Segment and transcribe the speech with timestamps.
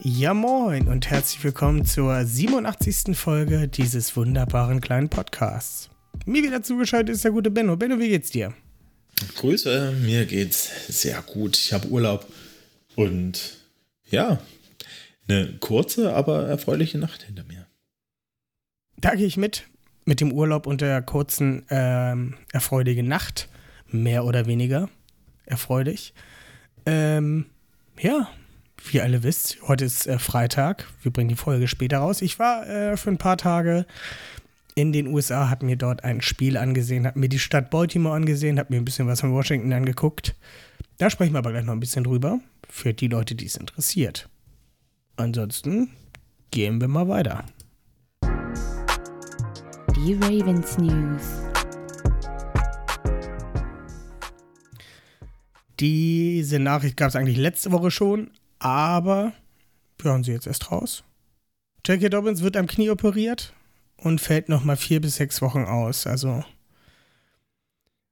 [0.00, 3.16] Ja moin und herzlich willkommen zur 87.
[3.16, 5.90] Folge dieses wunderbaren kleinen Podcasts.
[6.24, 7.76] Mir wieder zugeschaltet ist der gute Benno.
[7.76, 8.54] Benno, wie geht's dir?
[9.34, 11.56] Grüße, mir geht's sehr gut.
[11.56, 12.26] Ich habe Urlaub
[12.94, 13.58] und
[14.08, 14.40] ja,
[15.26, 17.66] eine kurze, aber erfreuliche Nacht hinter mir.
[18.98, 19.64] Da gehe ich mit.
[20.04, 23.48] Mit dem Urlaub und der kurzen, ähm, erfreulichen Nacht.
[23.88, 24.88] Mehr oder weniger
[25.44, 26.14] erfreulich.
[26.86, 27.46] Ähm,
[27.98, 28.28] ja,
[28.84, 30.86] wie ihr alle wisst, heute ist äh, Freitag.
[31.02, 32.22] Wir bringen die Folge später raus.
[32.22, 33.86] Ich war äh, für ein paar Tage
[34.74, 38.58] in den USA, habe mir dort ein Spiel angesehen, habe mir die Stadt Baltimore angesehen,
[38.58, 40.36] habe mir ein bisschen was von Washington angeguckt.
[40.98, 44.28] Da sprechen wir aber gleich noch ein bisschen drüber, für die Leute, die es interessiert.
[45.16, 45.90] Ansonsten
[46.50, 47.44] gehen wir mal weiter.
[49.96, 51.22] Die Ravens News.
[55.80, 59.32] Diese Nachricht gab es eigentlich letzte Woche schon, aber
[59.98, 61.04] wir hören sie jetzt erst raus.
[61.86, 63.52] Jackie Dobbins wird am Knie operiert
[63.96, 66.06] und fällt nochmal vier bis sechs Wochen aus.
[66.06, 66.44] Also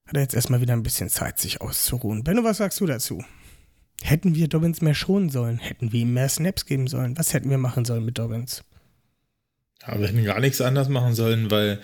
[0.07, 2.23] hat er jetzt erstmal wieder ein bisschen Zeit, sich auszuruhen.
[2.23, 3.23] Benno, was sagst du dazu?
[4.01, 5.57] Hätten wir Dobbins mehr schonen sollen?
[5.57, 7.17] Hätten wir ihm mehr Snaps geben sollen?
[7.17, 8.63] Was hätten wir machen sollen mit Dobbins?
[9.85, 11.79] Ja, wir hätten gar nichts anders machen sollen, weil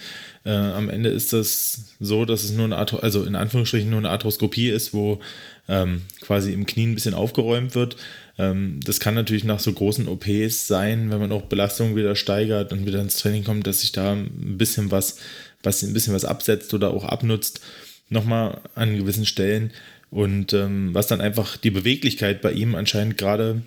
[0.46, 4.00] äh, am Ende ist das so, dass es nur eine Arthro also in Anführungsstrichen nur
[4.00, 5.20] eine Arthroskopie ist, wo
[5.68, 7.98] ähm, quasi im Knie ein bisschen aufgeräumt wird.
[8.38, 12.72] Ähm, das kann natürlich nach so großen OPs sein, wenn man auch Belastungen wieder steigert
[12.72, 15.18] und wieder ins Training kommt, dass sich da ein bisschen was,
[15.62, 17.62] was ein bisschen was absetzt oder auch abnutzt,
[18.10, 19.72] nochmal an gewissen Stellen.
[20.10, 23.64] Und ähm, was dann einfach die Beweglichkeit bei ihm anscheinend gerade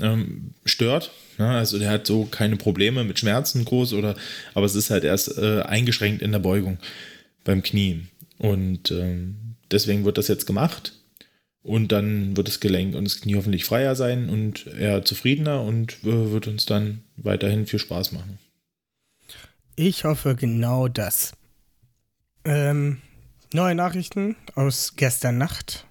[0.00, 1.10] ähm, stört.
[1.38, 4.16] Ja, also der hat so keine Probleme mit Schmerzen groß oder,
[4.54, 6.78] aber es ist halt erst äh, eingeschränkt in der Beugung
[7.44, 8.06] beim Knie.
[8.38, 9.36] Und ähm,
[9.70, 10.92] deswegen wird das jetzt gemacht.
[11.62, 15.98] Und dann wird das Gelenk und das Knie hoffentlich freier sein und er zufriedener und
[16.04, 18.38] äh, wird uns dann weiterhin viel Spaß machen.
[19.76, 21.32] Ich hoffe genau das.
[22.44, 22.98] Ähm,
[23.52, 25.86] neue Nachrichten aus gestern Nacht.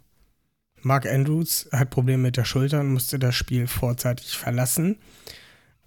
[0.81, 4.97] Mark Andrews hat Probleme mit der Schulter und musste das Spiel vorzeitig verlassen.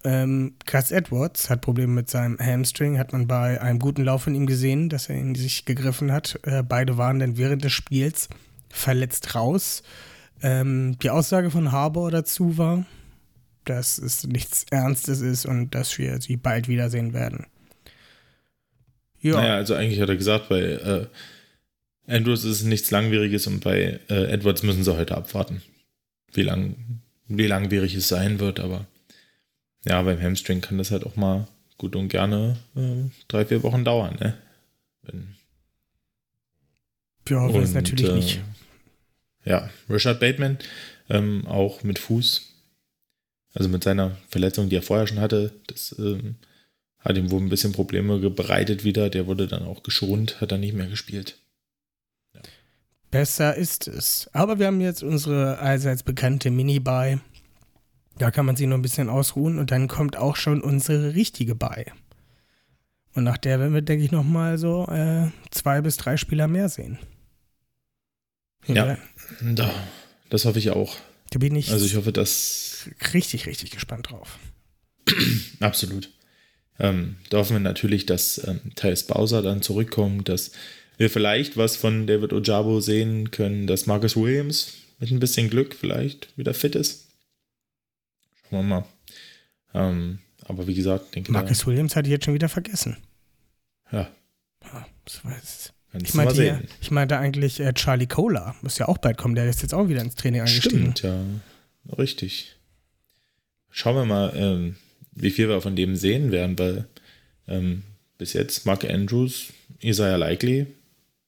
[0.03, 4.35] Ähm, Gus Edwards hat Probleme mit seinem Hamstring, hat man bei einem guten Lauf von
[4.35, 6.39] ihm gesehen, dass er in sich gegriffen hat.
[6.43, 8.29] Äh, beide waren dann während des Spiels
[8.71, 9.83] verletzt raus.
[10.43, 12.87] Ähm, die Aussage von Harbour dazu war,
[13.65, 17.47] dass es nichts Ernstes ist und dass wir sie bald wiedersehen werden.
[19.21, 19.35] Ja.
[19.35, 21.07] Naja, also eigentlich hat er gesagt, bei äh,
[22.07, 25.63] Andrews ist nichts Langwieriges und bei äh, Edwards müssen sie heute abwarten,
[26.33, 28.61] wie, lang, wie langwierig es sein wird.
[28.61, 28.87] Aber
[29.85, 33.85] ja, beim Hamstring kann das halt auch mal gut und gerne äh, drei, vier Wochen
[33.85, 34.17] dauern.
[34.21, 34.39] Ne?
[35.03, 35.35] Wenn,
[37.27, 38.41] wir hoffen es natürlich äh, nicht.
[39.45, 40.59] Ja, Richard Bateman,
[41.09, 42.51] ähm, auch mit Fuß,
[43.55, 46.37] also mit seiner Verletzung, die er vorher schon hatte, das ähm,
[46.99, 49.11] hat ihm wohl ein bisschen Probleme bereitet wieder.
[49.11, 51.39] Der wurde dann auch geschont, hat dann nicht mehr gespielt.
[53.11, 54.31] Besser ist es.
[54.33, 57.19] Aber wir haben jetzt unsere allseits bekannte Mini-Buy.
[58.19, 61.55] Da kann man sich nur ein bisschen ausruhen und dann kommt auch schon unsere richtige
[61.55, 61.87] Buy.
[63.15, 66.69] Und nach der werden wir, denke ich, nochmal so äh, zwei bis drei Spieler mehr
[66.69, 66.99] sehen.
[68.67, 68.99] Ja,
[69.41, 69.73] da,
[70.29, 70.97] das hoffe ich auch.
[71.31, 74.39] Da bin ich also ich hoffe, dass richtig, richtig gespannt drauf.
[75.61, 76.11] Absolut.
[76.79, 80.53] Ähm, da hoffen wir natürlich, dass ähm, Thais Bowser dann zurückkommt, dass
[80.97, 85.75] wir vielleicht was von David Ojabo sehen können, dass Marcus Williams mit ein bisschen Glück
[85.75, 87.09] vielleicht wieder fit ist.
[88.49, 88.85] Schauen wir mal.
[89.73, 92.97] Ähm, aber wie gesagt, denke Marcus Williams hatte ich jetzt schon wieder vergessen.
[93.93, 94.11] Ja.
[94.65, 96.15] ja das ich.
[96.15, 98.55] meinte, hier, ich meinte eigentlich äh, Charlie Cola.
[98.63, 99.35] Muss ja auch bald kommen.
[99.35, 100.95] Der ist jetzt auch wieder ins Training eingestiegen.
[100.97, 101.97] Stimmt, ja.
[101.99, 102.57] Richtig.
[103.71, 104.77] Schauen wir mal, ähm,
[105.13, 106.87] wie viel wir von dem sehen werden, weil
[107.49, 107.83] ähm,
[108.19, 110.67] bis jetzt Mark Andrews, Isaiah Likely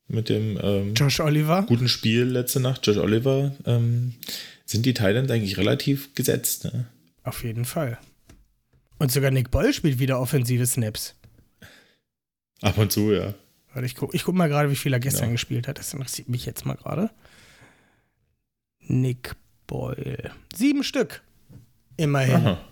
[0.08, 1.64] mit dem ähm, Josh Oliver.
[1.66, 4.14] guten Spiel letzte Nacht, Josh Oliver, ähm,
[4.66, 6.64] sind die Titans eigentlich relativ gesetzt.
[6.64, 6.86] Ne?
[7.24, 7.98] Auf jeden Fall.
[8.98, 11.14] Und sogar Nick Boll spielt wieder offensive Snaps.
[12.60, 13.34] Ab und zu, ja.
[13.72, 15.32] Warte, ich gucke ich guck mal gerade, wie viel er gestern ja.
[15.32, 15.78] gespielt hat.
[15.78, 17.10] Das interessiert mich jetzt mal gerade.
[18.80, 19.34] Nick
[19.66, 20.32] Boyle.
[20.54, 21.22] Sieben Stück.
[21.96, 22.34] Immerhin.
[22.34, 22.64] Aha.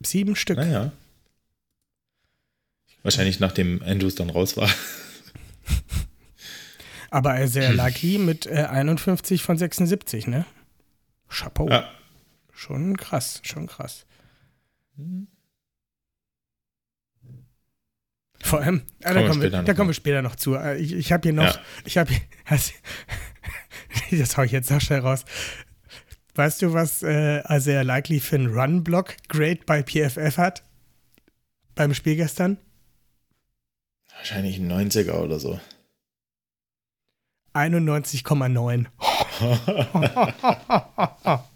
[0.00, 0.58] Sieben Stück.
[0.58, 0.92] Naja.
[3.02, 4.70] Wahrscheinlich nachdem Andrews dann raus war.
[7.10, 10.46] Aber sehr lucky mit äh, 51 von 76, ne?
[11.28, 11.68] Chapeau.
[11.68, 11.90] Ja.
[12.52, 14.06] Schon krass, schon krass.
[18.42, 20.54] Vor allem, ah, da, Kommen wir da kommen wir später noch zu.
[20.56, 21.60] Äh, Ich, ich habe hier noch, Ja.
[21.84, 22.12] ich habe
[22.48, 22.72] das,
[24.10, 25.24] das hau ich jetzt noch schnell raus.
[26.34, 30.62] Weißt du, was äh, Isaiah Likely für einen Run-Block-Grade bei PFF hat?
[31.74, 32.58] Beim Spiel gestern?
[34.16, 35.60] Wahrscheinlich ein 90er oder so.
[37.54, 38.86] 91,9.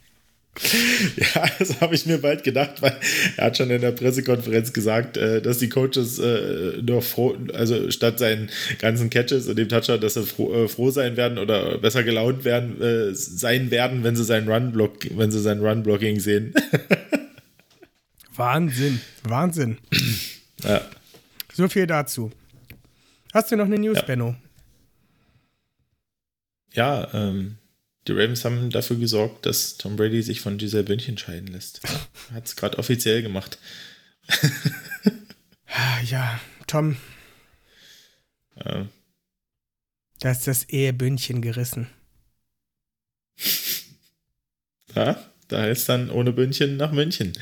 [1.35, 2.97] Ja, das habe ich mir bald gedacht, weil
[3.37, 7.91] er hat schon in der Pressekonferenz gesagt, äh, dass die Coaches äh, nur froh, also
[7.91, 11.79] statt seinen ganzen Catches und dem Touchdown, dass sie froh, äh, froh sein werden oder
[11.79, 16.55] besser gelaunt werden, sein werden, wenn sie seinen Run-Block, wenn sie sein Run-Blocking sehen.
[18.37, 19.79] Wahnsinn, Wahnsinn.
[20.63, 20.83] ja.
[21.55, 22.31] So viel dazu.
[23.33, 24.03] Hast du noch eine News, Ja.
[24.05, 24.35] Benno?
[26.75, 27.57] Ja, ähm,
[28.09, 31.81] die Ravens haben dafür gesorgt, dass Tom Brady sich von Giselle Bündchen scheiden lässt.
[32.33, 33.59] Hat es gerade offiziell gemacht.
[35.69, 36.97] Ah, Ja, Tom,
[38.55, 38.85] Äh,
[40.21, 41.89] da ist das Ehebündchen gerissen.
[44.95, 47.33] ja, da heißt dann ohne Bündchen nach München.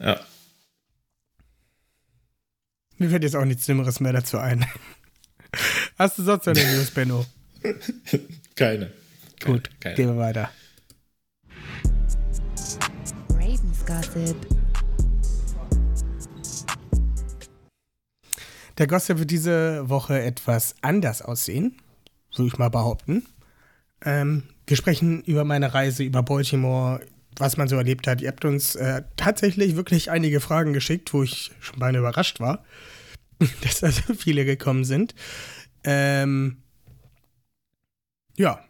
[0.00, 0.26] Ja.
[2.98, 4.66] Mir fällt jetzt auch nichts Schlimmeres mehr dazu ein.
[5.98, 7.26] Hast du sonst noch News, Benno?
[8.56, 8.90] Keine.
[9.44, 9.94] Gut, keine.
[9.94, 10.50] gehen wir weiter.
[13.30, 14.36] Ravens Gossip.
[18.78, 21.76] Der Gossip wird diese Woche etwas anders aussehen,
[22.34, 23.26] würde ich mal behaupten.
[24.04, 27.00] Ähm, wir sprechen über meine Reise, über Baltimore,
[27.36, 28.20] was man so erlebt hat.
[28.20, 32.64] Ihr habt uns äh, tatsächlich wirklich einige Fragen geschickt, wo ich schon beinahe überrascht war,
[33.62, 35.14] dass da so viele gekommen sind.
[35.84, 36.58] Ähm,
[38.36, 38.60] ja,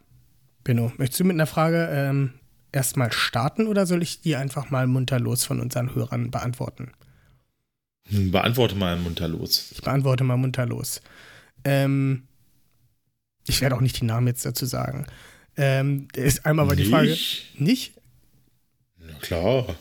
[0.67, 2.33] Benno, möchtest du mit einer Frage ähm,
[2.73, 6.91] erstmal starten oder soll ich die einfach mal munterlos von unseren Hörern beantworten?
[8.09, 9.71] Hm, Beantworte mal munterlos.
[9.71, 11.03] Ich beantworte mal munterlos.
[11.65, 12.25] Ähm,
[13.47, 15.07] ich werde auch nicht die Namen jetzt dazu sagen.
[15.57, 17.11] Ähm, ist einmal war die Frage.
[17.11, 17.61] Nicht?
[17.61, 17.93] Nicht?
[18.99, 19.77] Na klar.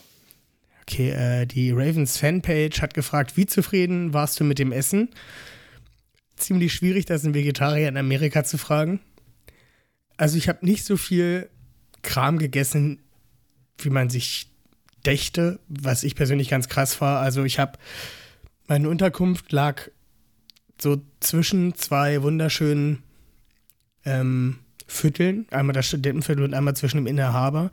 [0.83, 5.09] Okay, äh, die Ravens Fanpage hat gefragt, wie zufrieden warst du mit dem Essen?
[6.35, 8.99] Ziemlich schwierig, das einen Vegetarier in Amerika zu fragen.
[10.17, 11.50] Also ich habe nicht so viel
[12.01, 13.00] Kram gegessen,
[13.77, 14.50] wie man sich
[15.06, 17.19] dächte, was ich persönlich ganz krass war.
[17.19, 17.77] Also ich habe,
[18.67, 19.89] meine Unterkunft lag
[20.81, 23.03] so zwischen zwei wunderschönen
[24.03, 27.71] ähm, Vierteln, einmal das Studentenviertel und einmal zwischen dem Innerhaber.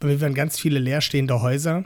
[0.00, 1.84] Aber wir waren ganz viele leerstehende Häuser.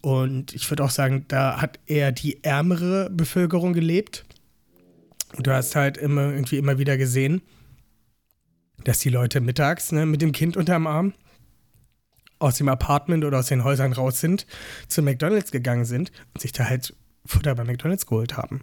[0.00, 4.24] Und ich würde auch sagen, da hat eher die ärmere Bevölkerung gelebt.
[5.36, 7.42] Und du hast halt immer irgendwie immer wieder gesehen,
[8.84, 11.14] dass die Leute mittags ne, mit dem Kind unterm Arm
[12.38, 14.46] aus dem Apartment oder aus den Häusern raus sind,
[14.88, 16.94] zu McDonalds gegangen sind und sich da halt
[17.24, 18.62] Futter bei McDonalds geholt haben.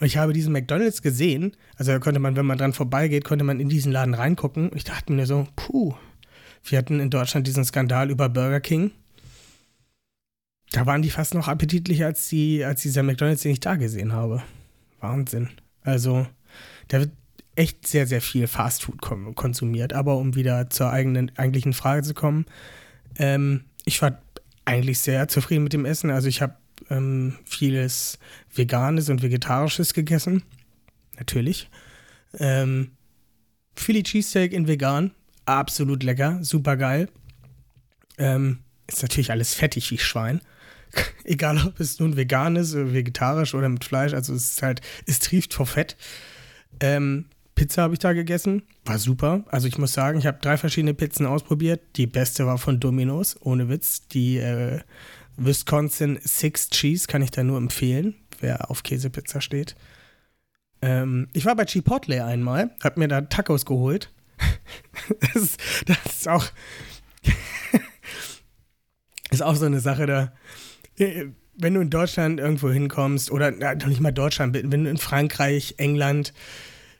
[0.00, 3.44] Und ich habe diesen McDonalds gesehen, also da konnte man, wenn man dran vorbeigeht, konnte
[3.44, 4.70] man in diesen Laden reingucken.
[4.74, 5.94] Ich dachte mir so, puh,
[6.64, 8.90] wir hatten in Deutschland diesen Skandal über Burger King.
[10.72, 14.12] Da waren die fast noch appetitlicher als, die, als dieser McDonalds, den ich da gesehen
[14.12, 14.42] habe.
[14.98, 15.50] Wahnsinn.
[15.82, 16.26] Also,
[16.88, 17.12] da wird
[17.56, 19.92] echt sehr, sehr viel Fastfood kom- konsumiert.
[19.92, 22.46] Aber um wieder zur eigenen, eigentlichen Frage zu kommen,
[23.18, 24.20] ähm, ich war
[24.64, 26.10] eigentlich sehr zufrieden mit dem Essen.
[26.10, 26.56] Also ich habe
[26.90, 28.18] ähm, vieles
[28.54, 30.42] Veganes und Vegetarisches gegessen.
[31.18, 31.70] Natürlich.
[32.38, 32.92] Ähm,
[33.76, 35.12] Philly Cheesesteak in vegan.
[35.46, 36.38] Absolut lecker.
[36.42, 37.08] Super geil.
[38.18, 40.40] Ähm, ist natürlich alles fettig wie Schwein.
[41.24, 44.12] Egal, ob es nun vegan ist, oder vegetarisch oder mit Fleisch.
[44.14, 45.96] Also es ist halt, es trieft vor Fett.
[46.80, 48.62] Ähm, Pizza habe ich da gegessen.
[48.84, 49.44] War super.
[49.48, 51.80] Also ich muss sagen, ich habe drei verschiedene Pizzen ausprobiert.
[51.96, 54.08] Die beste war von Domino's, ohne Witz.
[54.08, 54.80] Die äh,
[55.36, 59.76] Wisconsin Six Cheese kann ich da nur empfehlen, wer auf Käsepizza steht.
[60.82, 64.12] Ähm, ich war bei Chipotle einmal, hab mir da Tacos geholt.
[65.20, 66.44] das, ist, das ist auch
[69.30, 70.32] ist auch so eine Sache da.
[70.98, 74.98] äh, Wenn du in Deutschland irgendwo hinkommst oder na, nicht mal Deutschland, wenn du in
[74.98, 76.32] Frankreich, England,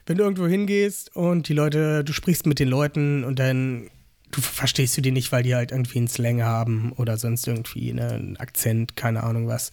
[0.05, 3.89] wenn du irgendwo hingehst und die Leute, du sprichst mit den Leuten und dann
[4.31, 7.93] du verstehst du die nicht, weil die halt irgendwie einen Slang haben oder sonst irgendwie
[7.93, 9.71] ne, einen Akzent, keine Ahnung was.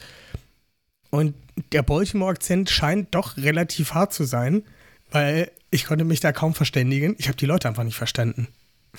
[1.11, 1.35] Und
[1.73, 4.62] der Baltimore-Akzent scheint doch relativ hart zu sein,
[5.11, 7.17] weil ich konnte mich da kaum verständigen.
[7.19, 8.49] Ich habe die Leute einfach nicht verstanden.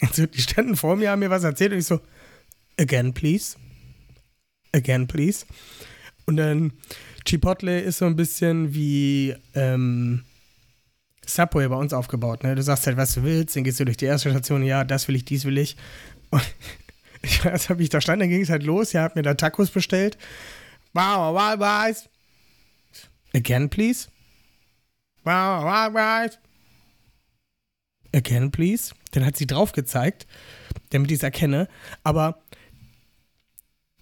[0.00, 2.00] Also, die standen vor mir, haben mir was erzählt und ich so,
[2.76, 3.56] again, please.
[4.72, 5.46] Again, please.
[6.26, 6.72] Und dann
[7.24, 10.24] Chipotle ist so ein bisschen wie ähm,
[11.28, 12.42] Subway bei uns aufgebaut.
[12.42, 12.54] Ne?
[12.54, 15.08] Du sagst halt, was du willst, dann gehst du durch die erste Station, ja, das
[15.08, 15.76] will ich, dies will ich.
[16.30, 16.42] Und
[17.22, 19.34] ich weiß, hab ich da stand, dann ging es halt los, ja, hab mir da
[19.34, 20.18] Tacos bestellt.
[20.92, 22.08] Wow, wow, wow.
[23.34, 24.08] Again, please.
[25.24, 26.30] Wow, wow, wow.
[28.14, 28.94] Again, please.
[29.10, 30.26] Dann hat sie drauf gezeigt,
[30.90, 31.68] damit ich es erkenne.
[32.04, 32.44] Aber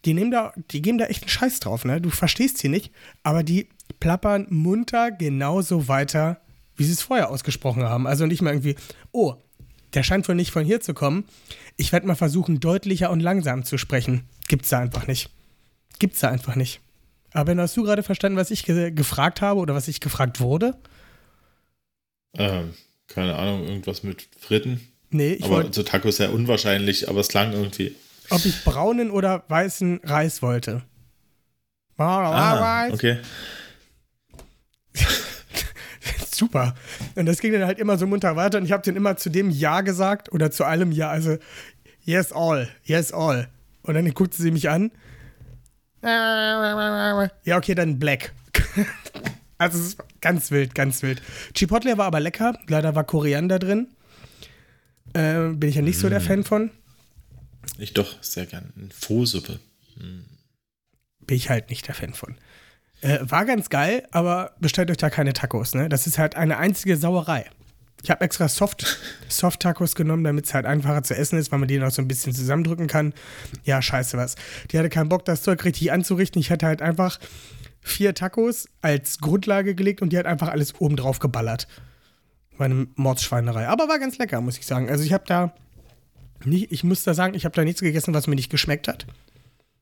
[0.05, 2.01] die nehmen da, die geben da echt einen Scheiß drauf, ne?
[2.01, 3.69] Du verstehst sie nicht, aber die
[4.01, 6.41] plappern munter genauso weiter,
[6.83, 8.09] wie sie es vorher ausgesprochen haben.
[8.09, 8.75] Also nicht mal irgendwie,
[9.13, 9.37] oh,
[9.95, 11.25] der scheint wohl nicht von hier zu kommen.
[11.77, 14.25] Ich werde mal versuchen, deutlicher und langsam zu sprechen.
[14.49, 15.31] Gibt's da einfach nicht.
[16.01, 16.81] Gibt's da einfach nicht.
[17.33, 20.77] Aber hast du gerade verstanden, was ich ge gefragt habe oder was ich gefragt wurde?
[22.35, 22.75] Ähm,
[23.07, 24.81] keine Ahnung, irgendwas mit Fritten.
[25.11, 25.73] Nee, ich aber wollte.
[25.73, 27.95] so Tacos sehr unwahrscheinlich, aber es klang irgendwie.
[28.31, 30.83] Ob ich braunen oder weißen Reis wollte.
[31.97, 33.19] Ah, okay.
[36.43, 36.75] Super.
[37.15, 39.31] Und das ging dann halt immer so munter weiter und ich habe dann immer zu
[39.31, 41.09] dem Ja gesagt oder zu allem Ja.
[41.09, 41.39] Also,
[42.05, 43.49] yes, all, yes, all.
[43.83, 44.91] Und dann guckte sie mich an.
[47.45, 48.33] Ja, okay, dann Black.
[49.59, 51.23] also, es ist ganz wild, ganz wild.
[51.55, 52.59] Chipotle war aber lecker.
[52.67, 53.87] Leider war Koriander drin.
[55.15, 56.73] Äh, bin ich ja nicht so der Fan von.
[57.79, 58.91] Ich doch sehr gern.
[58.93, 59.61] Frohsuppe.
[61.21, 62.37] bin ich halt nicht der Fan von.
[63.03, 65.89] Äh, war ganz geil, aber bestellt euch da keine Tacos, ne?
[65.89, 67.47] Das ist halt eine einzige Sauerei.
[68.03, 71.69] Ich habe extra Soft, Soft-Tacos genommen, damit es halt einfacher zu essen ist, weil man
[71.69, 73.13] die noch so ein bisschen zusammendrücken kann.
[73.65, 74.37] Ja, scheiße was.
[74.71, 76.41] Die hatte keinen Bock, das Zeug richtig anzurichten.
[76.41, 77.19] Ich hatte halt einfach
[77.81, 81.67] vier Tacos als Grundlage gelegt und die hat einfach alles oben drauf geballert.
[82.57, 83.67] Meine Mordsschweinerei.
[83.67, 84.89] Aber war ganz lecker, muss ich sagen.
[84.89, 85.53] Also ich habe da
[86.45, 89.07] nicht, ich muss da sagen, ich habe da nichts gegessen, was mir nicht geschmeckt hat.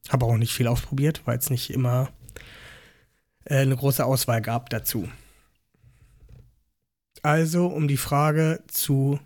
[0.08, 2.08] Habe auch nicht viel ausprobiert, weil es nicht immer
[3.58, 5.08] eine große Auswahl gab dazu.
[7.22, 9.18] Also, um die Frage zu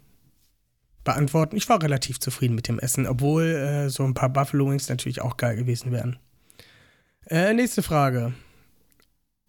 [1.04, 4.88] beantworten, ich war relativ zufrieden mit dem Essen, obwohl äh, so ein paar Buffalo Wings
[4.88, 6.18] natürlich auch geil gewesen wären.
[7.26, 8.32] Äh, nächste Frage.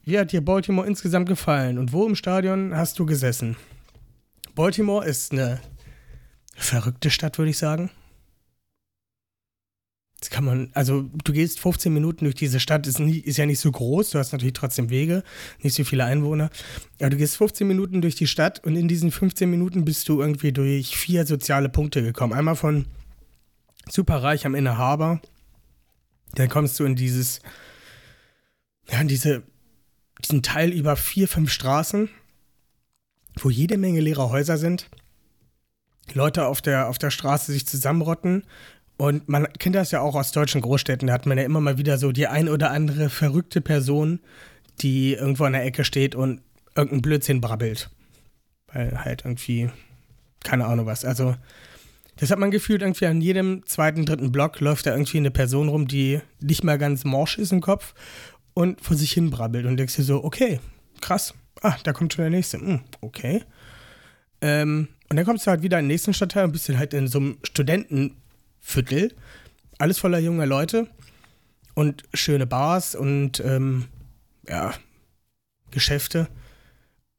[0.04, 3.56] Wie hat dir Baltimore insgesamt gefallen und wo im Stadion hast du gesessen?
[4.54, 5.60] Baltimore ist eine
[6.56, 7.90] verrückte Stadt, würde ich sagen.
[10.26, 13.46] Das kann man, also du gehst 15 Minuten durch diese Stadt, ist, nie, ist ja
[13.46, 15.24] nicht so groß, du hast natürlich trotzdem Wege,
[15.62, 16.50] nicht so viele Einwohner.
[17.00, 20.22] Aber du gehst 15 Minuten durch die Stadt und in diesen 15 Minuten bist du
[20.22, 22.34] irgendwie durch vier soziale Punkte gekommen.
[22.34, 22.88] Einmal von
[23.88, 25.22] superreich am Inner Harbor,
[26.34, 27.40] dann kommst du in dieses,
[28.90, 29.44] ja, in diese,
[30.24, 32.10] diesen Teil über vier, fünf Straßen,
[33.42, 34.90] wo jede Menge leere Häuser sind.
[36.14, 38.44] Leute auf der, auf der Straße sich zusammenrotten.
[38.98, 41.08] Und man kennt das ja auch aus deutschen Großstädten.
[41.08, 44.20] Da hat man ja immer mal wieder so die ein oder andere verrückte Person,
[44.80, 46.42] die irgendwo an der Ecke steht und
[46.76, 47.90] irgendeinen Blödsinn brabbelt.
[48.72, 49.70] Weil halt irgendwie,
[50.44, 51.04] keine Ahnung was.
[51.04, 51.36] Also,
[52.18, 55.68] das hat man gefühlt irgendwie an jedem zweiten, dritten Block läuft da irgendwie eine Person
[55.68, 57.94] rum, die nicht mal ganz morsch ist im Kopf
[58.54, 59.66] und vor sich hin brabbelt.
[59.66, 60.60] Und denkst dir so, okay,
[61.02, 61.34] krass.
[61.62, 62.60] Ah, da kommt schon der nächste.
[62.60, 63.44] Hm, okay.
[64.42, 66.94] Ähm, und dann kommst du halt wieder in den nächsten Stadtteil und bist dann halt
[66.94, 67.38] in so einem
[68.66, 69.16] Studentenviertel.
[69.78, 70.88] Alles voller junger Leute
[71.74, 73.86] und schöne Bars und ähm,
[74.48, 74.74] ja,
[75.72, 76.28] Geschäfte.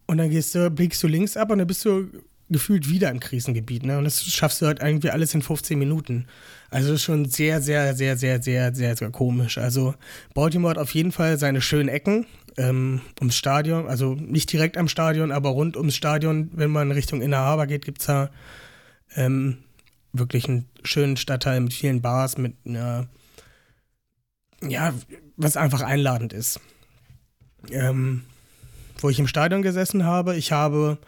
[0.07, 2.09] Und dann gehst du, blickst du links ab und dann bist du
[2.49, 3.85] gefühlt wieder im Krisengebiet.
[3.85, 3.99] Ne?
[3.99, 6.27] Und das schaffst du halt irgendwie alles in 15 Minuten.
[6.71, 9.59] Also das ist schon sehr, sehr, sehr, sehr, sehr, sehr, sehr komisch.
[9.59, 9.95] Also
[10.33, 12.25] Baltimore hat auf jeden Fall seine schönen Ecken
[12.57, 13.89] ähm, ums Stadion.
[13.89, 16.51] Also nicht direkt am Stadion, aber rund ums Stadion.
[16.55, 18.31] Wenn man Richtung Inner Harbor geht, gibt es da
[19.17, 19.59] ähm,
[20.19, 23.09] wirklich einen schönen Stadtteil mit vielen Bars, mit einer,
[24.63, 24.95] ja,
[25.37, 26.61] was einfach einladend ist.
[27.71, 28.25] Ähm,
[28.99, 30.99] wo ich im Stadion gesessen habe, ich habe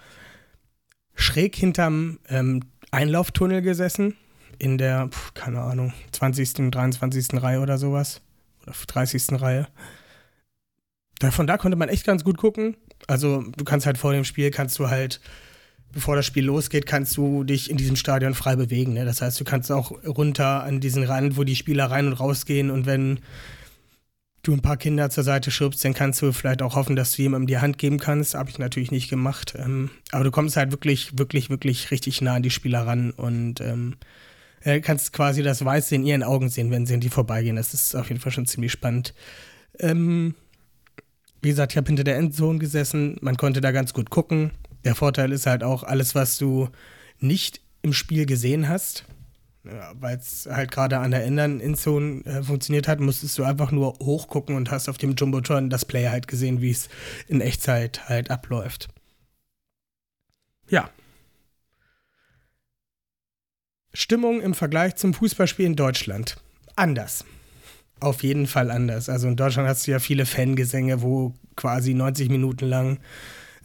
[1.14, 4.14] schräg hinterm ähm, Einlauftunnel gesessen,
[4.58, 7.42] in der, pf, keine Ahnung, 20., 23.
[7.42, 8.20] Reihe oder sowas.
[8.62, 9.40] Oder 30.
[9.40, 9.68] Reihe.
[11.18, 12.76] Da, von da konnte man echt ganz gut gucken.
[13.06, 15.20] Also du kannst halt vor dem Spiel, kannst du halt,
[15.92, 18.92] bevor das Spiel losgeht, kannst du dich in diesem Stadion frei bewegen.
[18.92, 19.04] Ne?
[19.04, 22.70] Das heißt, du kannst auch runter an diesen Rand, wo die Spieler rein und rausgehen
[22.70, 23.20] und wenn
[24.42, 27.22] du ein paar Kinder zur Seite schubst, dann kannst du vielleicht auch hoffen, dass du
[27.22, 28.34] jemandem die Hand geben kannst.
[28.34, 29.54] Habe ich natürlich nicht gemacht.
[29.58, 33.60] Ähm, aber du kommst halt wirklich, wirklich, wirklich richtig nah an die Spieler ran und
[33.60, 33.96] ähm,
[34.62, 37.56] äh, kannst quasi das Weiße in ihren Augen sehen, wenn sie an die vorbeigehen.
[37.56, 39.14] Das ist auf jeden Fall schon ziemlich spannend.
[39.80, 40.34] Ähm,
[41.42, 43.16] wie gesagt, ich habe hinter der Endzone gesessen.
[43.20, 44.50] Man konnte da ganz gut gucken.
[44.84, 46.68] Der Vorteil ist halt auch alles, was du
[47.18, 49.04] nicht im Spiel gesehen hast.
[49.64, 53.70] Ja, Weil es halt gerade an der anderen Endzone äh, funktioniert hat, musstest du einfach
[53.70, 56.88] nur hochgucken und hast auf dem Jumbotron das Player halt gesehen, wie es
[57.26, 58.88] in Echtzeit halt abläuft.
[60.68, 60.90] Ja.
[63.92, 66.36] Stimmung im Vergleich zum Fußballspiel in Deutschland.
[66.76, 67.24] Anders.
[68.00, 69.08] Auf jeden Fall anders.
[69.08, 73.00] Also in Deutschland hast du ja viele Fangesänge, wo quasi 90 Minuten lang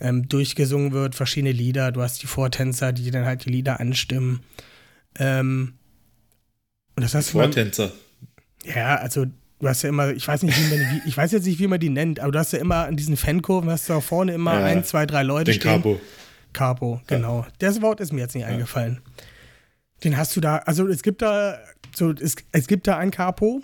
[0.03, 1.91] ähm, durchgesungen wird, verschiedene Lieder.
[1.91, 4.41] Du hast die Vortänzer, die dann halt die Lieder anstimmen.
[5.17, 5.73] Ähm,
[6.95, 7.91] und das hast du Vortänzer.
[8.65, 9.25] ja, also
[9.59, 11.67] du hast ja immer, ich weiß nicht, wie man die, ich weiß jetzt nicht, wie
[11.67, 14.33] man die nennt, aber du hast ja immer an diesen Fankurven, hast du auch vorne
[14.33, 15.71] immer Ja, ein, zwei, drei Leute Den stehen.
[15.71, 15.99] Capo.
[16.51, 17.47] Capo, genau.
[17.59, 18.99] Das Wort ist mir jetzt nicht eingefallen.
[20.03, 21.57] Den hast du da, also es gibt da,
[21.95, 23.61] so, es, es gibt da einen Capo,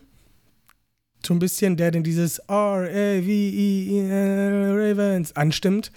[1.23, 5.91] so ein bisschen, der denn dieses R-A-V-E Ravens anstimmt.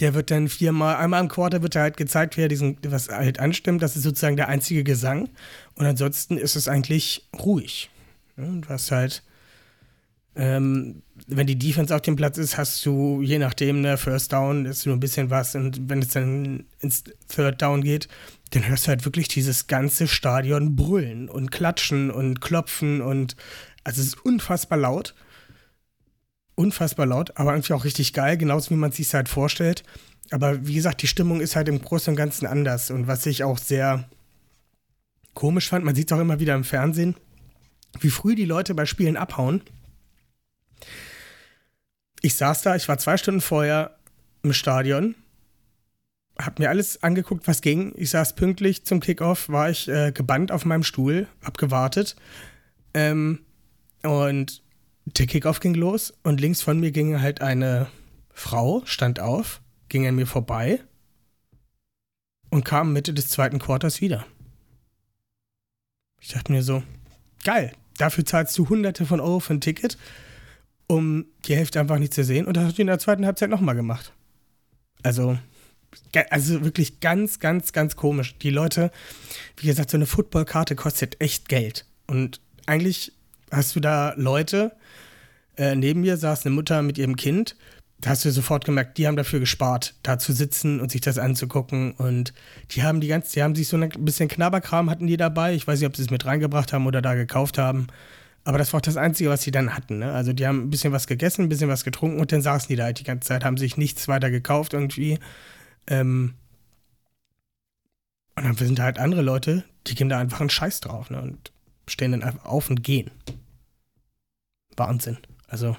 [0.00, 3.08] Der wird dann viermal, einmal im Quarter wird er halt gezeigt, wie er diesen, was
[3.08, 3.82] halt anstimmt.
[3.82, 5.28] Das ist sozusagen der einzige Gesang.
[5.74, 7.90] Und ansonsten ist es eigentlich ruhig.
[8.36, 9.22] Du hast halt,
[10.34, 14.64] ähm, wenn die Defense auf dem Platz ist, hast du je nachdem, ne, First Down
[14.64, 15.54] ist nur ein bisschen was.
[15.54, 18.08] Und wenn es dann ins Third Down geht,
[18.50, 23.36] dann hörst du halt wirklich dieses ganze Stadion brüllen und klatschen und klopfen und
[23.84, 25.14] also es ist unfassbar laut.
[26.62, 29.82] Unfassbar laut, aber irgendwie auch richtig geil, genauso wie man es sich halt vorstellt.
[30.30, 32.92] Aber wie gesagt, die Stimmung ist halt im Großen und Ganzen anders.
[32.92, 34.08] Und was ich auch sehr
[35.34, 37.16] komisch fand, man sieht es auch immer wieder im Fernsehen,
[37.98, 39.62] wie früh die Leute bei Spielen abhauen.
[42.20, 43.98] Ich saß da, ich war zwei Stunden vorher
[44.44, 45.16] im Stadion,
[46.38, 47.92] hab mir alles angeguckt, was ging.
[47.96, 52.14] Ich saß pünktlich zum Kickoff, war ich äh, gebannt auf meinem Stuhl, hab gewartet.
[52.94, 53.40] Ähm,
[54.04, 54.61] und
[55.04, 57.88] der Kickoff ging los und links von mir ging halt eine
[58.32, 60.80] Frau, stand auf, ging an mir vorbei
[62.50, 64.26] und kam Mitte des zweiten Quarters wieder.
[66.20, 66.82] Ich dachte mir so,
[67.44, 69.98] geil, dafür zahlst du hunderte von Euro für ein Ticket,
[70.86, 73.50] um die Hälfte einfach nicht zu sehen und das hat die in der zweiten Halbzeit
[73.50, 74.12] nochmal gemacht.
[75.02, 75.36] Also,
[76.30, 78.36] also wirklich ganz, ganz, ganz komisch.
[78.38, 78.90] Die Leute,
[79.56, 81.86] wie gesagt, so eine Footballkarte kostet echt Geld.
[82.06, 83.12] Und eigentlich
[83.50, 84.76] hast du da Leute,
[85.56, 87.56] äh, neben mir saß eine Mutter mit ihrem Kind.
[88.00, 91.18] Da hast du sofort gemerkt, die haben dafür gespart, da zu sitzen und sich das
[91.18, 91.92] anzugucken.
[91.92, 92.34] Und
[92.72, 95.54] die haben die ganze, die haben sich so ein bisschen Knabberkram hatten die dabei.
[95.54, 97.86] Ich weiß nicht, ob sie es mit reingebracht haben oder da gekauft haben.
[98.44, 100.00] Aber das war auch das Einzige, was sie dann hatten.
[100.00, 100.12] Ne?
[100.12, 102.76] Also die haben ein bisschen was gegessen, ein bisschen was getrunken und dann saßen die
[102.76, 105.20] da halt die ganze Zeit, haben sich nichts weiter gekauft irgendwie.
[105.86, 106.34] Ähm
[108.34, 111.22] und dann sind da halt andere Leute, die geben da einfach einen Scheiß drauf ne?
[111.22, 111.52] und
[111.86, 113.10] stehen dann einfach auf und gehen.
[114.76, 115.18] Wahnsinn.
[115.52, 115.76] Also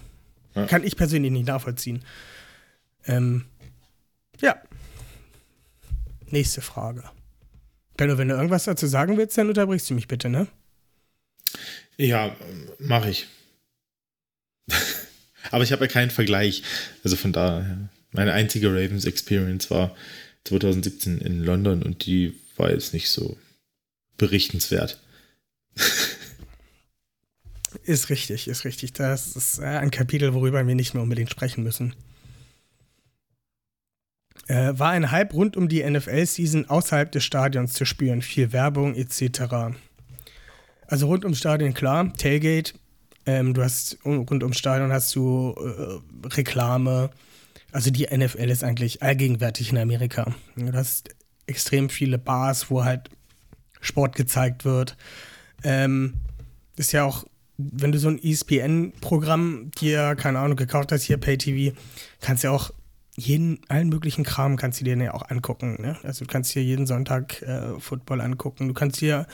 [0.56, 0.68] Ja.
[0.68, 2.06] kann ich persönlich nicht nachvollziehen.
[3.06, 3.46] Ähm,
[4.40, 4.62] ja.
[6.28, 7.04] Nächste Frage.
[7.98, 10.48] Benno, wenn du irgendwas dazu sagen willst, dann unterbrichst du mich bitte, ne?
[11.98, 12.36] Ja,
[12.78, 13.28] mache ich.
[15.52, 16.62] Aber ich habe ja keinen Vergleich.
[17.04, 19.96] Also von daher, meine einzige Ravens Experience war
[20.46, 23.38] 2017 in London und die war jetzt nicht so
[24.18, 25.00] berichtenswert.
[27.84, 28.94] Ist richtig, ist richtig.
[28.94, 31.94] Das ist äh, ein Kapitel, worüber wir nicht mehr unbedingt sprechen müssen.
[34.48, 38.22] Äh, war ein Hype rund um die NFL-Season außerhalb des Stadions zu spüren.
[38.22, 39.76] Viel Werbung etc.
[40.88, 42.14] Also rund ums Stadion, klar.
[42.14, 42.74] Tailgate.
[43.26, 47.10] Ähm, du hast rund ums Stadion hast du äh, Reklame.
[47.72, 50.34] Also die NFL ist eigentlich allgegenwärtig in Amerika.
[50.56, 51.10] Du hast
[51.48, 53.10] extrem viele Bars, wo halt
[53.82, 54.96] Sport gezeigt wird.
[55.64, 56.16] Ähm,
[56.76, 57.26] ist ja auch,
[57.58, 61.76] wenn du so ein ESPN-Programm dir, keine Ahnung, gekauft hast, hier Pay-TV,
[62.20, 62.72] kannst du ja auch
[63.16, 65.78] jeden, allen möglichen Kram kannst du dir ja auch angucken.
[65.80, 65.98] Ne?
[66.04, 69.28] Also du kannst hier jeden Sonntag äh, Football angucken, du kannst hier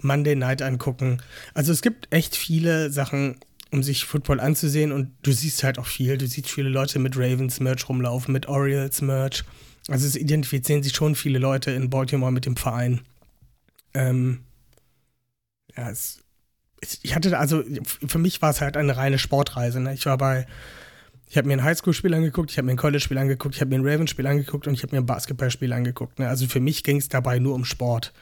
[0.00, 1.20] Monday Night angucken.
[1.54, 3.36] Also es gibt echt viele Sachen,
[3.72, 6.16] um sich Football anzusehen und du siehst halt auch viel.
[6.18, 9.44] Du siehst viele Leute mit Ravens Merch rumlaufen, mit Orioles Merch.
[9.88, 13.00] Also es identifizieren sich schon viele Leute in Baltimore mit dem Verein.
[13.94, 14.40] Ähm,
[15.76, 16.20] ja, es,
[17.02, 17.62] ich hatte, also
[18.06, 19.80] für mich war es halt eine reine Sportreise.
[19.80, 19.94] Ne?
[19.94, 20.46] Ich war bei,
[21.28, 23.76] ich habe mir ein Highschool-Spiel angeguckt, ich habe mir ein College-Spiel angeguckt, ich habe mir
[23.76, 26.18] ein Ravens-Spiel angeguckt und ich habe mir ein Basketballspiel angeguckt.
[26.18, 26.28] Ne?
[26.28, 28.12] Also für mich ging es dabei nur um Sport.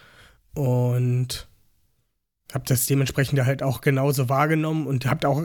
[0.54, 1.48] Und
[2.52, 5.44] habe das dementsprechend halt auch genauso wahrgenommen und habe auch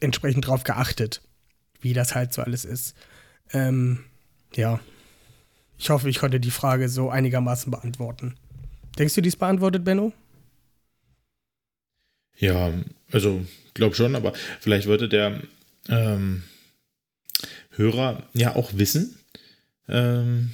[0.00, 1.22] entsprechend drauf geachtet,
[1.80, 2.94] wie das halt so alles ist.
[3.52, 4.04] Ähm,
[4.54, 4.80] ja.
[5.78, 8.36] Ich hoffe, ich konnte die Frage so einigermaßen beantworten.
[8.98, 10.12] Denkst du, die ist beantwortet, Benno?
[12.38, 12.72] Ja,
[13.12, 13.44] also
[13.74, 15.40] glaube schon, aber vielleicht würde der
[15.88, 16.42] ähm,
[17.70, 19.16] Hörer ja auch wissen,
[19.88, 20.50] ähm,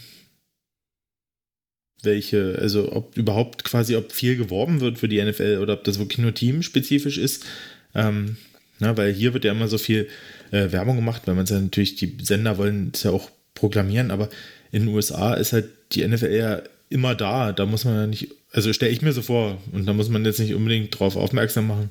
[2.02, 5.98] welche, also ob überhaupt quasi, ob viel geworben wird für die NFL oder ob das
[5.98, 7.44] wirklich nur teamspezifisch ist.
[7.94, 8.36] Ähm,
[8.78, 10.08] na, weil hier wird ja immer so viel
[10.50, 14.10] äh, Werbung gemacht, weil man es ja natürlich, die Sender wollen es ja auch proklamieren,
[14.10, 14.30] aber
[14.72, 17.52] in den USA ist halt die NFL ja immer da.
[17.52, 20.24] Da muss man ja nicht, also stelle ich mir so vor, und da muss man
[20.24, 21.90] jetzt nicht unbedingt drauf aufmerksam machen,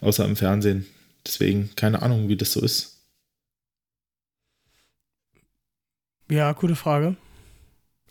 [0.00, 0.86] außer im Fernsehen.
[1.26, 3.00] Deswegen keine Ahnung, wie das so ist.
[6.30, 7.16] Ja, gute Frage.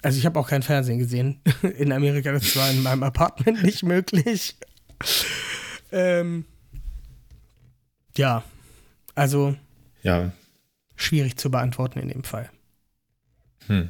[0.02, 1.42] Also ich habe auch kein Fernsehen gesehen.
[1.78, 4.56] In Amerika, das war in meinem Apartment nicht möglich.
[5.92, 6.46] ähm,
[8.18, 8.44] ja,
[9.16, 9.56] also
[10.02, 10.32] ja.
[10.96, 12.50] schwierig zu beantworten in dem Fall.
[13.68, 13.90] Hm.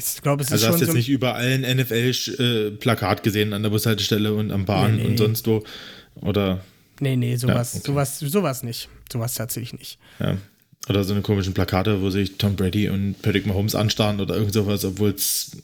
[0.00, 3.52] Ich glaube, es ist also schon hast du jetzt so nicht überall ein NFL-Plakat gesehen
[3.52, 5.08] an der Bushaltestelle und am Bahn Nee, nee.
[5.08, 5.64] und sonst wo?
[6.16, 6.60] Oder,
[7.00, 7.86] Nee, nee, sowas, Ja, okay.
[7.86, 8.88] sowas, sowas nicht.
[9.12, 9.98] Sowas tatsächlich nicht.
[10.20, 10.36] ja.
[10.88, 14.54] Oder so eine komischen Plakate, wo sich Tom Brady und Patrick Mahomes anstarren oder irgend
[14.54, 15.56] sowas, obwohl es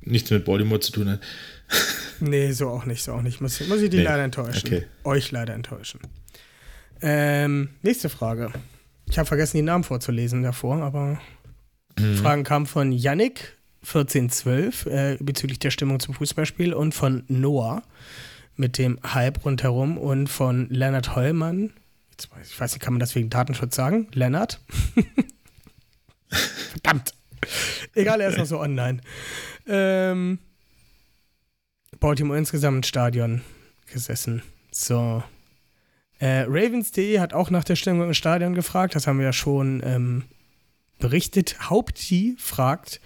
[0.00, 1.20] nichts mit Baltimore zu tun hat.
[2.20, 3.40] Nee, so auch nicht, so auch nicht.
[3.40, 4.62] Muss, muss ich die Nee, leider enttäuschen.
[4.66, 4.84] okay.
[5.02, 5.98] Euch leider enttäuschen.
[7.02, 8.52] Ähm, nächste Frage.
[9.10, 11.20] Ich habe vergessen, die Namen vorzulesen davor, aber
[11.98, 12.16] Mhm.
[12.16, 13.56] Fragen kamen von Yannick
[13.86, 17.82] 1412 äh, bezüglich der Stimmung zum Fußballspiel und von Noah
[18.56, 21.72] mit dem Hype rundherum und von Lennart Hollmann.
[22.10, 24.08] Jetzt weiß, ich weiß nicht, kann man das wegen Datenschutz sagen?
[24.12, 24.60] Lennart?
[26.28, 27.14] Verdammt.
[27.94, 29.00] Egal, er ist noch so online.
[29.66, 30.38] Ähm,
[32.00, 33.42] Baltimore insgesamt im Stadion
[33.92, 34.42] gesessen.
[34.70, 35.22] So.
[36.18, 38.94] Äh, Ravens.de hat auch nach der Stimmung im Stadion gefragt.
[38.94, 40.24] Das haben wir ja schon ähm,
[40.98, 41.56] berichtet.
[41.68, 43.00] Haupti fragt,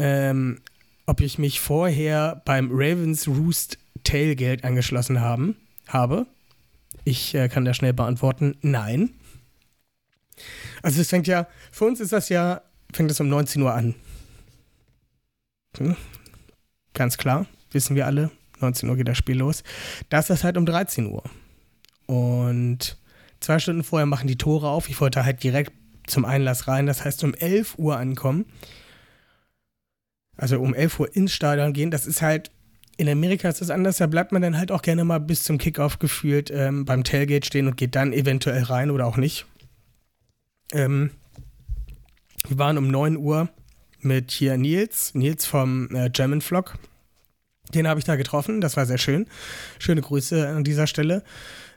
[0.00, 0.60] ähm,
[1.06, 6.26] ob ich mich vorher beim Ravens Roost Tailgate angeschlossen haben, habe.
[7.04, 9.10] Ich äh, kann da schnell beantworten, nein.
[10.82, 13.94] Also es fängt ja, für uns ist das ja, fängt es um 19 Uhr an.
[15.76, 15.96] Hm?
[16.94, 19.62] Ganz klar, wissen wir alle, 19 Uhr geht das Spiel los.
[20.08, 21.22] Da ist das halt um 13 Uhr.
[22.06, 22.96] Und
[23.40, 24.88] zwei Stunden vorher machen die Tore auf.
[24.88, 25.72] Ich wollte halt direkt
[26.06, 28.46] zum Einlass rein, das heißt um 11 Uhr ankommen.
[30.40, 31.90] Also um 11 Uhr ins Stadion gehen.
[31.90, 32.50] Das ist halt,
[32.96, 35.58] in Amerika ist das anders, da bleibt man dann halt auch gerne mal bis zum
[35.58, 39.44] Kickoff gefühlt ähm, beim Tailgate stehen und geht dann eventuell rein oder auch nicht.
[40.72, 41.10] Ähm,
[42.48, 43.50] wir waren um 9 Uhr
[44.00, 46.78] mit hier Nils, Nils vom äh, German Vlog.
[47.74, 49.26] Den habe ich da getroffen, das war sehr schön.
[49.78, 51.22] Schöne Grüße an dieser Stelle.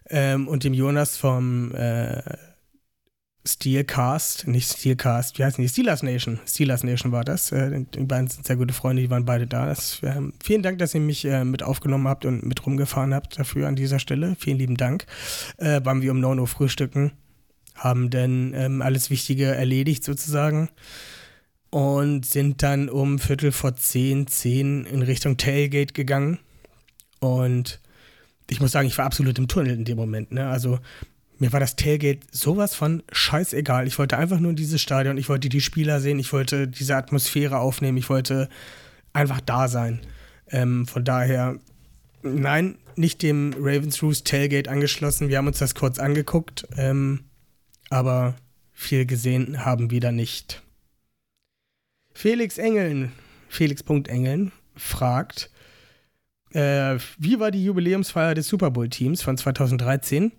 [0.10, 2.21] Ähm, und dem Jonas vom äh,
[3.45, 5.67] Steelcast, nicht Steelcast, wie heißen die?
[5.67, 6.39] Steelers Nation.
[6.47, 7.51] Steelers Nation war das.
[7.51, 9.65] Äh, die beiden sind sehr gute Freunde, die waren beide da.
[9.65, 13.38] Das, äh, vielen Dank, dass ihr mich äh, mit aufgenommen habt und mit rumgefahren habt
[13.38, 14.36] dafür an dieser Stelle.
[14.39, 15.06] Vielen lieben Dank.
[15.58, 17.12] Äh, waren wir um 9 Uhr frühstücken,
[17.75, 20.69] haben dann ähm, alles Wichtige erledigt sozusagen
[21.69, 26.39] und sind dann um Viertel vor zehn, zehn in Richtung Tailgate gegangen.
[27.19, 27.82] Und
[28.49, 30.32] ich muss sagen, ich war absolut im Tunnel in dem Moment.
[30.32, 30.47] Ne?
[30.47, 30.79] Also
[31.43, 33.86] mir war das Tailgate sowas von scheißegal.
[33.86, 36.95] Ich wollte einfach nur in dieses Stadion, ich wollte die Spieler sehen, ich wollte diese
[36.95, 38.47] Atmosphäre aufnehmen, ich wollte
[39.12, 39.99] einfach da sein.
[40.47, 41.60] Ähm, von daher,
[42.21, 45.27] nein, nicht dem Ravens Roost Tailgate angeschlossen.
[45.27, 47.25] Wir haben uns das kurz angeguckt, ähm,
[47.89, 48.36] aber
[48.71, 50.63] viel gesehen haben wir da nicht.
[52.13, 53.12] Felix Engeln,
[53.49, 55.51] Felix.engeln fragt,
[56.53, 60.32] äh, wie war die Jubiläumsfeier des Super Bowl-Teams von 2013?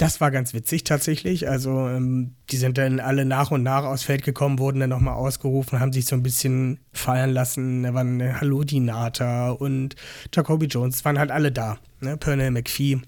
[0.00, 1.46] Das war ganz witzig tatsächlich.
[1.46, 5.12] Also, ähm, die sind dann alle nach und nach aufs Feld gekommen, wurden dann nochmal
[5.12, 7.82] ausgerufen, haben sich so ein bisschen feiern lassen.
[7.82, 9.96] Da waren äh, Hallo Dinata und
[10.34, 11.76] Jacoby Jones, waren halt alle da.
[12.00, 12.16] Ne?
[12.16, 13.02] Pernell McPhee.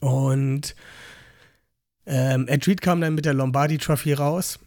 [0.00, 0.74] Und
[2.06, 4.58] ähm, Ed Reed kam dann mit der Lombardi Trophy raus.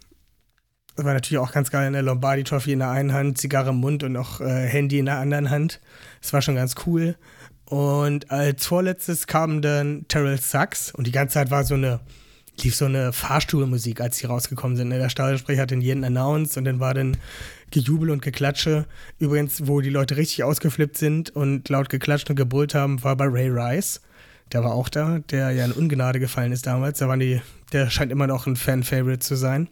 [0.95, 3.77] Das war natürlich auch ganz geil, eine Lombardi Trophy in der einen Hand, Zigarre im
[3.77, 5.81] Mund und noch äh, Handy in der anderen Hand.
[6.21, 7.15] Das war schon ganz cool.
[7.65, 12.01] Und als vorletztes kam dann Terrell Sachs und die ganze Zeit war so eine,
[12.61, 14.89] lief so eine Fahrstuhlmusik, als die rausgekommen sind.
[14.89, 17.17] Der Stadionsprecher hat den jeden announced und dann war dann
[17.71, 18.85] Gejubel und Geklatsche.
[19.17, 23.25] Übrigens, wo die Leute richtig ausgeflippt sind und laut geklatscht und gebrüllt haben, war bei
[23.25, 24.01] Ray Rice.
[24.51, 26.99] Der war auch da, der ja in Ungnade gefallen ist damals.
[26.99, 29.69] Da waren die, der scheint immer noch ein Fan-Favorite zu sein.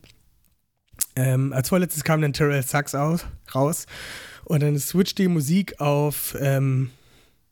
[1.16, 3.86] Ähm, als vorletztes kam dann Terrell Sachs aus, raus
[4.46, 6.90] und dann switcht die Musik auf ähm,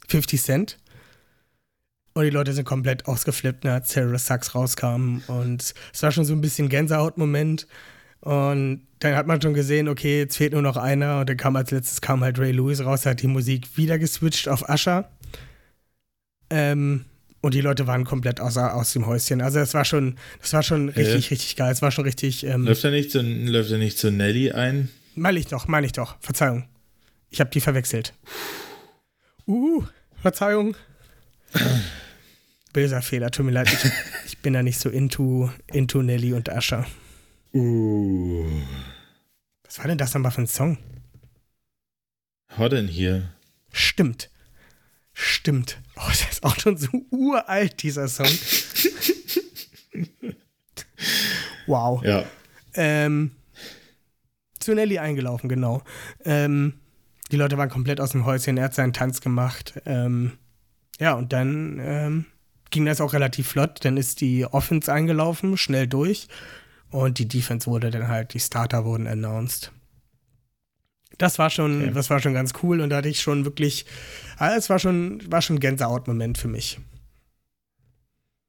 [0.10, 0.78] 50 Cent.
[2.14, 5.22] Und die Leute sind komplett ausgeflippt, ne, als Terrell Sachs rauskam.
[5.28, 7.68] Und es war schon so ein bisschen Gänsehaut-Moment.
[8.22, 11.20] Und dann hat man schon gesehen, okay, jetzt fehlt nur noch einer.
[11.22, 14.50] Und dann kam als letztes kam halt Ray Lewis raus, hat die Musik wieder geswitcht
[14.50, 15.10] auf Usher.
[16.50, 17.06] Ähm,
[17.42, 19.42] und die Leute waren komplett aus, aus dem Häuschen.
[19.42, 21.30] Also es war schon, das war schon richtig, Ja.
[21.30, 21.72] richtig geil.
[21.72, 22.46] Es war schon richtig.
[22.46, 24.90] Ähm, Läuft er nicht zu, läuft er nicht zu Nelly ein?
[25.16, 26.16] meine ich doch, meine ich doch.
[26.20, 26.68] Verzeihung.
[27.30, 28.14] Ich habe die verwechselt.
[29.48, 29.84] Uh,
[30.22, 30.76] Verzeihung.
[32.74, 33.72] Böser Fehler, tut mir leid.
[33.72, 33.92] Ich,
[34.26, 36.86] ich bin da nicht so into, into Nelly und Ascher.
[37.54, 38.46] Uh.
[39.64, 40.78] Was war denn das nochmal für ein Song?
[42.56, 43.30] Was denn hier?
[43.72, 44.30] Stimmt.
[45.14, 45.80] Stimmt.
[45.96, 48.30] Oh, der ist auch schon so uralt, dieser Song.
[51.68, 52.04] wow.
[52.04, 52.26] Ja.
[52.74, 53.32] Ähm,
[54.60, 55.84] zu Nelly eingelaufen, genau.
[56.24, 56.80] Ähm,
[57.32, 59.82] die Leute waren komplett aus dem Häuschen, er hat seinen Tanz gemacht.
[59.86, 60.34] Ähm,
[61.00, 62.26] ja, und dann ähm,
[62.72, 63.80] ging das auch relativ flott.
[63.84, 66.28] Dann ist die Offense eingelaufen, schnell durch.
[66.92, 69.72] Und die Defense wurde dann halt, die Starter wurden announced.
[71.18, 71.92] Das war schon, Okay.
[71.94, 73.86] das war schon ganz cool und da hatte ich schon wirklich,
[74.38, 76.80] ah, es war schon, war schon ein Gänsehaut-Moment für mich.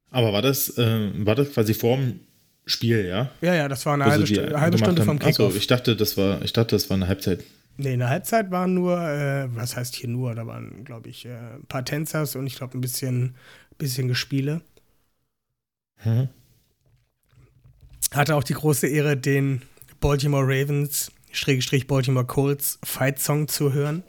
[0.09, 2.19] Aber war das, äh, war das quasi vorm
[2.65, 3.29] Spiel, ja?
[3.41, 5.47] Ja, ja, das war eine Wo halbe, sie die Stu halbe Stunde vom Kickoff.
[5.47, 7.43] Achso, ich dachte, das war, ich dachte, das war eine Halbzeit.
[7.81, 11.25] Nee, in der Halbzeit waren nur, äh, was heißt hier nur, da waren, glaube ich,
[11.25, 13.35] äh, ein paar Tänzers und ich glaube ein bisschen,
[13.79, 14.61] bisschen Gespiele.
[16.03, 16.29] Mhm.
[18.13, 19.63] Hatte auch die große Ehre, den
[19.99, 24.03] Baltimore Ravens, Schrägstrich Baltimore Colts Fight Song zu hören.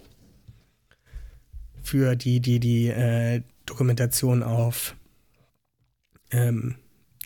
[1.83, 4.95] Für die, die die äh, Dokumentation auf
[6.31, 6.75] ähm,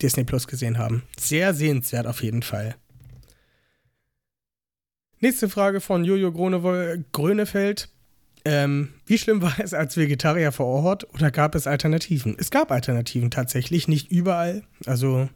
[0.01, 1.03] Disney Plus gesehen haben.
[1.19, 2.77] Sehr sehenswert auf jeden Fall.
[5.21, 7.89] Nächste Frage von Jojo Grönefeld.
[8.45, 12.37] Ähm, wie schlimm war es als Vegetarier vor Ort oder gab es Alternativen?
[12.39, 14.63] Es gab Alternativen tatsächlich, nicht überall.
[14.85, 15.29] Also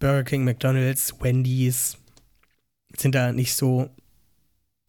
[0.00, 1.98] Burger King, McDonald's, Wendy's
[2.96, 3.90] sind da nicht so,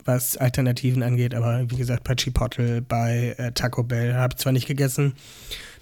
[0.06, 4.54] was Alternativen angeht, aber wie gesagt, bei Chipotle, bei äh, Taco Bell habe ich zwar
[4.54, 5.14] nicht gegessen,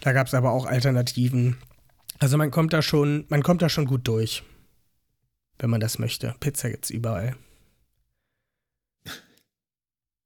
[0.02, 1.58] da gab es aber auch Alternativen.
[2.18, 4.44] Also man kommt da schon, man kommt da schon gut durch,
[5.60, 6.36] wenn man das möchte.
[6.40, 7.36] Pizza gibt's überall.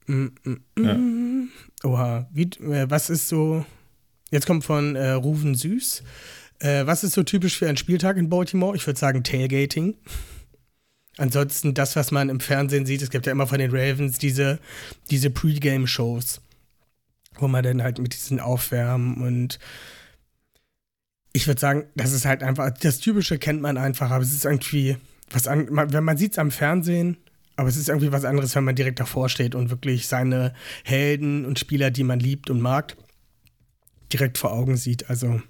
[0.07, 1.49] Mm, mm, mm.
[1.83, 3.65] Oha, wie, äh, was ist so?
[4.31, 6.03] Jetzt kommt von äh, Ruven Süß.
[6.59, 8.75] Äh, was ist so typisch für einen Spieltag in Baltimore?
[8.75, 9.95] Ich würde sagen Tailgating.
[11.17, 14.59] Ansonsten das, was man im Fernsehen sieht, es gibt ja immer von den Ravens diese,
[15.11, 16.41] diese Pre-Game-Shows,
[17.35, 19.59] wo man dann halt mit diesen Aufwärmen und
[21.33, 24.45] ich würde sagen, das ist halt einfach, das Typische kennt man einfach, aber es ist
[24.45, 24.97] irgendwie
[25.31, 27.17] was an, man, wenn man sieht es am Fernsehen,
[27.55, 31.45] aber es ist irgendwie was anderes, wenn man direkt davor steht und wirklich seine Helden
[31.45, 32.95] und Spieler, die man liebt und mag,
[34.11, 35.09] direkt vor Augen sieht.
[35.09, 35.41] Also,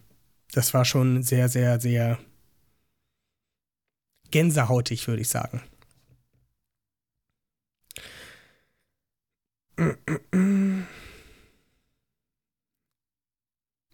[0.52, 2.20] das war schon sehr, sehr, sehr
[4.32, 5.62] gänsehautig, würde ich sagen.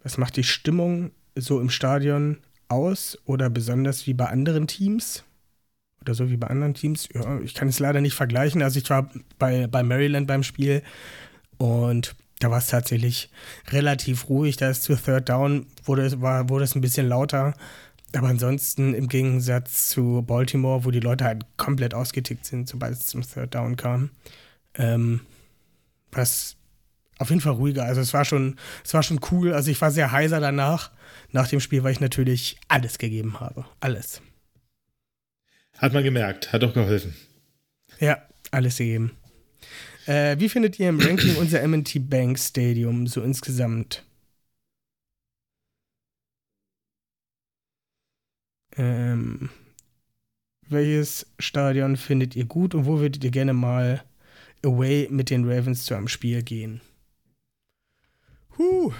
[0.03, 5.23] Was macht die Stimmung so im Stadion aus oder besonders wie bei anderen Teams?
[6.01, 7.09] Oder so wie bei anderen Teams?
[7.13, 8.61] Ja, ich kann es leider nicht vergleichen.
[8.61, 10.81] Also ich war bei, bei Maryland beim Spiel
[11.57, 13.29] und da war es tatsächlich
[13.69, 14.55] relativ ruhig.
[14.57, 17.53] Da ist zu Third Down, wurde, es- war, wurde es ein bisschen lauter.
[18.15, 23.05] Aber ansonsten im Gegensatz zu Baltimore, wo die Leute halt komplett ausgetickt sind, sobald es
[23.07, 24.09] zum Third Down kam,
[24.75, 25.19] ähm,
[26.11, 26.55] war es
[27.19, 27.83] auf jeden Fall ruhiger.
[27.83, 29.53] Also es war schon, es war schon cool.
[29.53, 30.91] Also ich war sehr heiser danach,
[31.31, 33.65] nach dem Spiel, weil ich natürlich alles gegeben habe.
[33.81, 34.21] Alles.
[35.79, 37.15] Hat man gemerkt, hat doch geholfen.
[37.99, 39.11] Ja, alles gegeben.
[40.05, 44.03] Äh, wie findet ihr im Ranking unser M&T Bank Stadium so insgesamt?
[48.75, 49.49] Ähm,
[50.67, 54.03] welches Stadion findet ihr gut und wo würdet ihr gerne mal
[54.63, 56.81] away mit den Ravens zu einem Spiel gehen?
[58.57, 58.91] Huh.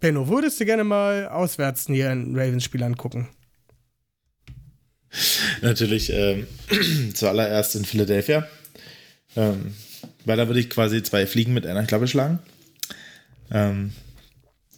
[0.00, 3.28] Benno, würdest du gerne mal auswärts dir ein Ravens-Spiel angucken?
[5.62, 6.46] Natürlich ähm,
[7.14, 8.46] zuallererst in Philadelphia.
[9.36, 9.74] Ähm,
[10.24, 12.38] weil da würde ich quasi zwei Fliegen mit einer Klappe schlagen.
[13.50, 13.92] Ähm,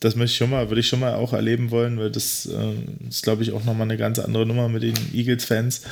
[0.01, 2.87] das möchte ich schon mal, würde ich schon mal auch erleben wollen, weil das ähm,
[3.09, 5.83] ist, glaube ich, auch nochmal eine ganz andere Nummer mit den Eagles-Fans.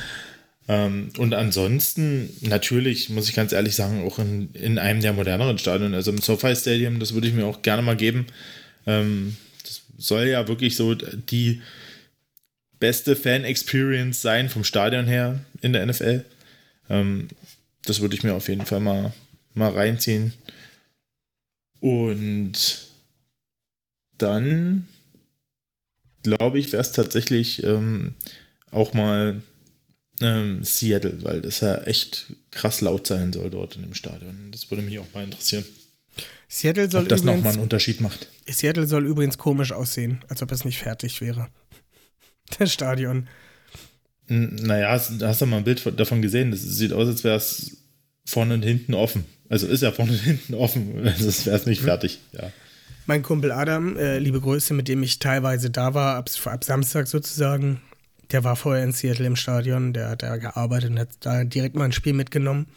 [0.67, 5.57] Ähm, und ansonsten, natürlich, muss ich ganz ehrlich sagen, auch in, in einem der moderneren
[5.57, 8.27] Stadien, also im SoFi Stadium, das würde ich mir auch gerne mal geben.
[8.87, 11.61] Ähm, das soll ja wirklich so die
[12.79, 16.25] beste Fan-Experience sein vom Stadion her in der NFL.
[16.89, 17.27] Ähm,
[17.85, 19.13] das würde ich mir auf jeden Fall mal,
[19.53, 20.33] mal reinziehen.
[21.79, 22.87] Und
[24.17, 24.87] dann
[26.23, 28.15] glaube ich, wäre es tatsächlich ähm,
[28.71, 29.41] auch mal
[30.21, 34.49] ähm, Seattle, weil das ja echt krass laut sein soll dort in dem Stadion.
[34.51, 35.63] Das würde mich auch mal interessieren,
[36.49, 38.27] Seattle soll ob das nochmal einen Unterschied macht.
[38.47, 41.47] Seattle soll übrigens komisch aussehen, als ob es nicht fertig wäre.
[42.57, 43.27] Das Stadion.
[44.27, 46.51] Naja, hast, hast du mal ein Bild von- davon gesehen?
[46.51, 47.77] Das sieht aus, als wäre es
[48.25, 49.25] vorne und hinten offen.
[49.49, 51.03] Also ist ja vorne und hinten offen.
[51.03, 52.51] Das wäre es nicht fertig, ja.
[53.07, 57.07] Mein Kumpel Adam, äh, liebe Grüße, mit dem ich teilweise da war, ab, ab Samstag
[57.07, 57.81] sozusagen,
[58.31, 61.75] der war vorher in Seattle im Stadion, der hat da gearbeitet und hat da direkt
[61.75, 62.67] mal ein Spiel mitgenommen.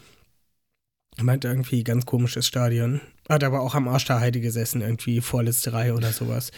[1.17, 2.99] Er meinte irgendwie ganz komisches Stadion.
[3.29, 6.51] Hat aber auch am Arsch der Heide gesessen, irgendwie vorletzte Reihe oder sowas.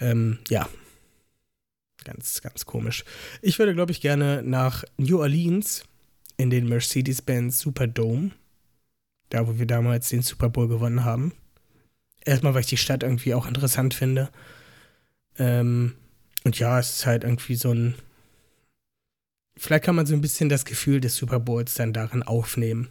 [0.00, 0.66] Ähm, ja.
[2.04, 3.04] Ganz, ganz komisch.
[3.42, 5.84] Ich würde, glaube ich, gerne nach New Orleans
[6.36, 8.30] in den Mercedes-Benz Superdome.
[9.30, 11.32] Da, wo wir damals den Super Bowl gewonnen haben.
[12.24, 14.30] Erstmal, weil ich die Stadt irgendwie auch interessant finde.
[15.38, 15.94] Ähm,
[16.44, 17.94] und ja, es ist halt irgendwie so ein.
[19.56, 22.88] Vielleicht kann man so ein bisschen das Gefühl des Super Bowls dann darin aufnehmen.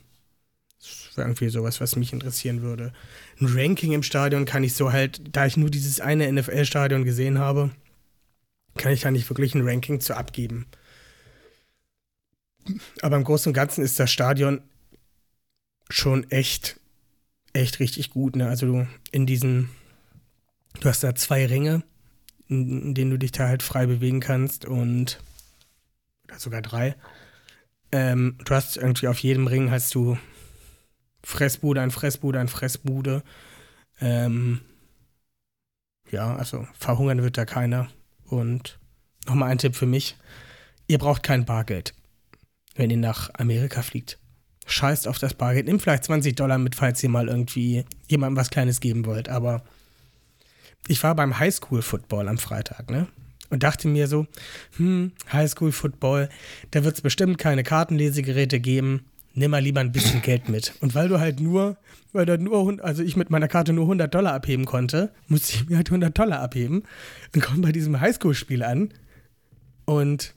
[0.79, 2.93] Das wäre irgendwie sowas, was mich interessieren würde.
[3.39, 7.37] Ein Ranking im Stadion kann ich so halt, da ich nur dieses eine NFL-Stadion gesehen
[7.37, 7.71] habe,
[8.75, 10.65] kann ich da nicht wirklich ein Ranking zu abgeben.
[13.01, 14.61] Aber im Großen und Ganzen ist das Stadion
[15.89, 16.79] schon echt,
[17.53, 18.35] echt richtig gut.
[18.35, 18.47] Ne?
[18.47, 19.69] Also du in diesen,
[20.79, 21.83] du hast da zwei Ringe,
[22.47, 25.19] in, in denen du dich da halt frei bewegen kannst und
[26.25, 26.95] oder sogar drei.
[27.91, 30.17] Ähm, du hast irgendwie auf jedem Ring hast du
[31.23, 33.23] Fressbude, ein Fressbude, ein Fressbude.
[34.01, 34.61] Ähm,
[36.11, 37.89] ja, also verhungern wird da keiner.
[38.33, 38.79] Und
[39.27, 40.17] nochmal ein Tipp für mich.
[40.87, 41.93] Ihr braucht kein Bargeld,
[42.75, 44.17] wenn ihr nach Amerika fliegt.
[44.65, 45.67] Scheißt auf das Bargeld.
[45.67, 49.29] Nehmt vielleicht 20 Dollar mit, falls ihr mal irgendwie jemandem was Kleines geben wollt.
[49.29, 49.63] Aber
[50.87, 53.07] ich war beim Highschool-Football am Freitag, ne?
[53.49, 54.25] Und dachte mir so,
[54.77, 56.29] hm, Highschool-Football,
[56.71, 60.73] da wird es bestimmt keine Kartenlesegeräte geben nimm mal lieber ein bisschen Geld mit.
[60.81, 61.77] Und weil du halt nur,
[62.11, 65.69] weil du nur, also ich mit meiner Karte nur 100 Dollar abheben konnte, musste ich
[65.69, 66.83] mir halt 100 Dollar abheben
[67.33, 68.93] und komme bei diesem Highschool-Spiel an
[69.85, 70.33] und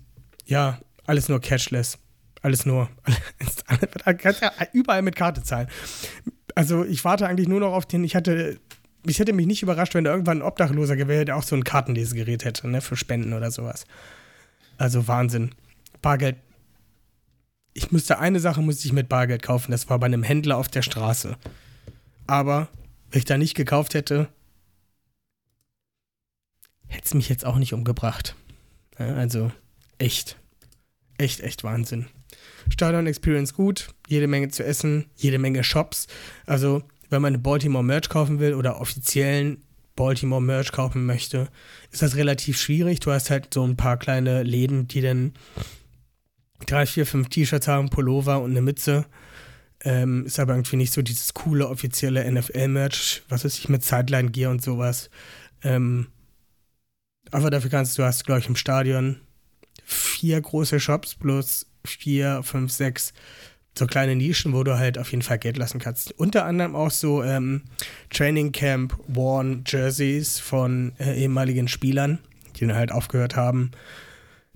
[0.46, 1.98] ja, alles nur cashless.
[2.42, 2.88] Alles nur,
[4.18, 5.68] kannst ja überall mit Karte zahlen.
[6.54, 8.60] Also ich warte eigentlich nur noch auf den, ich hatte,
[9.04, 11.64] ich hätte mich nicht überrascht, wenn da irgendwann ein Obdachloser gewählt, der auch so ein
[11.64, 13.84] Kartenlesegerät hätte, ne, für Spenden oder sowas.
[14.78, 15.50] Also Wahnsinn.
[16.02, 16.36] Bargeld
[17.76, 20.68] ich musste eine Sache musste ich mit Bargeld kaufen, das war bei einem Händler auf
[20.68, 21.36] der Straße.
[22.26, 22.68] Aber
[23.10, 24.28] wenn ich da nicht gekauft hätte,
[26.86, 28.34] hätte es mich jetzt auch nicht umgebracht.
[28.98, 29.52] Ja, also
[29.98, 30.38] echt,
[31.18, 32.06] echt, echt Wahnsinn.
[32.70, 36.06] Stadion Experience gut, jede Menge zu essen, jede Menge Shops.
[36.46, 39.62] Also wenn man Baltimore Merch kaufen will oder offiziellen
[39.96, 41.48] Baltimore Merch kaufen möchte,
[41.92, 43.00] ist das relativ schwierig.
[43.00, 45.34] Du hast halt so ein paar kleine Läden, die dann
[46.66, 49.06] drei, vier, fünf T-Shirts haben, Pullover und eine Mütze.
[49.84, 54.50] Ähm, ist aber irgendwie nicht so dieses coole offizielle NFL-Merch, was weiß ich, mit Sideline-Gear
[54.50, 55.10] und sowas.
[55.62, 56.08] Ähm,
[57.30, 59.20] aber dafür kannst du, hast glaube ich, im Stadion
[59.84, 63.12] vier große Shops plus vier, fünf, sechs
[63.78, 66.12] so kleine Nischen, wo du halt auf jeden Fall Geld lassen kannst.
[66.12, 67.62] Unter anderem auch so ähm,
[68.10, 72.18] Training Camp Worn Jerseys von äh, ehemaligen Spielern,
[72.56, 73.72] die dann halt aufgehört haben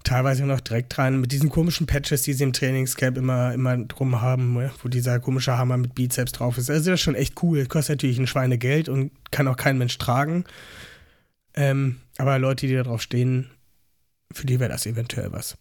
[0.05, 4.21] teilweise noch direkt rein mit diesen komischen Patches, die sie im Trainingscamp immer, immer drum
[4.21, 6.71] haben, ne, wo dieser komische Hammer mit Bizeps drauf ist.
[6.71, 7.67] Also das ist schon echt cool.
[7.67, 10.45] Kostet natürlich ein Schweinegeld und kann auch kein Mensch tragen.
[11.55, 13.51] Ähm, aber Leute, die da drauf stehen,
[14.33, 15.59] für die wäre das eventuell was.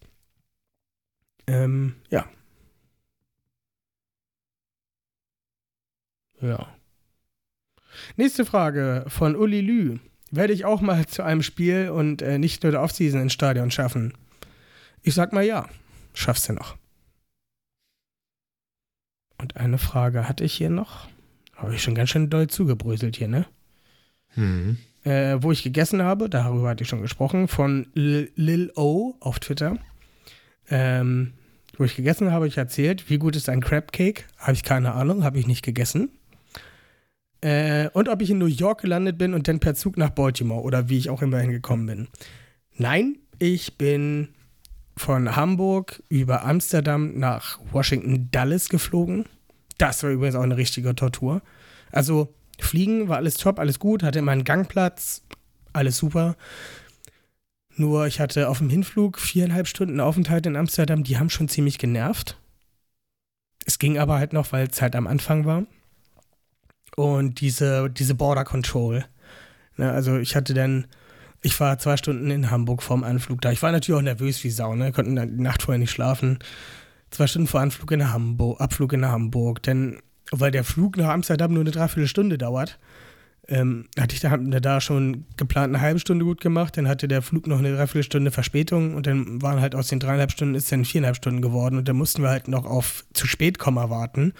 [1.47, 2.25] Ähm, ja.
[6.41, 6.67] Ja.
[8.15, 9.97] Nächste Frage von Uli Lü.
[10.32, 13.71] Werde ich auch mal zu einem Spiel und äh, nicht nur der Offseason ins Stadion
[13.71, 14.13] schaffen?
[15.01, 15.67] Ich sag mal ja.
[16.13, 16.77] Schaffst du noch.
[19.38, 21.07] Und eine Frage hatte ich hier noch.
[21.55, 23.45] Habe ich schon ganz schön doll zugebröselt hier, ne?
[24.29, 24.77] Hm.
[25.03, 29.77] Äh, wo ich gegessen habe, darüber hatte ich schon gesprochen, von Lil O auf Twitter.
[30.69, 31.33] Ähm,
[31.77, 34.25] wo ich gegessen habe, habe ich erzählt, wie gut ist ein Crab Cake?
[34.38, 36.09] Habe ich keine Ahnung, habe ich nicht gegessen.
[37.41, 40.63] Äh, und ob ich in New York gelandet bin und dann per Zug nach Baltimore
[40.63, 42.08] oder wie ich auch immer hingekommen bin.
[42.75, 44.29] Nein, ich bin
[45.00, 49.25] von Hamburg über Amsterdam nach Washington Dulles geflogen.
[49.77, 51.41] Das war übrigens auch eine richtige Tortur.
[51.89, 55.23] Also fliegen war alles top, alles gut, hatte immer einen Gangplatz,
[55.71, 56.35] alles super.
[57.77, 61.77] Nur ich hatte auf dem Hinflug viereinhalb Stunden Aufenthalt in Amsterdam, die haben schon ziemlich
[61.77, 62.37] genervt.
[63.65, 65.63] Es ging aber halt noch, weil es halt am Anfang war.
[66.97, 69.06] Und diese, diese Border Control.
[69.77, 70.87] Ne, also ich hatte dann
[71.42, 73.52] ich war zwei Stunden in Hamburg vorm Anflug da.
[73.52, 74.92] Ich war natürlich auch nervös wie Sau, ne?
[74.92, 76.40] Konnten die Nacht vorher nicht schlafen.
[77.12, 79.63] Zwei Stunden vor Anflug in Hamburg, Abflug in Hamburg.
[79.63, 80.00] Denn,
[80.31, 82.77] weil der Flug nach Amsterdam nur eine Dreiviertelstunde dauert,
[83.48, 86.77] ähm, hatte ich da, da schon geplant eine halbe Stunde gut gemacht.
[86.77, 90.31] Dann hatte der Flug noch eine Dreiviertelstunde Verspätung und dann waren halt aus den dreieinhalb
[90.31, 93.60] Stunden ist dann viereinhalb Stunden geworden und dann mussten wir halt noch auf zu spät
[93.60, 94.33] kommen warten.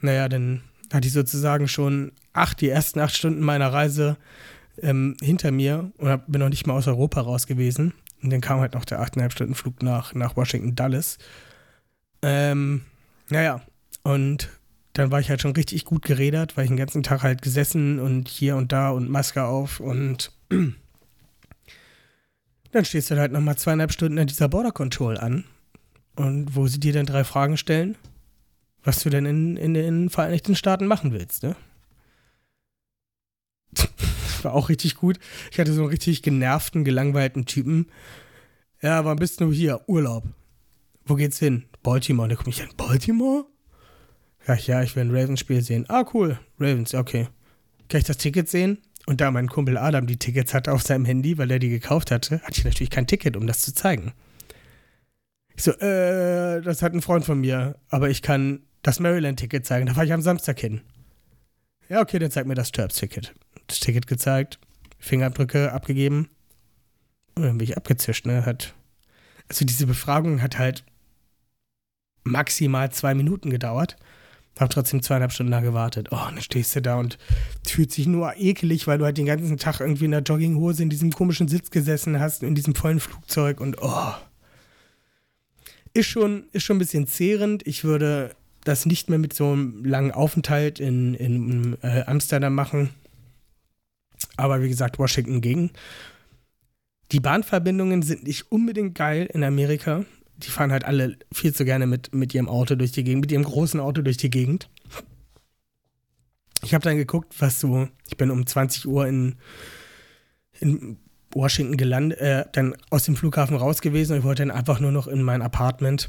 [0.00, 0.62] Naja, dann
[0.92, 4.16] hatte ich sozusagen schon acht, die ersten acht Stunden meiner Reise
[4.80, 7.92] ähm, hinter mir und bin noch nicht mal aus Europa raus gewesen.
[8.22, 11.18] Und dann kam halt noch der 8,5 Stunden Flug nach, nach Washington Dulles.
[12.22, 12.82] Ähm,
[13.28, 13.62] naja,
[14.04, 14.48] und
[14.92, 17.98] dann war ich halt schon richtig gut geredet, weil ich den ganzen Tag halt gesessen
[17.98, 20.30] und hier und da und Maske auf und
[22.72, 25.44] dann stehst du halt nochmal zweieinhalb Stunden in dieser Border Control an
[26.16, 27.96] und wo sie dir dann drei Fragen stellen,
[28.84, 31.56] was du denn in, in den Vereinigten Staaten machen willst, ne?
[34.44, 35.18] war auch richtig gut.
[35.50, 37.86] Ich hatte so einen richtig genervten, gelangweilten Typen.
[38.80, 39.82] Ja, wann bist du hier?
[39.86, 40.24] Urlaub.
[41.04, 41.64] Wo geht's hin?
[41.82, 42.28] Baltimore.
[42.28, 43.46] Da komme ich an, Baltimore?
[44.46, 45.84] Ja, ja, ich will ein Ravens-Spiel sehen.
[45.88, 46.38] Ah, cool.
[46.58, 47.28] Ravens, okay.
[47.88, 48.78] Kann ich das Ticket sehen?
[49.06, 52.10] Und da mein Kumpel Adam die Tickets hatte auf seinem Handy, weil er die gekauft
[52.10, 54.12] hatte, hatte ich natürlich kein Ticket, um das zu zeigen.
[55.56, 59.86] Ich so, äh, das hat ein Freund von mir, aber ich kann das Maryland-Ticket zeigen.
[59.86, 60.82] Da fahre ich am Samstag hin.
[61.88, 63.34] Ja, okay, dann zeig mir das Terps-Ticket.
[63.72, 64.58] Das Ticket gezeigt,
[64.98, 66.28] Fingerabdrücke abgegeben.
[67.34, 68.44] Und dann bin ich abgezischt, ne?
[68.44, 68.74] Hat,
[69.48, 70.84] also diese Befragung hat halt
[72.22, 73.96] maximal zwei Minuten gedauert.
[74.58, 76.08] Hab trotzdem zweieinhalb Stunden da gewartet.
[76.10, 77.16] Oh, dann stehst du da und
[77.66, 80.90] fühlt sich nur ekelig, weil du halt den ganzen Tag irgendwie in der Jogginghose in
[80.90, 84.12] diesem komischen Sitz gesessen hast, in diesem vollen Flugzeug und oh.
[85.94, 87.66] Ist schon, ist schon ein bisschen zehrend.
[87.66, 92.90] Ich würde das nicht mehr mit so einem langen Aufenthalt in, in äh, Amsterdam machen.
[94.36, 95.70] Aber wie gesagt, Washington ging.
[97.12, 100.04] Die Bahnverbindungen sind nicht unbedingt geil in Amerika.
[100.38, 103.32] Die fahren halt alle viel zu gerne mit, mit ihrem Auto durch die Gegend, mit
[103.32, 104.68] ihrem großen Auto durch die Gegend.
[106.64, 109.36] Ich habe dann geguckt, was so, ich bin um 20 Uhr in,
[110.60, 110.96] in
[111.34, 114.92] Washington gelandet, äh, dann aus dem Flughafen raus gewesen und ich wollte dann einfach nur
[114.92, 116.08] noch in mein Apartment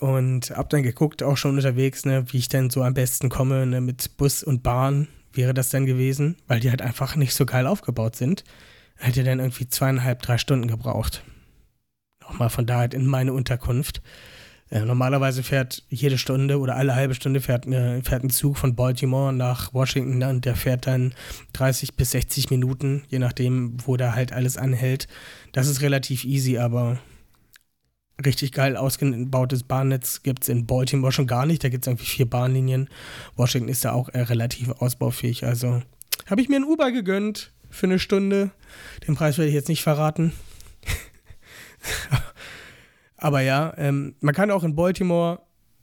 [0.00, 3.66] und hab dann geguckt, auch schon unterwegs, ne, wie ich denn so am besten komme,
[3.66, 7.46] ne, mit Bus und Bahn wäre das dann gewesen, weil die halt einfach nicht so
[7.46, 8.44] geil aufgebaut sind.
[8.96, 11.22] Hätte dann irgendwie zweieinhalb, drei Stunden gebraucht.
[12.20, 14.02] Nochmal von da halt in meine Unterkunft.
[14.68, 18.74] Äh, normalerweise fährt jede Stunde oder alle halbe Stunde fährt, äh, fährt ein Zug von
[18.74, 21.14] Baltimore nach Washington und der fährt dann
[21.52, 25.06] 30 bis 60 Minuten, je nachdem, wo da halt alles anhält.
[25.52, 26.98] Das ist relativ easy, aber
[28.24, 31.62] richtig geil ausgebautes Bahnnetz gibt es in Baltimore schon gar nicht.
[31.62, 32.88] Da gibt es irgendwie vier Bahnlinien.
[33.36, 35.44] Washington ist da auch äh, relativ ausbaufähig.
[35.44, 35.82] Also
[36.26, 38.50] habe ich mir ein Uber gegönnt für eine Stunde.
[39.06, 40.32] Den Preis werde ich jetzt nicht verraten.
[43.16, 45.40] Aber ja, ähm, man kann auch in Baltimore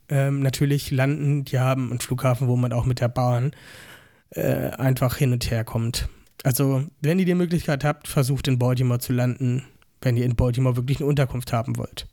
[0.08, 1.44] ähm, natürlich landen.
[1.44, 3.52] Die haben einen Flughafen, wo man auch mit der Bahn
[4.30, 6.08] äh, einfach hin und her kommt.
[6.42, 9.64] Also, wenn ihr die Möglichkeit habt, versucht in Baltimore zu landen,
[10.02, 12.06] wenn ihr in Baltimore wirklich eine Unterkunft haben wollt.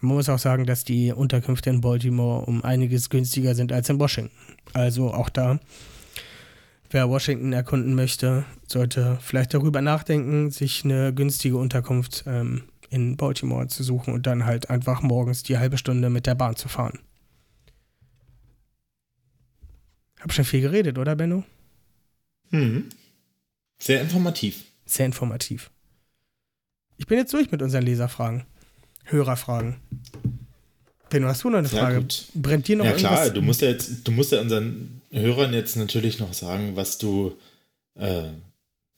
[0.00, 4.00] Man muss auch sagen, dass die Unterkünfte in Baltimore um einiges günstiger sind als in
[4.00, 4.34] Washington.
[4.72, 5.60] Also auch da,
[6.90, 13.68] wer Washington erkunden möchte, sollte vielleicht darüber nachdenken, sich eine günstige Unterkunft ähm, in Baltimore
[13.68, 16.98] zu suchen und dann halt einfach morgens die halbe Stunde mit der Bahn zu fahren.
[20.20, 21.44] Hab schon viel geredet, oder Benno?
[22.50, 22.88] Hm.
[23.78, 24.64] Sehr informativ.
[24.84, 25.70] Sehr informativ.
[26.98, 28.44] Ich bin jetzt durch mit unseren Leserfragen.
[29.10, 29.76] Hörerfragen.
[31.08, 31.98] Benno, hast du noch eine Frage?
[32.00, 32.24] gut.
[32.34, 33.10] Brennt dir noch Ja irgendwas?
[33.12, 36.98] klar, du musst ja jetzt, du musst ja unseren Hörern jetzt natürlich noch sagen, was
[36.98, 37.32] du,
[37.96, 38.22] äh,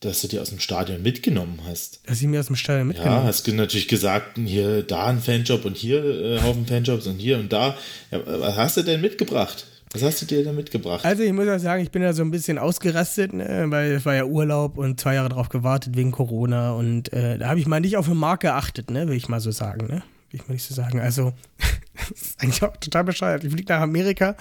[0.01, 2.01] dass du dir aus dem Stadion mitgenommen hast.
[2.07, 5.21] Dass ich mir aus dem Stall mitgenommen Ja, hast du natürlich gesagt, hier da ein
[5.23, 7.79] Fanjob und hier äh, Haufen Fanjobs und hier und da.
[8.11, 9.67] Ja, was hast du denn mitgebracht?
[9.93, 11.05] Was hast du dir denn mitgebracht?
[11.05, 14.07] Also ich muss ja sagen, ich bin ja so ein bisschen ausgerastet, ne, weil es
[14.07, 17.67] war ja Urlaub und zwei Jahre drauf gewartet wegen Corona und äh, da habe ich
[17.67, 20.03] mal nicht auf eine Marke geachtet, ne, will ich mal so sagen, ne?
[20.31, 20.99] Will ich mal nicht so sagen.
[20.99, 21.35] Also,
[22.09, 23.45] das ist eigentlich auch total bescheuert.
[23.45, 24.35] Ich fliege nach Amerika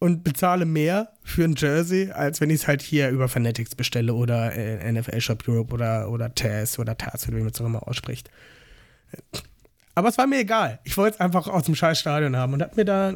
[0.00, 4.14] und bezahle mehr für ein Jersey, als wenn ich es halt hier über Fanatics bestelle
[4.14, 7.86] oder äh, NFL Shop Europe oder, oder Taz oder Taz, wie man es auch immer
[7.86, 8.28] ausspricht.
[9.94, 10.78] Aber es war mir egal.
[10.84, 13.12] Ich wollte es einfach aus dem scheiß Stadion haben und hab mir da,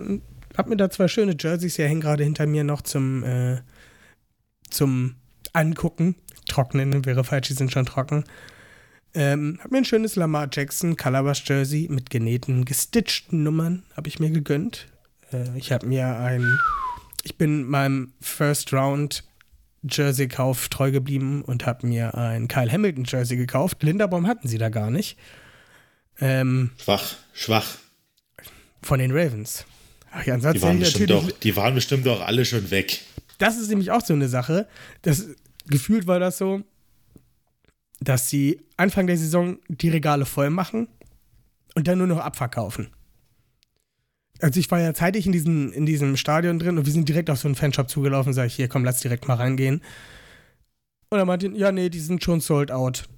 [0.56, 3.60] hab mir da zwei schöne Jerseys, die hängen gerade hinter mir noch zum, äh,
[4.70, 5.16] zum
[5.52, 6.16] Angucken.
[6.48, 8.24] Trocknen wäre falsch, die sind schon trocken.
[9.14, 14.18] Ähm, hab mir ein schönes Lamar Jackson Calabash Jersey mit genähten, gestitchten Nummern, habe ich
[14.18, 14.88] mir gegönnt.
[15.32, 16.58] Äh, ich habe mir ein,
[17.22, 19.24] ich bin meinem First Round
[19.88, 23.82] Jersey-Kauf treu geblieben und habe mir ein Kyle Hamilton Jersey gekauft.
[23.82, 25.18] Linderbaum hatten sie da gar nicht.
[26.20, 27.76] Ähm, Schwach, schwach.
[28.82, 29.64] von den Ravens.
[30.16, 33.00] Ach ja, Die waren, bestimmt doch, die waren bestimmt doch alle schon weg.
[33.38, 34.68] Das ist nämlich auch so eine Sache.
[35.02, 35.26] Das,
[35.66, 36.62] gefühlt war das so,
[38.00, 40.86] dass sie Anfang der Saison die Regale voll machen
[41.74, 42.90] und dann nur noch abverkaufen.
[44.40, 47.28] also ich war ja zeitig in, diesen, in diesem Stadion drin und wir sind direkt
[47.28, 49.82] auf so einen Fanshop zugelaufen, sage ich, hier, komm, lass direkt mal reingehen.
[51.10, 53.08] Und er meinte, ja, nee, die sind schon sold out.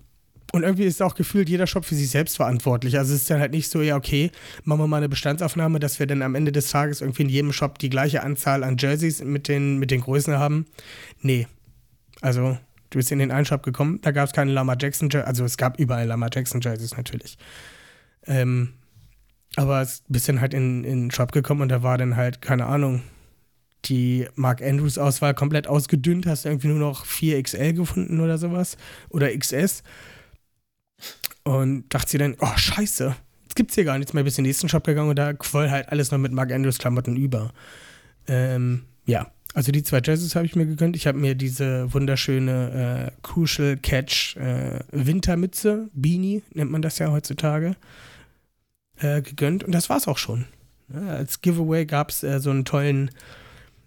[0.53, 2.99] Und irgendwie ist auch gefühlt jeder Shop für sich selbst verantwortlich.
[2.99, 4.31] Also es ist dann halt nicht so, ja, okay,
[4.65, 7.53] machen wir mal eine Bestandsaufnahme, dass wir dann am Ende des Tages irgendwie in jedem
[7.53, 10.67] Shop die gleiche Anzahl an Jerseys mit den, mit den Größen haben.
[11.21, 11.49] Nee.
[12.21, 12.59] Also,
[12.91, 15.45] du bist in den einen Shop gekommen, da gab es keine Lama Jackson Jerseys, also
[15.45, 17.37] es gab überall Lama Jackson Jerseys natürlich.
[18.27, 18.75] Ähm,
[19.57, 22.41] aber es bist dann halt in, in den Shop gekommen und da war dann halt,
[22.41, 23.03] keine Ahnung,
[23.87, 28.77] die Mark Andrews Auswahl komplett ausgedünnt, hast irgendwie nur noch 4XL gefunden oder sowas.
[29.11, 29.83] Oder XS.
[31.47, 34.25] Und dachte sie dann, oh, scheiße, jetzt gibt's hier gar nichts mehr.
[34.25, 36.79] Bis in den nächsten Shop gegangen und da quoll halt alles noch mit Mark Andrews
[36.79, 37.53] Klamotten über.
[38.27, 40.97] Ähm, ja, also die zwei Jerseys habe ich mir gegönnt.
[40.97, 47.13] Ich habe mir diese wunderschöne äh, Crucial Catch äh, Wintermütze, Beanie nennt man das ja
[47.13, 47.77] heutzutage,
[48.99, 49.63] äh, gegönnt.
[49.63, 50.47] Und das war's auch schon.
[50.93, 53.13] Ja, als Giveaway gab es äh, so einen tollen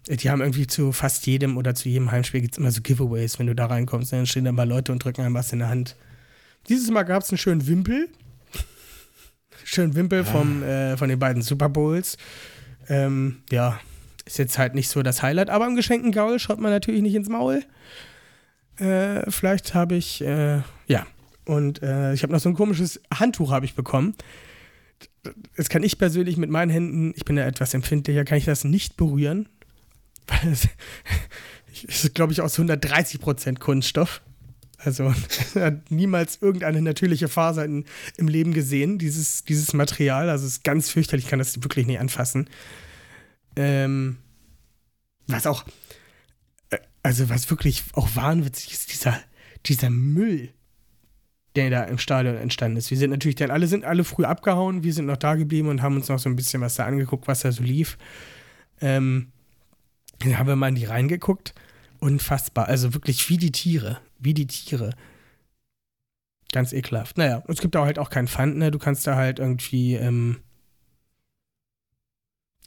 [0.08, 3.38] die haben irgendwie zu fast jedem oder zu jedem Heimspiel gibt es immer so Giveaways,
[3.38, 4.14] wenn du da reinkommst.
[4.14, 5.94] Dann stehen da mal Leute und drücken einem was in der Hand.
[6.68, 8.08] Dieses Mal gab es einen schönen Wimpel.
[9.64, 12.16] schönen Wimpel vom, äh, von den beiden Super Bowls.
[12.88, 13.80] Ähm, ja,
[14.26, 17.14] ist jetzt halt nicht so das Highlight, aber am geschenkten Gaul schaut man natürlich nicht
[17.14, 17.62] ins Maul.
[18.78, 21.06] Äh, vielleicht habe ich, äh, ja.
[21.44, 24.14] Und äh, ich habe noch so ein komisches Handtuch habe ich bekommen.
[25.56, 28.64] Das kann ich persönlich mit meinen Händen, ich bin ja etwas empfindlicher, kann ich das
[28.64, 29.48] nicht berühren.
[30.26, 30.68] Weil es
[32.04, 34.22] ist, glaube ich, aus 130 Prozent Kunststoff.
[34.82, 35.12] Also
[35.54, 37.84] hat niemals irgendeine natürliche Faser in,
[38.16, 40.28] im Leben gesehen, dieses, dieses Material.
[40.28, 42.48] Also es ist ganz fürchterlich, ich kann das wirklich nicht anfassen.
[43.56, 44.18] Ähm,
[45.26, 45.64] was auch,
[46.70, 49.18] äh, also was wirklich auch wahnwitzig ist, dieser,
[49.66, 50.50] dieser Müll,
[51.56, 52.90] der da im Stadion entstanden ist.
[52.90, 55.82] Wir sind natürlich dann, alle sind alle früh abgehauen, wir sind noch da geblieben und
[55.82, 57.98] haben uns noch so ein bisschen was da angeguckt, was da so lief.
[58.80, 59.32] Ähm,
[60.20, 61.54] dann haben wir mal in die reingeguckt.
[61.98, 62.68] Unfassbar.
[62.68, 64.00] Also wirklich wie die Tiere.
[64.20, 64.94] Wie die Tiere.
[66.52, 67.16] Ganz ekelhaft.
[67.16, 68.70] Naja, es gibt da halt auch keinen Pfand, ne?
[68.70, 70.40] Du kannst da halt irgendwie ähm,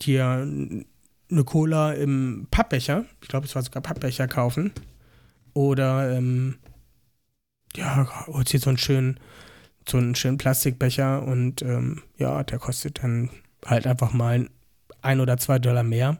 [0.01, 0.47] dir
[1.33, 4.71] eine Cola im Pappbecher, ich glaube, es war sogar Pappbecher kaufen.
[5.53, 6.57] Oder ähm,
[7.75, 9.19] ja, holst hier so einen schönen,
[9.87, 13.29] so einen schönen Plastikbecher und ähm, ja, der kostet dann
[13.65, 14.49] halt einfach mal
[15.01, 16.19] ein oder zwei Dollar mehr.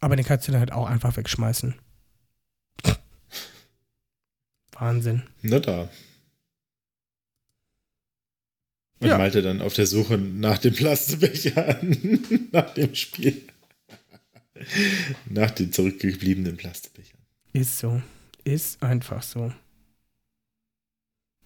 [0.00, 1.74] Aber den kannst du dann halt auch einfach wegschmeißen.
[4.72, 5.22] Wahnsinn.
[5.42, 5.90] Na da.
[9.00, 9.18] Und ja.
[9.18, 13.42] Malte dann auf der Suche nach dem Plastikbechern, nach dem Spiel.
[15.26, 17.18] nach den zurückgebliebenen Plastikbechern.
[17.52, 18.00] Ist so.
[18.44, 19.52] Ist einfach so.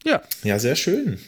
[0.04, 0.22] Ja.
[0.44, 1.18] Ja, sehr schön.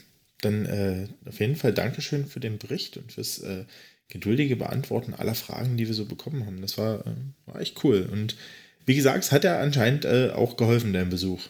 [0.40, 3.64] Dann äh, auf jeden Fall Dankeschön für den Bericht und fürs äh,
[4.08, 6.60] geduldige Beantworten aller Fragen, die wir so bekommen haben.
[6.60, 7.14] Das war, äh,
[7.46, 8.08] war echt cool.
[8.10, 8.36] Und
[8.86, 11.40] wie gesagt, es hat ja anscheinend äh, auch geholfen, dein Besuch.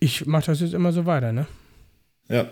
[0.00, 1.46] Ich mache das jetzt immer so weiter, ne?
[2.28, 2.50] Ja.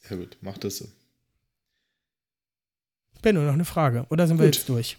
[0.00, 0.88] Sehr gut, mach das so.
[3.22, 4.06] Benno, noch eine Frage.
[4.08, 4.44] Oder sind gut.
[4.44, 4.96] wir jetzt durch?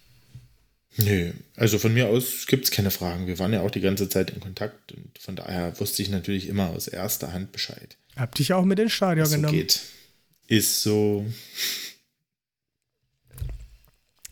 [0.98, 3.26] Nö, also von mir aus gibt es keine Fragen.
[3.26, 6.48] Wir waren ja auch die ganze Zeit in Kontakt und von daher wusste ich natürlich
[6.48, 7.98] immer aus erster Hand Bescheid.
[8.18, 9.54] Hab dich auch mit ins Stadion so genommen.
[9.54, 9.82] geht.
[10.48, 11.26] Ist so.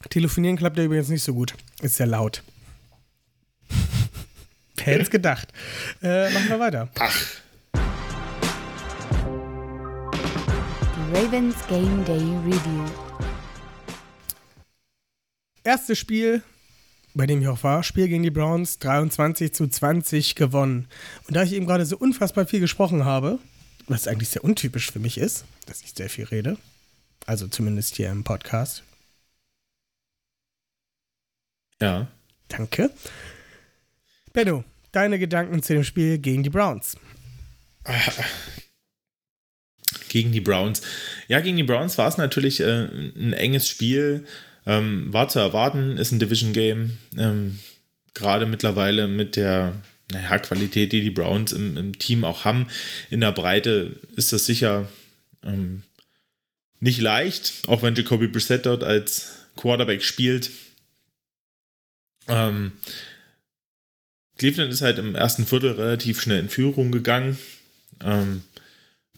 [0.09, 1.53] Telefonieren klappt ja übrigens nicht so gut.
[1.81, 2.43] Ist sehr laut.
[4.85, 5.51] Wer hätte es gedacht?
[6.01, 6.89] Äh, machen wir weiter.
[6.99, 7.25] Ach.
[11.13, 12.85] Ravens Game Day Review.
[15.63, 16.43] Erstes Spiel,
[17.13, 20.87] bei dem ich auch war, Spiel gegen die Browns, 23 zu 20 gewonnen.
[21.27, 23.39] Und da ich eben gerade so unfassbar viel gesprochen habe,
[23.87, 26.57] was eigentlich sehr untypisch für mich ist, dass ich sehr viel rede.
[27.25, 28.83] Also zumindest hier im Podcast.
[31.81, 32.07] Ja.
[32.47, 32.91] Danke.
[34.39, 34.63] Benno,
[34.93, 36.95] deine Gedanken zu dem Spiel gegen die Browns.
[40.07, 40.81] Gegen die Browns.
[41.27, 44.25] Ja, gegen die Browns war es natürlich äh, ein enges Spiel.
[44.65, 46.97] Ähm, war zu erwarten, ist ein Division-Game.
[47.17, 47.59] Ähm,
[48.13, 49.73] Gerade mittlerweile mit der
[50.09, 52.67] naja, Qualität, die die Browns im, im, Team auch haben.
[53.09, 54.87] In der Breite ist das sicher
[55.43, 55.83] ähm,
[56.79, 60.49] nicht leicht, auch wenn Jacoby Brissett dort als Quarterback spielt.
[62.29, 62.71] Ähm,
[64.39, 67.37] Cleveland ist halt im ersten Viertel relativ schnell in Führung gegangen.
[68.03, 68.41] Ähm,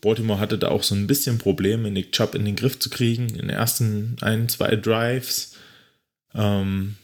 [0.01, 3.29] Baltimore hatte da auch so ein bisschen Probleme, Nick Chubb in den Griff zu kriegen
[3.29, 5.55] in den ersten ein, zwei Drives.
[6.33, 6.95] Ähm,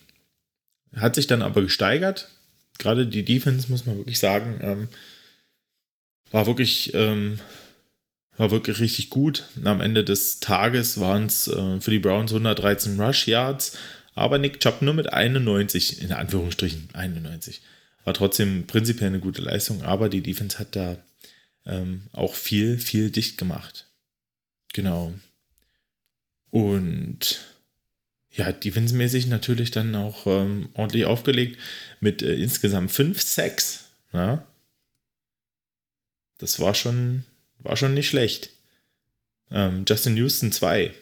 [0.96, 2.30] hat sich dann aber gesteigert
[2.78, 4.88] gerade die Defense, muss man wirklich sagen, ähm,
[6.32, 7.40] war wirklich, ähm,
[8.38, 9.46] war wirklich richtig gut.
[9.64, 13.78] Am Ende des Tages waren es äh, für die Browns 113 Rush Yards,
[14.14, 17.62] aber Nick Chubb nur mit 91, in Anführungsstrichen 91.
[18.08, 20.98] War trotzdem prinzipiell eine gute Leistung, aber die Defense hat da
[21.66, 23.90] ähm, auch viel, viel dicht gemacht.
[24.72, 25.14] Genau.
[26.50, 27.46] Und
[28.32, 31.60] ja, defensemäßig natürlich dann auch ähm, ordentlich aufgelegt
[32.00, 33.90] mit äh, insgesamt 5 Sacks.
[34.14, 34.48] Ja.
[36.38, 37.26] Das war schon,
[37.58, 38.52] war schon nicht schlecht.
[39.52, 40.94] Ähm, Justin Houston 2.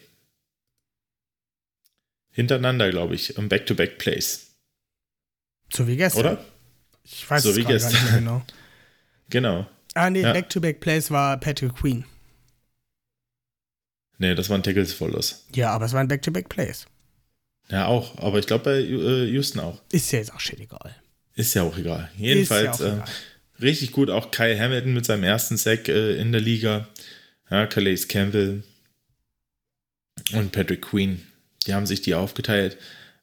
[2.31, 4.55] Hintereinander, glaube ich, im Back-to-Back-Plays.
[5.71, 6.19] So wie gestern.
[6.21, 6.54] Oder?
[7.05, 8.11] Ich weiß So es wie gerade gar nicht gestern.
[8.11, 8.45] mehr genau.
[9.29, 9.67] Genau.
[9.95, 10.33] Ah, nee, Ja.
[10.33, 12.05] Back-to-Back-Plays war Patrick Queen.
[14.17, 15.45] Nee, das waren Tackles for Loss.
[15.55, 16.85] Ja, aber es waren Back-to-Back-Plays.
[17.69, 18.17] Ja, auch.
[18.19, 19.81] Aber ich glaube bei äh, Houston auch.
[19.91, 20.95] Ist ja jetzt auch shit egal.
[21.33, 22.09] Ist ja auch egal.
[22.17, 23.05] Jedenfalls ja auch äh, egal.
[23.61, 24.09] richtig gut.
[24.09, 26.87] Auch Kyle Hamilton mit seinem ersten Sack äh, in der Liga.
[27.49, 28.63] Ja, Calais Campbell
[30.33, 31.25] und Patrick Queen.
[31.65, 32.77] Die haben sich die aufgeteilt.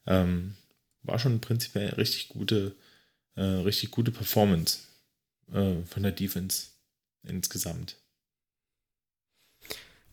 [0.05, 0.55] Ähm,
[1.03, 2.75] war schon prinzipiell richtig gute,
[3.35, 4.79] äh, richtig gute Performance
[5.51, 6.67] äh, von der Defense
[7.23, 7.97] insgesamt.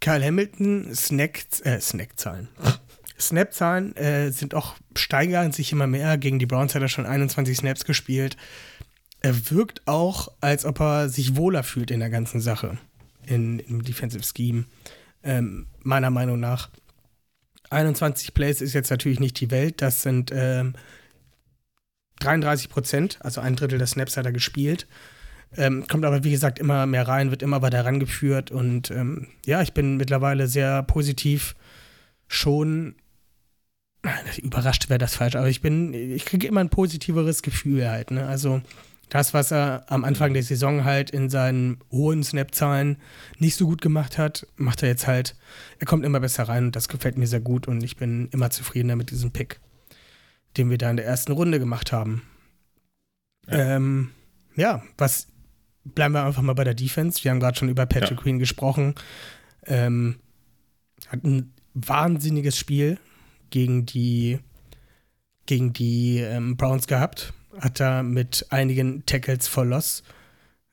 [0.00, 2.48] Kyle Hamilton, Snack, äh, Snackzahlen.
[3.20, 6.18] Snap-Zahlen äh, sind auch, steigern sich immer mehr.
[6.18, 8.36] Gegen die Browns hat er schon 21 Snaps gespielt.
[9.20, 12.78] Er wirkt auch, als ob er sich wohler fühlt in der ganzen Sache.
[13.26, 14.64] In, Im Defensive Scheme.
[15.22, 16.70] Ähm, meiner Meinung nach.
[17.68, 19.82] 21 Plays ist jetzt natürlich nicht die Welt.
[19.82, 20.74] Das sind ähm,
[22.20, 24.86] 33 Prozent, also ein Drittel der Snaps hat er gespielt.
[25.56, 29.62] Ähm, kommt aber, wie gesagt, immer mehr rein, wird immer weiter rangeführt und ähm, ja,
[29.62, 31.56] ich bin mittlerweile sehr positiv
[32.28, 32.94] schon.
[34.40, 38.12] Überrascht wäre das falsch, aber ich bin, ich kriege immer ein positiveres Gefühl halt.
[38.12, 38.26] Ne?
[38.26, 38.62] Also
[39.10, 42.96] das, was er am Anfang der Saison halt in seinen hohen Snap-Zahlen
[43.38, 45.36] nicht so gut gemacht hat, macht er jetzt halt,
[45.80, 48.50] er kommt immer besser rein und das gefällt mir sehr gut und ich bin immer
[48.50, 49.60] zufriedener mit diesem Pick,
[50.56, 52.22] den wir da in der ersten Runde gemacht haben.
[53.48, 54.10] Ja, ähm,
[54.56, 55.28] ja was
[55.84, 57.22] bleiben wir einfach mal bei der Defense.
[57.24, 58.22] Wir haben gerade schon über Patrick Ja.
[58.22, 58.94] Queen gesprochen.
[59.66, 60.16] Ähm,
[61.08, 62.98] hat ein wahnsinniges Spiel
[63.50, 64.38] gegen die,
[65.46, 67.32] gegen die ähm, Browns gehabt.
[67.58, 70.02] Hat da mit einigen Tackles for Loss.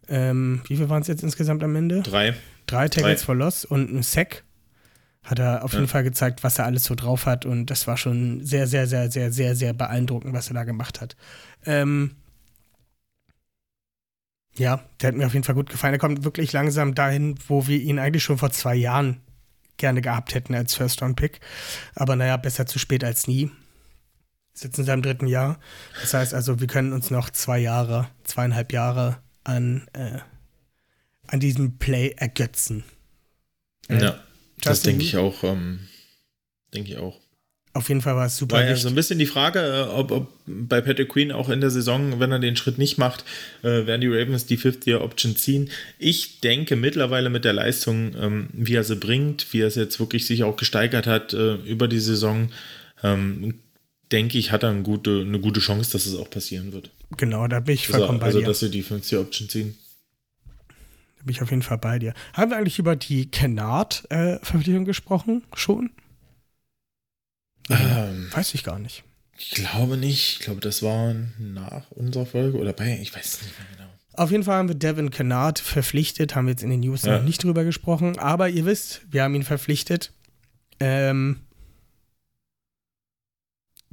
[0.07, 2.01] Ähm, wie viel waren es jetzt insgesamt am Ende?
[2.01, 2.33] Drei.
[2.65, 3.25] Drei Tackles Drei.
[3.25, 4.43] for Loss und ein Sack.
[5.27, 7.45] Hat er auf jeden Fall gezeigt, was er alles so drauf hat.
[7.45, 11.01] Und das war schon sehr, sehr, sehr, sehr, sehr, sehr beeindruckend, was er da gemacht
[11.01, 11.17] hat.
[11.65, 12.15] Ähm,
[14.55, 15.93] ja, der hat mir auf jeden Fall gut gefallen.
[15.93, 19.19] Er kommt wirklich langsam dahin, wo wir ihn eigentlich schon vor zwei Jahren
[19.75, 21.41] gerne gehabt hätten als First-Round-Pick.
[21.93, 23.51] Aber naja, besser zu spät als nie.
[24.53, 25.59] Ist jetzt in seinem dritten Jahr.
[25.99, 30.19] Das heißt also, wir können uns noch zwei Jahre, zweieinhalb Jahre an, äh,
[31.27, 32.85] an diesem Play ergötzen.
[33.89, 34.15] Ja.
[34.61, 35.43] Das denke ich auch.
[35.43, 35.79] Ähm,
[36.73, 37.19] denke ich auch.
[37.73, 40.09] Auf jeden Fall war es super War ja so ein bisschen die Frage, äh, ob,
[40.11, 43.23] ob bei Patrick Queen auch in der Saison, wenn er den Schritt nicht macht,
[43.61, 45.69] äh, werden die Ravens die Fifth-Year-Option ziehen.
[45.99, 49.99] Ich denke mittlerweile mit der Leistung, ähm, wie er sie bringt, wie er es jetzt
[49.99, 52.49] wirklich sich auch gesteigert hat äh, über die Saison,
[53.03, 53.53] ähm,
[54.11, 56.89] denke ich, hat er eine gute, eine gute Chance, dass es auch passieren wird.
[57.15, 58.47] genau, da bin ich Also, vollkommen bei also dir.
[58.47, 59.77] dass sie die Fifth-Year-Option ziehen.
[61.27, 62.13] Bin ich auf jeden Fall bei dir.
[62.33, 65.43] Haben wir eigentlich über die Kennard-Verpflichtung gesprochen?
[65.53, 65.91] Schon?
[67.69, 69.03] Ähm, Weiß ich gar nicht.
[69.37, 70.37] ich glaube nicht.
[70.39, 73.89] Ich glaube, das war nach unserer Folge oder bei, ich weiß es nicht mehr genau.
[74.13, 77.17] Auf jeden Fall haben wir Devin Kennard verpflichtet, haben wir jetzt in den News Ja.
[77.17, 80.13] noch nicht drüber gesprochen, aber ihr wisst, wir haben ihn verpflichtet.
[80.79, 81.41] Ähm,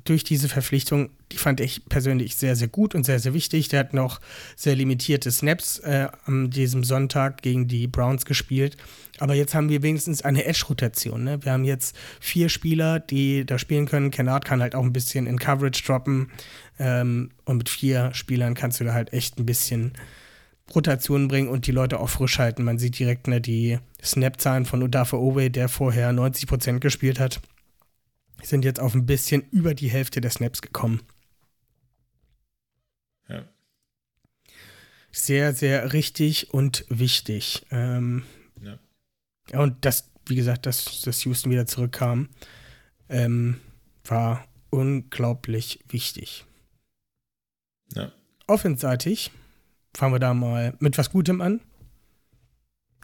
[0.05, 3.68] durch diese Verpflichtung, die fand ich persönlich sehr, sehr gut und sehr, sehr wichtig.
[3.68, 4.20] Der hat noch
[4.55, 8.76] sehr limitierte Snaps äh, an diesem Sonntag gegen die Browns gespielt.
[9.18, 11.24] Aber jetzt haben wir wenigstens eine Edge-Rotation.
[11.24, 11.42] Ne?
[11.42, 14.11] Wir haben jetzt vier Spieler, die da spielen können.
[14.11, 16.30] Kennard kann halt auch ein bisschen in Coverage droppen.
[16.78, 19.94] Ähm, und mit vier Spielern kannst du da halt echt ein bisschen
[20.74, 22.64] Rotation bringen und die Leute auch frisch halten.
[22.64, 27.40] Man sieht direkt ne, die Snap-Zahlen von Udafe Owe, der vorher 90% gespielt hat,
[28.47, 31.03] sind jetzt auf ein bisschen über die Hälfte der Snaps gekommen.
[33.28, 33.45] Ja.
[35.12, 37.66] Sehr, sehr richtig und wichtig.
[37.70, 38.24] Ähm,
[38.61, 38.78] Ja.
[39.51, 42.28] ja, und das, wie gesagt, dass, dass Houston wieder zurückkam,
[43.09, 43.61] ähm,
[44.05, 46.45] war unglaublich wichtig.
[47.95, 48.12] Ja.
[48.47, 49.30] Offenseitig
[49.97, 51.61] fangen wir da mal mit was Gutem an.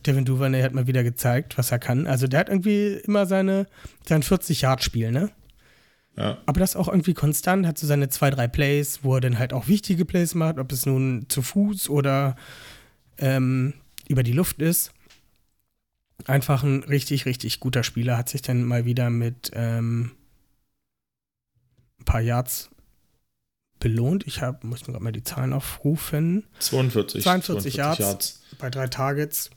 [0.07, 2.07] Devin Duvernay hat mal wieder gezeigt, was er kann.
[2.07, 3.67] Also der hat irgendwie immer seine,
[4.07, 5.31] sein 40-Yard-Spiel, ne?
[6.17, 6.39] Ja.
[6.47, 9.53] Aber das auch irgendwie konstant, hat so seine zwei, drei Plays, wo er dann halt
[9.53, 12.37] auch wichtige Plays macht, ob es nun zu Fuß oder
[13.19, 13.75] ähm,
[14.09, 14.93] über die Luft ist.
[16.27, 20.13] einfach ein richtig, richtig guter Spieler, hat sich dann mal wieder mit ähm,
[22.01, 22.71] ein paar Yards
[23.79, 24.27] belohnt.
[24.27, 26.45] Ich hab, muss mir gerade mal die Zahlen aufrufen.
[26.59, 27.23] 42.
[27.23, 28.43] 42 Yards.
[28.59, 29.51] bei drei Targets.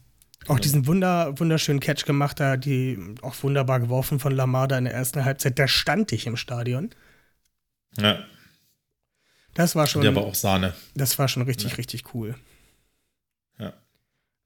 [0.48, 4.94] Auch diesen wunder, wunderschönen Catch gemacht, da die auch wunderbar geworfen von Lamada in der
[4.94, 5.58] ersten Halbzeit.
[5.58, 6.90] Da stand ich im Stadion.
[7.98, 8.20] Ja.
[9.54, 10.02] Das war schon.
[10.02, 10.74] Der war auch Sahne.
[10.96, 12.36] Das war schon richtig, richtig cool.
[13.60, 13.74] Ja.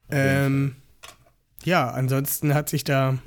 [0.10, 0.76] Ähm,
[1.64, 3.18] ja, ansonsten hat sich da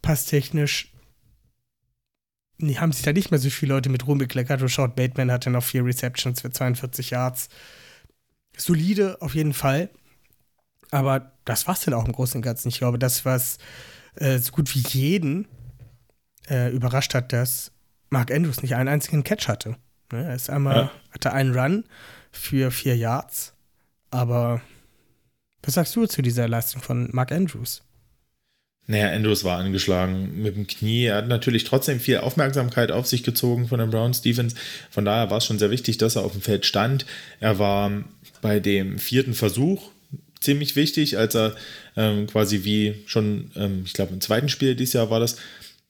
[0.00, 0.92] passtechnisch
[2.62, 4.62] nee, haben sich da nicht mehr so viele Leute mit rumbekleckert.
[4.62, 7.48] Rashad Bateman hatte noch vier Receptions für 42 Yards.
[8.56, 9.90] Solide auf jeden Fall.
[10.92, 12.68] Aber das war es dann auch im Großen und Ganzen.
[12.68, 13.58] Ich glaube, das, was
[14.14, 15.48] äh, so gut wie jeden
[16.48, 17.72] äh, überrascht hat, dass
[18.10, 19.76] Mark Andrews nicht einen einzigen Catch hatte.
[20.12, 20.24] Ne?
[20.24, 20.92] Er ist einmal, ja.
[21.10, 21.84] hatte einen Run
[22.30, 23.54] für vier Yards.
[24.10, 24.60] Aber
[25.62, 27.82] was sagst du zu dieser Leistung von Mark Andrews?
[28.86, 31.04] Naja, Andrews war angeschlagen mit dem Knie.
[31.04, 34.56] Er hat natürlich trotzdem viel Aufmerksamkeit auf sich gezogen von den Browns Defense.
[34.90, 37.06] Von daher war es schon sehr wichtig, dass er auf dem Feld stand.
[37.40, 37.90] Er war
[38.42, 39.91] bei dem vierten Versuch
[40.42, 41.54] ziemlich wichtig, als er
[41.96, 45.36] ähm, quasi wie schon, ähm, ich glaube im zweiten Spiel dieses Jahr war das,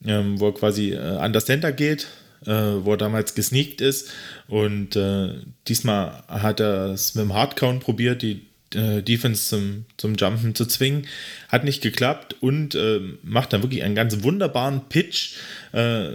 [0.05, 2.07] ähm, wo er quasi äh, an das Center geht,
[2.47, 4.11] äh, wo er damals gesneakt ist.
[4.49, 5.35] Und äh,
[5.69, 8.43] diesmal hat er es mit dem Hardcount probiert, die
[8.75, 11.07] äh, Defense zum, zum Jumpen zu zwingen.
[11.49, 15.37] Hat nicht geklappt und äh, macht dann wirklich einen ganz wunderbaren Pitch
[15.73, 16.13] äh,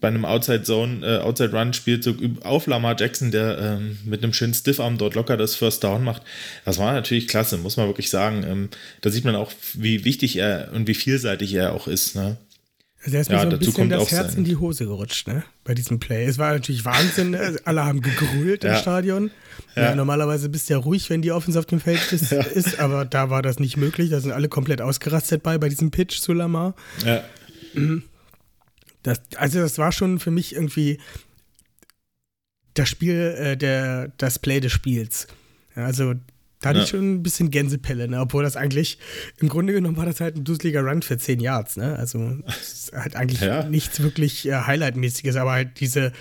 [0.00, 4.32] bei einem Outside Zone, äh, Outside Run Spielzug auf Lamar Jackson, der ähm, mit einem
[4.32, 6.22] schönen Stiffarm dort locker das First Down macht.
[6.64, 8.44] Das war natürlich klasse, muss man wirklich sagen.
[8.46, 8.68] Ähm,
[9.00, 12.14] da sieht man auch, wie wichtig er und wie vielseitig er auch ist.
[12.14, 12.36] Ne?
[13.04, 15.44] Also er ist mir so ein bisschen das Herz in die Hose gerutscht, ne?
[15.64, 16.24] Bei diesem Play.
[16.24, 17.56] Es war natürlich Wahnsinn, ne?
[17.64, 18.74] alle haben gegrölt ja.
[18.74, 19.30] im Stadion.
[19.74, 19.82] Ja.
[19.82, 23.04] Ja, normalerweise bist du ja ruhig, wenn die Offense auf dem Feld ist, ist, aber
[23.04, 24.10] da war das nicht möglich.
[24.10, 26.74] Da sind alle komplett ausgerastet bei, bei diesem Pitch zu Lamar.
[27.04, 27.22] Ja.
[27.74, 28.02] Mhm.
[29.08, 30.98] Das, also das war schon für mich irgendwie
[32.74, 35.26] das Spiel, äh, der, das Play des Spiels.
[35.74, 36.14] Also
[36.60, 36.84] da hatte ja.
[36.84, 38.20] ich schon ein bisschen Gänsepelle, ne?
[38.20, 38.98] obwohl das eigentlich,
[39.38, 41.96] im Grunde genommen war das halt ein dusseliger Run für 10 Yards, ne?
[41.96, 42.38] Also
[42.92, 43.62] halt eigentlich ja.
[43.64, 46.12] nichts wirklich äh, Highlight-mäßiges, aber halt diese,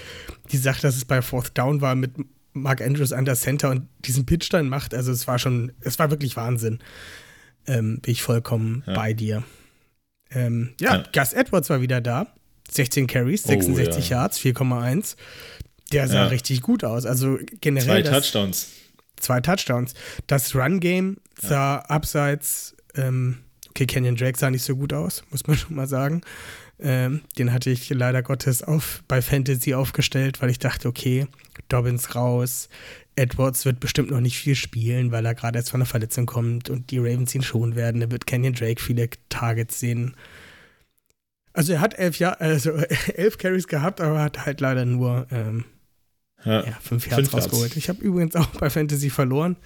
[0.51, 2.11] die Sache, dass es bei Fourth Down war mit
[2.53, 5.97] Mark Andrews an der Center und diesen Pitch dann macht, also es war schon, es
[5.97, 6.79] war wirklich Wahnsinn.
[7.65, 8.93] Ähm, bin ich vollkommen ja.
[8.93, 9.43] bei dir.
[10.29, 12.33] Ähm, ja, Gus Edwards war wieder da.
[12.71, 15.15] 16 Carries, 66 oh, Yards, 4,1.
[15.93, 17.05] Der sah richtig gut aus.
[17.05, 18.03] Also generell.
[18.03, 18.67] Zwei Touchdowns
[19.19, 19.93] zwei Touchdowns.
[20.27, 21.81] Das Run-Game sah ja.
[21.81, 23.39] abseits, ähm,
[23.69, 26.21] okay, Kenyon Drake sah nicht so gut aus, muss man schon mal sagen.
[26.79, 31.27] Ähm, den hatte ich leider Gottes auf, bei Fantasy aufgestellt, weil ich dachte, okay,
[31.69, 32.69] Dobbins raus,
[33.15, 36.69] Edwards wird bestimmt noch nicht viel spielen, weil er gerade erst von einer Verletzung kommt
[36.69, 38.01] und die Ravens ihn schon werden.
[38.01, 40.15] Da wird Kenyon Drake viele Targets sehen.
[41.57, 42.71] Also er hat elf, Jahr, also
[43.15, 45.65] elf Carries gehabt, aber hat halt leider nur ähm,
[46.45, 47.75] ja, ja fünf Herz rausgeholt.
[47.75, 49.57] Ich habe übrigens auch bei Fantasy verloren.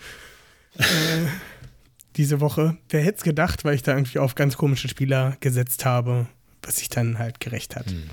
[0.77, 0.83] äh,
[2.15, 2.77] diese Woche.
[2.89, 6.27] Wer hätte es gedacht, weil ich da irgendwie auf ganz komische Spieler gesetzt habe,
[6.61, 7.87] was sich dann halt gerecht hat.
[7.91, 8.03] Hm.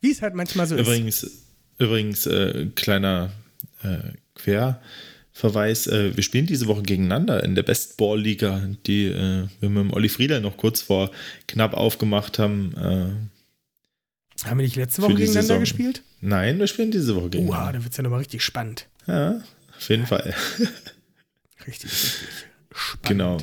[0.00, 1.44] Wie es halt manchmal so übrigens, ist.
[1.78, 3.30] Übrigens, äh, kleiner
[3.84, 4.14] äh,
[5.34, 5.86] Querverweis.
[5.86, 9.84] Äh, wir spielen diese Woche gegeneinander in der Best Ball Liga, die äh, wir mit
[9.84, 11.10] dem Olli Friedel noch kurz vor
[11.46, 12.74] knapp aufgemacht haben.
[12.76, 15.60] Äh, haben wir nicht letzte Woche gegeneinander Saison.
[15.60, 16.02] gespielt?
[16.20, 17.48] Nein, wir spielen diese Woche gegen.
[17.48, 18.86] Uha, da wird es ja nochmal richtig spannend.
[19.06, 19.42] Ja,
[19.76, 20.34] auf jeden Fall.
[21.66, 22.20] richtig, richtig
[22.74, 23.06] spannend.
[23.06, 23.38] Genau.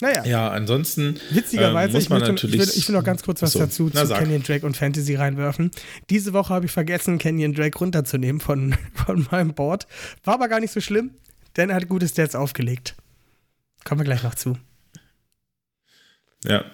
[0.00, 0.24] Naja.
[0.24, 1.20] Ja, ansonsten.
[1.30, 4.08] Witzigerweise, ähm, ich, natürlich, ich, will, ich will noch ganz kurz was so, dazu zu
[4.08, 5.70] Canyon Drake und Fantasy reinwerfen.
[6.08, 9.86] Diese Woche habe ich vergessen, Canyon Drake runterzunehmen von, von meinem Board.
[10.24, 11.10] War aber gar nicht so schlimm,
[11.56, 12.96] denn er hat gute Stats aufgelegt.
[13.84, 14.58] Kommen wir gleich noch zu.
[16.44, 16.64] Ja.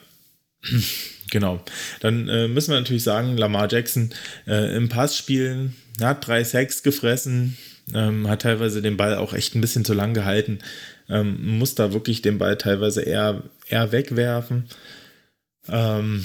[1.33, 1.61] Genau.
[1.99, 4.11] Dann äh, müssen wir natürlich sagen, Lamar Jackson
[4.47, 7.59] äh, im Passspielen hat drei Sacks gefressen,
[7.93, 10.61] ähm, hat teilweise den Ball auch echt ein bisschen zu lang gehalten,
[11.09, 14.65] ähm, muss da wirklich den Ball teilweise eher, eher wegwerfen.
[15.69, 16.25] Ähm,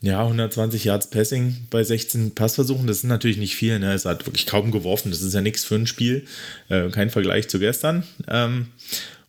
[0.00, 3.78] ja, 120 Yards Passing bei 16 Passversuchen, das ist natürlich nicht viel.
[3.78, 3.92] Ne?
[3.92, 5.10] Es hat wirklich kaum geworfen.
[5.10, 6.26] Das ist ja nichts für ein Spiel.
[6.68, 8.04] Äh, kein Vergleich zu gestern.
[8.28, 8.68] Ähm,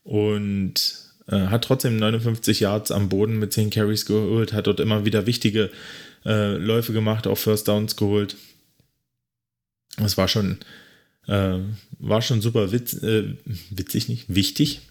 [0.03, 0.75] und
[1.27, 5.25] äh, hat trotzdem 59 Yards am Boden mit 10 Carries geholt, hat dort immer wieder
[5.25, 5.71] wichtige
[6.25, 8.35] äh, Läufe gemacht, auch First Downs geholt.
[9.97, 10.57] Das war schon,
[11.29, 11.59] äh,
[11.99, 13.35] war schon super witz, äh,
[13.69, 14.81] witzig, nicht wichtig.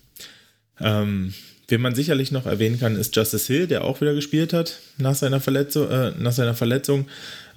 [0.80, 1.34] Ähm,
[1.66, 5.14] wen man sicherlich noch erwähnen kann, ist Justice Hill, der auch wieder gespielt hat nach
[5.14, 7.06] seiner Verletzung, äh, nach seiner Verletzung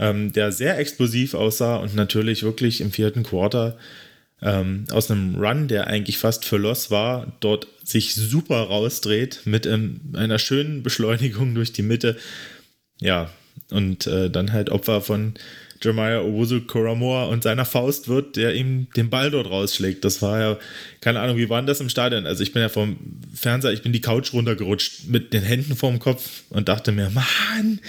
[0.02, 3.78] ähm, der sehr explosiv aussah und natürlich wirklich im vierten Quarter
[4.42, 9.68] ähm, aus einem Run, der eigentlich fast für Loss war, dort sich super rausdreht mit
[9.68, 12.18] ähm, einer schönen Beschleunigung durch die Mitte.
[13.00, 13.30] Ja,
[13.72, 15.34] und äh, dann halt Opfer von
[15.84, 20.06] Jeremiah Owusu Koramoa und seiner Faust wird, der ihm den Ball dort rausschlägt.
[20.06, 20.60] Das war ja,
[21.02, 22.28] keine Ahnung, wie war denn das im Stadion?
[22.28, 22.98] Also ich bin ja vom
[23.34, 27.80] Fernseher, ich bin die Couch runtergerutscht mit den Händen vorm Kopf und dachte mir, Mann,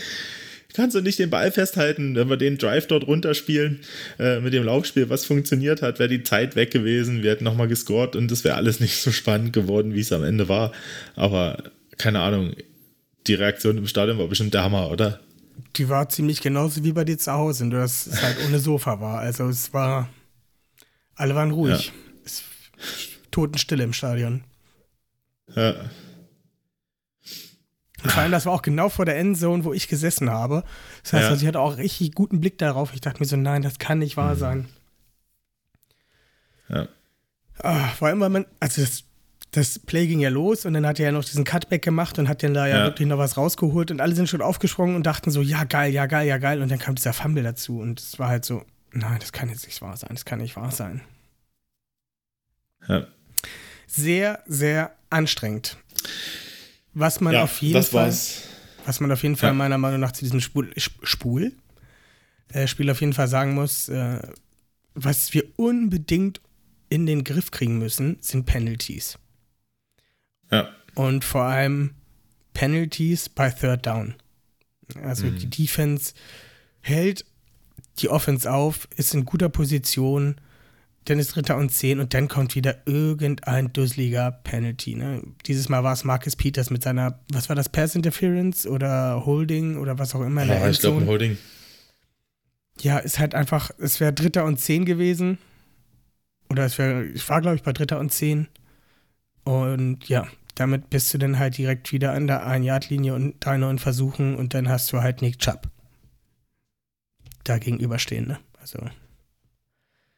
[0.72, 3.80] kannst du nicht den Ball festhalten, wenn wir den Drive dort runterspielen
[4.18, 7.68] äh, mit dem Laufspiel, was funktioniert hat, wäre die Zeit weg gewesen, wir hätten nochmal
[7.68, 10.72] gescored und es wäre alles nicht so spannend geworden, wie es am Ende war.
[11.14, 11.62] Aber
[11.99, 12.55] keine Ahnung,
[13.26, 15.20] die Reaktion im Stadion war bestimmt der Hammer, oder?
[15.76, 19.00] Die war ziemlich genauso wie bei dir zu Hause, nur dass es halt ohne Sofa
[19.00, 19.20] war.
[19.20, 20.09] Also es war,
[21.14, 21.86] alle waren ruhig.
[21.86, 21.92] Ja.
[22.24, 22.42] Es,
[23.30, 24.44] Totenstille im Stadion.
[25.55, 25.74] Ja.
[28.03, 30.64] Und vor allem, das war auch genau vor der Endzone, wo ich gesessen habe.
[31.03, 31.30] Das heißt, ja.
[31.30, 32.92] also ich hatte auch richtig guten Blick darauf.
[32.94, 34.38] Ich dachte mir so, nein, das kann nicht wahr mhm.
[34.38, 34.68] sein.
[36.68, 36.88] Ja.
[37.59, 39.05] Ah, vor allem, weil man, also das,
[39.53, 42.28] das Play ging ja los und dann hat er ja noch diesen Cutback gemacht und
[42.28, 45.05] hat dann da ja, ja, wirklich noch was rausgeholt und alle sind schon aufgesprungen und
[45.05, 48.00] dachten so, ja geil, ja geil, ja geil und dann kam dieser Fumble dazu und
[48.00, 50.70] es war halt so, nein, das kann jetzt nicht wahr sein, das kann nicht wahr
[50.70, 51.03] sein.
[52.88, 53.07] Ja.
[53.86, 55.76] Sehr, sehr anstrengend.
[56.94, 58.44] Was man ja, auf jeden Fall, war's.
[58.86, 59.55] was man auf jeden Fall ja.
[59.55, 61.53] meiner Meinung nach zu diesem Spul, Spul
[62.48, 64.18] äh, Spiel auf jeden Fall sagen muss, äh,
[64.94, 66.40] was wir unbedingt
[66.88, 69.18] in den Griff kriegen müssen, sind Penalties.
[70.53, 70.68] Ja.
[70.94, 71.94] Und vor allem
[72.55, 74.14] Penalties bei Third Down.
[75.03, 75.38] Also mhm.
[75.38, 76.12] die Defense
[76.80, 77.24] hält
[77.98, 80.36] die Offense auf, ist in guter Position,
[81.07, 84.94] dann ist Dritter und Zehn und dann kommt wieder irgendein dusseliger Penalty.
[84.94, 85.22] Ne?
[85.46, 89.78] Dieses Mal war es Marcus Peters mit seiner, was war das, Pass Interference oder Holding
[89.78, 90.44] oder was auch immer.
[90.44, 91.38] Ja, ich glaube Holding.
[92.80, 95.38] Ja, ist halt einfach, es wäre Dritter und Zehn gewesen.
[96.48, 98.48] Oder es wäre, ich war glaube ich bei Dritter und Zehn.
[99.44, 103.78] Und ja, damit bist du dann halt direkt wieder an der Ein-Yard-Linie und drei neuen
[103.78, 105.68] Versuchen und dann hast du halt Nick Chubb.
[107.44, 108.38] Da gegenüberstehen, ne?
[108.61, 108.78] Also.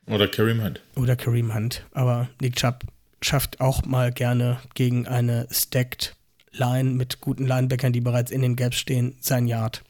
[0.07, 0.83] Oder Kareem Hunt.
[0.97, 1.87] Oder Kareem Hunt.
[1.93, 2.85] Aber Nick Chubb
[3.23, 6.17] schafft auch mal gerne gegen eine Stacked
[6.51, 9.83] Line mit guten Linebackern, die bereits in den Gaps stehen, sein Yard.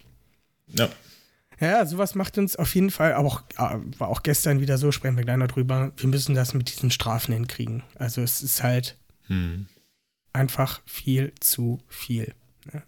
[0.68, 0.88] Ja.
[1.60, 4.90] Ja, sowas macht uns auf jeden Fall, aber auch, äh, war auch gestern wieder so,
[4.92, 7.82] sprechen wir gleich noch drüber, wir müssen das mit diesen Strafen hinkriegen.
[7.96, 9.66] Also es ist halt hm.
[10.34, 12.34] Einfach viel zu viel.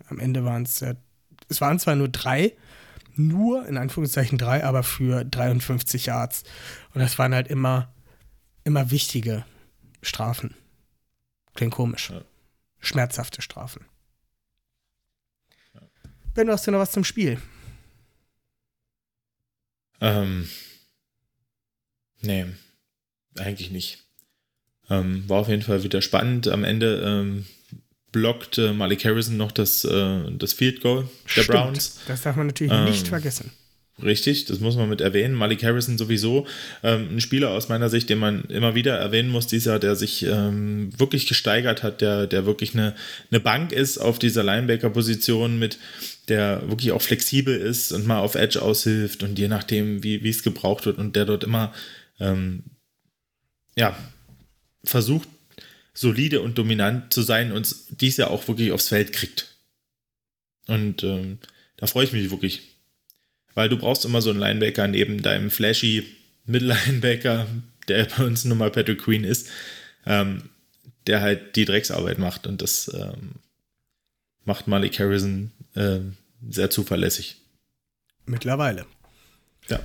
[0.08, 0.84] Am Ende waren es,
[1.48, 2.56] es waren zwar nur drei,
[3.14, 6.44] nur in Anführungszeichen drei, aber für 53 Yards.
[6.92, 7.92] Und das waren halt immer,
[8.64, 9.44] immer wichtige
[10.02, 10.54] Strafen.
[11.54, 12.10] Klingt komisch.
[12.10, 12.22] Ja.
[12.80, 13.84] Schmerzhafte Strafen.
[15.74, 15.80] Ja.
[16.34, 17.40] Ben, du hast ja noch was zum Spiel.
[20.00, 20.48] Ähm,
[22.20, 22.46] nee,
[23.36, 24.05] eigentlich nicht.
[24.88, 26.48] Ähm, war auf jeden Fall wieder spannend.
[26.48, 27.46] Am Ende ähm,
[28.12, 31.48] blockt äh, Malik Harrison noch das, äh, das Field Goal der Stimmt.
[31.48, 32.00] Browns.
[32.06, 33.50] Das darf man natürlich ähm, nicht vergessen.
[34.02, 35.34] Richtig, das muss man mit erwähnen.
[35.34, 36.46] Malik Harrison sowieso
[36.82, 40.22] ähm, ein Spieler aus meiner Sicht, den man immer wieder erwähnen muss, dieser, der sich
[40.22, 42.94] ähm, wirklich gesteigert hat, der, der wirklich eine,
[43.30, 45.78] eine Bank ist auf dieser Linebacker-Position mit,
[46.28, 50.42] der wirklich auch flexibel ist und mal auf Edge aushilft und je nachdem, wie es
[50.42, 51.72] gebraucht wird und der dort immer
[52.20, 52.64] ähm,
[53.76, 53.96] ja,
[54.88, 55.28] versucht,
[55.94, 59.56] solide und dominant zu sein und dies ja auch wirklich aufs Feld kriegt.
[60.66, 61.38] Und ähm,
[61.76, 62.62] da freue ich mich wirklich.
[63.54, 66.04] Weil du brauchst immer so einen Linebacker neben deinem flashy
[66.44, 67.46] Mittellinebacker,
[67.88, 69.48] der bei uns nun mal Patrick Queen ist,
[70.04, 70.50] ähm,
[71.06, 72.46] der halt die Drecksarbeit macht.
[72.46, 73.36] Und das ähm,
[74.44, 76.00] macht Malik Harrison äh,
[76.48, 77.36] sehr zuverlässig.
[78.26, 78.86] Mittlerweile.
[79.68, 79.80] Ja.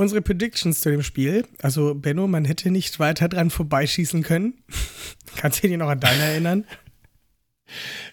[0.00, 1.46] Unsere Predictions zu dem Spiel.
[1.60, 4.54] Also, Benno, man hätte nicht weiter dran vorbeischießen können.
[5.36, 6.64] Kannst du dich noch an deine erinnern?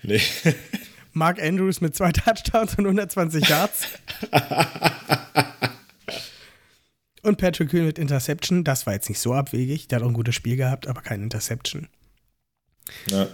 [0.04, 0.22] Nee.
[1.14, 3.88] Mark Andrews mit zwei Touchdowns und 120 Yards.
[7.24, 8.64] und Patrick Kühn mit Interception.
[8.64, 9.88] Das war jetzt nicht so abwegig.
[9.88, 11.88] Der hat auch ein gutes Spiel gehabt, aber kein Interception.
[13.10, 13.30] Ja.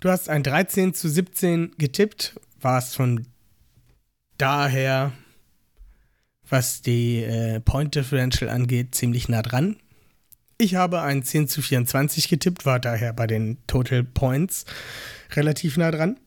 [0.00, 2.34] Du hast ein 13 zu 17 getippt.
[2.60, 3.26] Warst von
[4.36, 5.12] daher
[6.52, 9.76] was die äh, Point Differential angeht, ziemlich nah dran.
[10.58, 14.66] Ich habe ein 10 zu 24 getippt, war daher bei den Total Points
[15.32, 16.20] relativ nah dran.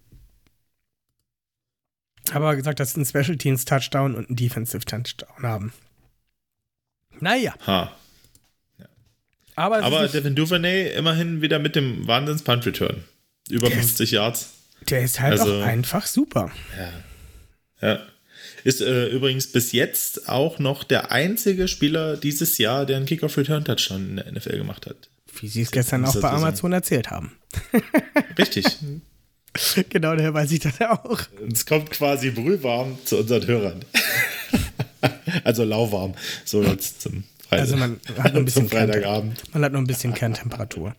[2.32, 5.74] Aber gesagt, dass ein Special Teams Touchdown und ein Defensive Touchdown haben.
[7.20, 7.54] Naja.
[7.68, 7.96] Ha.
[8.80, 8.86] Ja.
[9.56, 13.04] Aber, Aber Devin Duvernay immerhin wieder mit dem Wahnsinns Punt Return.
[13.48, 14.54] Über 50 ist, Yards.
[14.90, 16.52] Der ist halt also, auch einfach super.
[16.78, 17.88] Ja.
[17.88, 18.14] Ja.
[18.66, 24.09] Ist äh, übrigens bis jetzt auch noch der einzige Spieler dieses Jahr, der einen Kickoff-Return-Touchdown
[24.09, 25.07] in der NFL gemacht hat.
[25.39, 27.34] Wie sie es gestern auch bei Amazon erzählt haben.
[28.39, 28.66] Richtig.
[29.89, 31.22] genau, daher weiß ich das auch.
[31.53, 33.86] Es kommt quasi brühwarm zu unseren Hörern.
[35.43, 36.16] also lauwarm.
[36.43, 37.59] So jetzt zum Freitag.
[37.59, 39.43] Also man hat noch ein bisschen Freitagabend.
[39.53, 40.95] Man hat noch ein bisschen Kerntemperatur.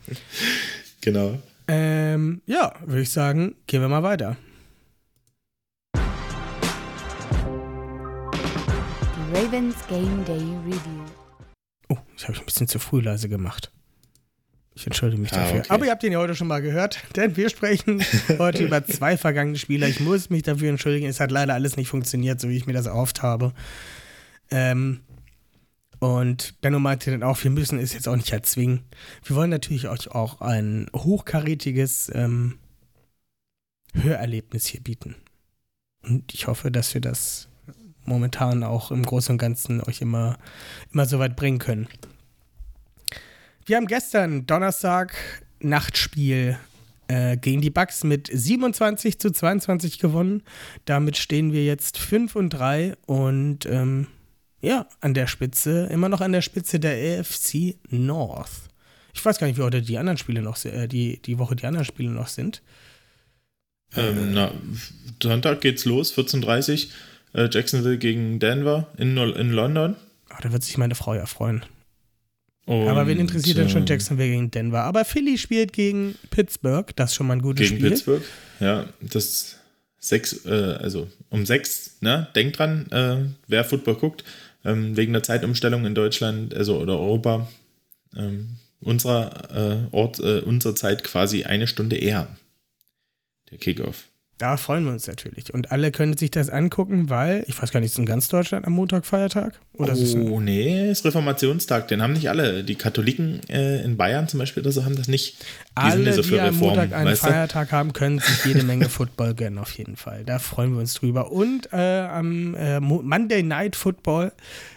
[1.01, 1.37] Genau.
[1.67, 4.37] Ähm, ja, würde ich sagen, gehen wir mal weiter.
[9.33, 11.05] Ravens Game Day Review.
[11.89, 13.73] Oh, das habe ich ein bisschen zu früh leise gemacht.
[14.75, 15.61] Ich entschuldige mich Ah, dafür.
[15.61, 15.71] okay.
[15.71, 18.03] Aber ihr habt ihn ja heute schon mal gehört, denn wir sprechen
[18.39, 19.89] heute über zwei vergangene Spieler.
[19.89, 21.07] Ich muss mich dafür entschuldigen.
[21.07, 23.53] Es hat leider alles nicht funktioniert, so wie ich mir das erhofft habe.
[24.51, 25.01] Ähm,
[25.99, 28.81] und Benno meinte dann auch, wir müssen es jetzt auch nicht erzwingen.
[29.25, 32.59] Wir wollen natürlich euch auch ein hochkarätiges ähm,
[33.95, 35.17] Hörerlebnis hier bieten.
[36.03, 37.49] Und ich hoffe, dass wir das
[38.07, 40.39] momentan auch im Großen und Ganzen euch immer,
[40.93, 41.89] immer so weit bringen können.
[43.65, 45.15] Wir haben gestern Donnerstag
[45.61, 46.59] Nachtspiel
[47.09, 50.43] äh, gegen die Bucks mit 27 zu 22 gewonnen.
[50.85, 54.09] Damit stehen wir jetzt 5 und 3 und ähm,
[54.61, 58.51] ja, an der Spitze, immer noch an der Spitze der AFC North.
[59.15, 61.67] Ich weiß gar nicht, wie heute die anderen Spiele noch äh, die, die Woche die
[61.67, 62.63] anderen Spiele noch sind.
[63.95, 64.53] Ähm, na,
[65.23, 66.89] Sonntag geht's los, 14.30
[67.37, 69.97] äh, Jacksonville gegen Denver in, in London.
[70.31, 71.65] Oh, da wird sich meine Frau ja freuen.
[72.65, 74.83] Und, Aber wen interessiert denn schon ähm, Jacksonville gegen Denver?
[74.83, 77.91] Aber Philly spielt gegen Pittsburgh, das ist schon mal ein gutes Gegen Spiel.
[77.91, 78.23] Pittsburgh.
[78.59, 79.57] Ja, das
[79.99, 82.27] sechs, äh, also um sechs, ne?
[82.35, 84.25] Denkt dran, äh, wer Football guckt,
[84.65, 87.49] ähm, wegen der Zeitumstellung in Deutschland, also oder Europa,
[88.17, 92.27] ähm, unserer äh, Ort, äh, unsere Zeit quasi eine Stunde eher.
[93.51, 94.07] Der Kickoff.
[94.39, 95.55] Da freuen wir uns natürlich.
[95.55, 98.67] Und alle können sich das angucken, weil, ich weiß gar nicht, ist in ganz Deutschland
[98.67, 99.59] am Montag Feiertag?
[99.73, 102.63] Oder ist es ein, Oh, nee, ist Reformationstag, den haben nicht alle.
[102.63, 105.39] Die Katholiken äh, in Bayern zum Beispiel oder so haben das nicht.
[105.41, 107.29] Die sind alle, nicht so die für am Reform, Montag einen weißt du?
[107.29, 110.23] Feiertag haben, können sich jede Menge Football gönnen, auf jeden Fall.
[110.25, 111.33] Da freuen wir uns drüber.
[111.33, 114.33] Und äh, am äh, Mo- Monday Night Football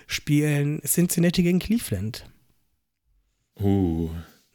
[0.07, 2.23] spielen Cincinnati gegen Cleveland.
[3.59, 4.09] Uh,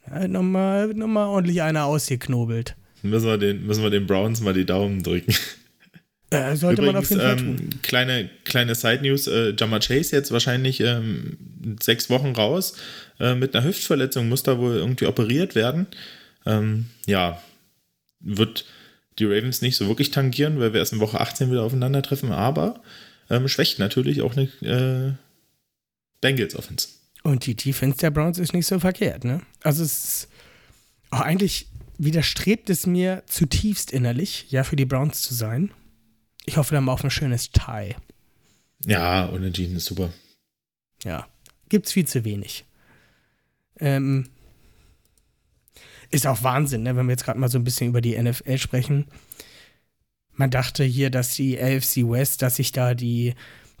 [0.07, 2.75] Ja, nochmal, nochmal ordentlich einer ausgeknobelt.
[3.09, 5.33] Müssen, wir den, müssen wir den Browns mal die Daumen drücken.
[6.31, 7.69] Äh, sollte man auf Übrigens, jeden Fall tun.
[7.71, 11.37] ähm, kleine, kleine Side-News: äh, Jamar Chase jetzt wahrscheinlich ähm,
[11.81, 12.75] sechs Wochen raus
[13.19, 15.87] äh, mit einer Hüftverletzung, muss da wohl irgendwie operiert werden.
[16.45, 17.41] Ähm, ja,
[18.19, 18.65] wird
[19.19, 22.81] die Ravens nicht so wirklich tangieren, weil wir erst in Woche 18 wieder aufeinandertreffen, aber
[23.29, 25.13] ähm, schwächt natürlich auch eine äh,
[26.21, 26.89] Bengals-Offense.
[27.23, 29.41] Und die Defense der Browns ist nicht so verkehrt, ne?
[29.63, 30.27] Also es ist
[31.11, 31.67] auch eigentlich
[31.97, 35.71] widerstrebt es mir zutiefst innerlich, ja, für die Browns zu sein.
[36.45, 37.95] Ich hoffe, wir haben auch ein schönes Tie.
[38.85, 40.11] Ja, unentschieden ist super.
[41.03, 41.27] Ja,
[41.69, 42.65] gibt's viel zu wenig.
[43.79, 44.29] Ähm,
[46.11, 48.57] ist auch Wahnsinn, ne, wenn wir jetzt gerade mal so ein bisschen über die NFL
[48.57, 49.05] sprechen.
[50.33, 53.33] Man dachte hier, dass die AFC West, dass sich da die,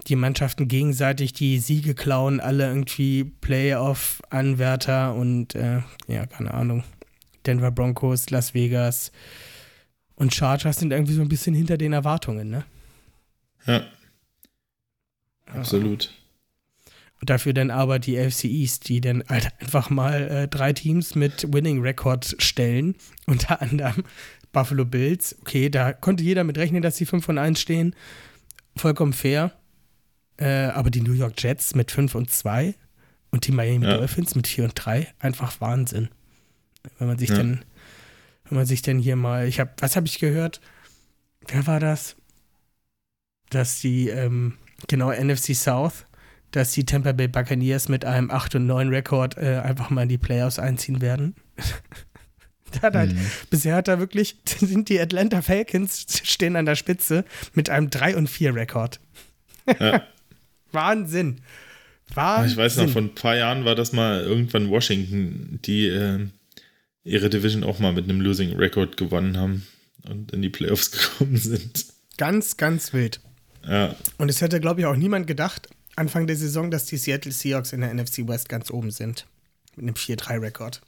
[0.07, 6.83] die Mannschaften gegenseitig die Siege klauen, alle irgendwie Playoff-Anwärter und äh, ja, keine Ahnung.
[7.47, 9.11] Denver Broncos, Las Vegas
[10.15, 12.65] und Chargers sind irgendwie so ein bisschen hinter den Erwartungen, ne?
[13.65, 13.85] Ja,
[15.47, 16.13] absolut.
[17.21, 21.15] Und dafür dann aber die AFC East, die dann halt einfach mal äh, drei Teams
[21.15, 22.95] mit Winning Record stellen.
[23.25, 24.03] Unter anderem
[24.51, 25.35] Buffalo Bills.
[25.41, 27.95] Okay, da konnte jeder mit rechnen, dass sie 5 von 1 stehen.
[28.75, 29.51] Vollkommen fair.
[30.37, 32.75] Äh, aber die New York Jets mit 5 und 2
[33.31, 33.97] und die Miami Ja.
[33.97, 36.09] Dolphins mit 4 und 3, einfach Wahnsinn.
[36.99, 37.37] Wenn man sich Ja.
[37.37, 37.63] dann,
[38.49, 40.61] wenn man sich dann hier mal, ich habe, was habe ich gehört?
[41.47, 42.15] Wer war das?
[43.49, 44.57] Dass die, ähm,
[44.87, 46.05] genau, NFC South,
[46.51, 50.09] dass die Tampa Bay Buccaneers mit einem 8 und 9 Rekord äh, einfach mal in
[50.09, 51.35] die Playoffs einziehen werden.
[52.81, 53.19] hat halt, Mhm.
[53.49, 57.23] bisher hat er wirklich, sind die Atlanta Falcons stehen an der Spitze
[57.53, 58.99] mit einem 3 und 4 Rekord.
[59.79, 60.03] Ja.
[60.71, 61.41] Wahnsinn.
[62.15, 62.51] Ah, Wahnsinn.
[62.51, 66.27] Ich weiß noch, vor ein paar Jahren war das mal irgendwann Washington, die äh,
[67.05, 69.65] ihre Division auch mal mit einem Losing Record gewonnen haben
[70.09, 71.85] und in die Playoffs gekommen sind.
[72.17, 73.21] Ganz, ganz wild.
[73.67, 77.31] Ja, Und es hätte, glaube ich, auch niemand gedacht, Anfang der Saison, dass die Seattle
[77.31, 79.25] Seahawks in der NFC West ganz oben sind.
[79.75, 80.81] Mit einem 4-3-Rekord.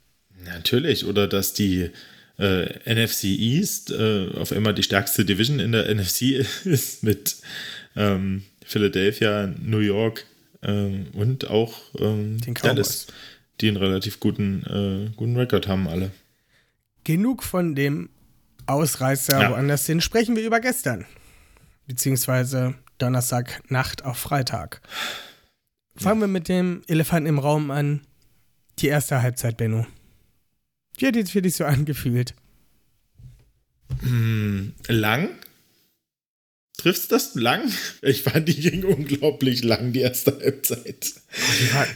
[0.44, 1.04] natürlich.
[1.06, 1.90] Oder dass die
[2.38, 7.36] äh, NFC East äh, auf einmal die stärkste Division in der NFC ist mit
[7.96, 10.24] ähm, Philadelphia, New York
[10.62, 12.62] ähm, und auch ähm, Den Cowboys.
[12.62, 13.06] Dallas,
[13.60, 16.10] die einen relativ guten, äh, guten Rekord haben alle.
[17.04, 18.08] Genug von dem
[18.66, 19.50] Ausreißer Ja.
[19.50, 20.00] woanders hin.
[20.00, 21.06] Sprechen wir über gestern.
[21.86, 24.80] Beziehungsweise Donnerstag Nacht auf Freitag.
[25.96, 28.02] Fangen wir mit dem Elefanten im Raum an.
[28.78, 29.86] Die erste Halbzeit, Benno.
[30.98, 32.34] Wie hat jetzt für dich so angefühlt?
[34.00, 35.30] Hm, lang?
[36.78, 37.70] Triffst das lang?
[38.02, 41.12] Ich fand, die ging unglaublich lang, die erste Halbzeit.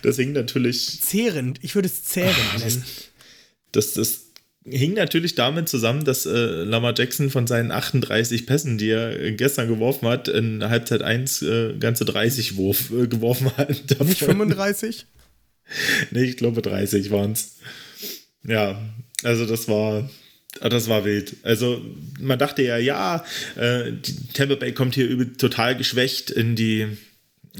[0.02, 1.00] Das hing natürlich.
[1.00, 2.84] Zehrend, ich würde es zehrend nennen.
[3.70, 4.26] Das, das
[4.64, 9.68] hing natürlich damit zusammen, dass äh, Lamar Jackson von seinen 38 Pässen, die er gestern
[9.68, 13.90] geworfen hat, in Halbzeit 1 äh, ganze 30 Wurf äh, geworfen hat.
[13.90, 14.08] Davon.
[14.08, 15.06] Nicht 35?
[16.10, 17.56] nee, ich glaube 30 waren es.
[18.44, 18.80] Ja,
[19.22, 20.10] also das war,
[20.60, 21.36] das war wild.
[21.42, 21.82] Also
[22.20, 23.24] man dachte ja, ja,
[23.56, 23.92] äh,
[24.34, 26.98] Tampa Bay kommt hier übel, total geschwächt in die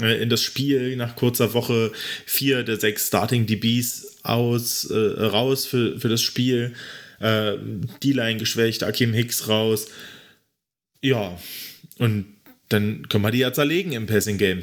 [0.01, 1.93] äh, in das Spiel nach kurzer Woche
[2.26, 6.74] vier der sechs Starting DBs aus äh, raus für, für das Spiel.
[7.18, 7.57] Äh,
[8.03, 9.86] D-Line geschwächt, Akim Hicks raus.
[11.01, 11.38] Ja,
[11.99, 12.26] und
[12.68, 14.62] dann können wir die ja zerlegen im Passing Game.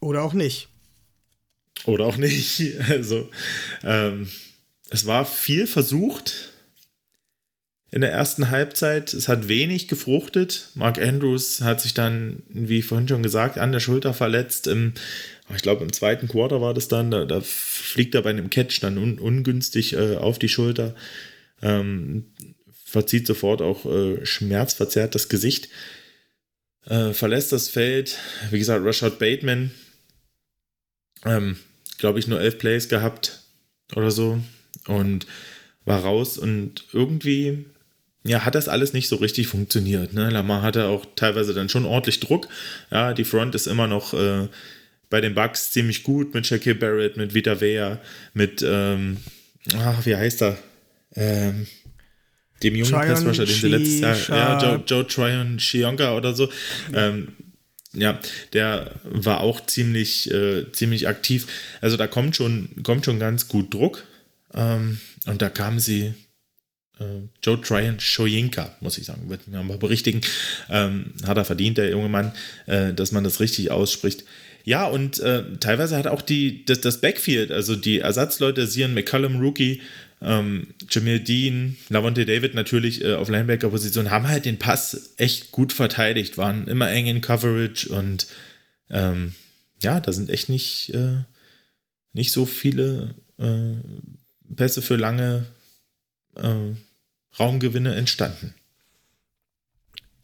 [0.00, 0.68] Oder auch nicht.
[1.84, 2.60] Oder auch nicht.
[2.88, 3.30] Also,
[3.82, 4.28] ähm,
[4.90, 6.51] es war viel versucht
[7.92, 9.12] in der ersten Halbzeit.
[9.12, 10.70] Es hat wenig gefruchtet.
[10.74, 14.66] Mark Andrews hat sich dann, wie vorhin schon gesagt, an der Schulter verletzt.
[14.66, 14.94] Im,
[15.54, 17.10] ich glaube, im zweiten Quarter war das dann.
[17.10, 20.94] Da, da fliegt er bei einem Catch dann un, ungünstig äh, auf die Schulter.
[21.60, 22.32] Ähm,
[22.82, 25.68] verzieht sofort auch äh, schmerzverzerrt das Gesicht.
[26.86, 28.16] Äh, verlässt das Feld.
[28.50, 29.70] Wie gesagt, Rashad Bateman.
[31.26, 31.58] Ähm,
[31.98, 33.42] glaube ich, nur elf Plays gehabt
[33.94, 34.40] oder so.
[34.86, 35.26] Und
[35.84, 37.66] war raus und irgendwie
[38.24, 40.12] ja, hat das alles nicht so richtig funktioniert.
[40.12, 40.30] Ne?
[40.30, 42.48] Lamar hatte auch teilweise dann schon ordentlich Druck.
[42.90, 44.48] Ja, die Front ist immer noch äh,
[45.10, 48.00] bei den Bucks ziemlich gut mit Shaquille Barrett, mit Vita Vea,
[48.32, 49.18] mit, ähm,
[49.76, 50.58] ach, wie heißt er?
[51.14, 51.66] Ähm,
[52.62, 56.48] dem jungen Passrusher, den sie letztes Jahr, ja, Joe, Joe Tryon Shionka oder so.
[56.94, 57.28] Ähm,
[57.92, 58.18] ja,
[58.52, 61.46] der war auch ziemlich, äh, ziemlich aktiv.
[61.80, 64.04] Also da kommt schon, kommt schon ganz gut Druck.
[64.54, 66.14] Ähm, und da kamen sie
[67.42, 70.20] Joe Tryon Shoyinka, muss ich sagen, wird mir mal berichtigen.
[70.70, 72.32] Ähm, hat er verdient, der junge Mann,
[72.66, 74.24] äh, dass man das richtig ausspricht.
[74.64, 79.40] Ja, und äh, teilweise hat auch die, das, das, Backfield, also die Ersatzleute, Sian McCullum,
[79.40, 79.82] Rookie,
[80.20, 85.72] ähm, Jamil Dean, Lavonte David natürlich äh, auf Linebacker-Position, haben halt den Pass echt gut
[85.72, 88.28] verteidigt, waren immer eng in Coverage und
[88.90, 89.34] ähm,
[89.82, 91.24] ja, da sind echt nicht, äh,
[92.12, 95.46] nicht so viele äh, Pässe für lange
[96.36, 96.74] äh,
[97.38, 98.54] Raumgewinne entstanden.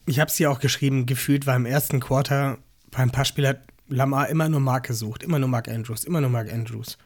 [0.06, 2.59] Ich habe es hier auch geschrieben, gefühlt war im ersten Quarter
[2.90, 6.98] beim Passspieler Lamar immer nur Mark gesucht, immer nur Mark Andrews, immer nur Mark Andrews.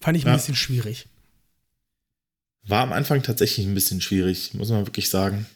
[0.00, 0.36] Fand ich ein ja.
[0.36, 1.08] bisschen schwierig.
[2.66, 5.46] War am Anfang tatsächlich ein bisschen schwierig, muss man wirklich sagen.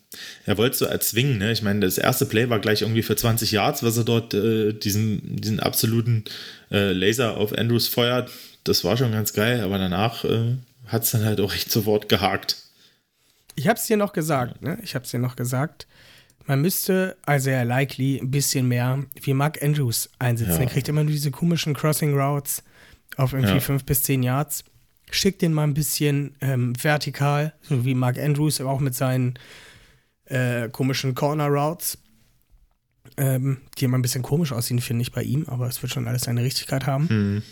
[0.46, 1.52] Er wollte so erzwingen, ne?
[1.52, 4.72] Ich meine, das erste Play war gleich irgendwie für 20 Yards, was er dort äh,
[4.72, 6.24] diesen, diesen absoluten
[6.70, 8.30] äh, Laser auf Andrews feuert.
[8.64, 10.56] Das war schon ganz geil, aber danach äh,
[10.86, 12.56] hat es dann halt auch echt sofort gehakt.
[13.54, 14.78] Ich habe es dir noch gesagt, ne?
[14.82, 15.86] Ich habe es dir noch gesagt.
[16.46, 20.54] Man müsste Isaiah Likely ein bisschen mehr wie Mark Andrews einsetzen.
[20.54, 20.60] Ja.
[20.60, 22.62] Er kriegt immer nur diese komischen Crossing Routes
[23.16, 23.60] auf irgendwie ja.
[23.60, 24.64] fünf bis zehn Yards.
[25.10, 29.34] Schickt den mal ein bisschen ähm, vertikal, so wie Mark Andrews, aber auch mit seinen
[30.26, 31.98] äh, komischen Corner Routes.
[33.16, 36.08] Ähm, die immer ein bisschen komisch aussehen, finde ich bei ihm, aber es wird schon
[36.08, 37.06] alles seine Richtigkeit haben.
[37.08, 37.42] Mhm.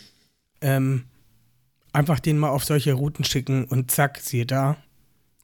[0.61, 1.03] Ähm,
[1.93, 4.77] einfach den mal auf solche Routen schicken und zack, siehe da,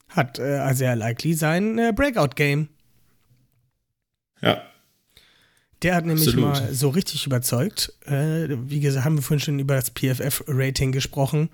[0.08, 2.68] hat äh, sehr likely sein äh, Breakout-Game.
[4.42, 4.62] Ja.
[5.82, 6.50] Der hat nämlich Absolut.
[6.50, 7.92] mal so richtig überzeugt.
[8.04, 11.48] Äh, wie gesagt, haben wir vorhin schon über das PFF-Rating gesprochen,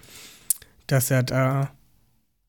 [0.89, 1.70] dass er da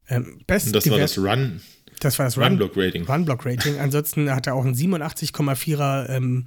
[0.10, 1.62] ähm, best Das war das Run.
[2.00, 3.06] Das war das Run-Block-Rating.
[3.06, 3.80] Run-Block-Rating.
[3.80, 6.46] Ansonsten hat er auch ein 87,4er ähm,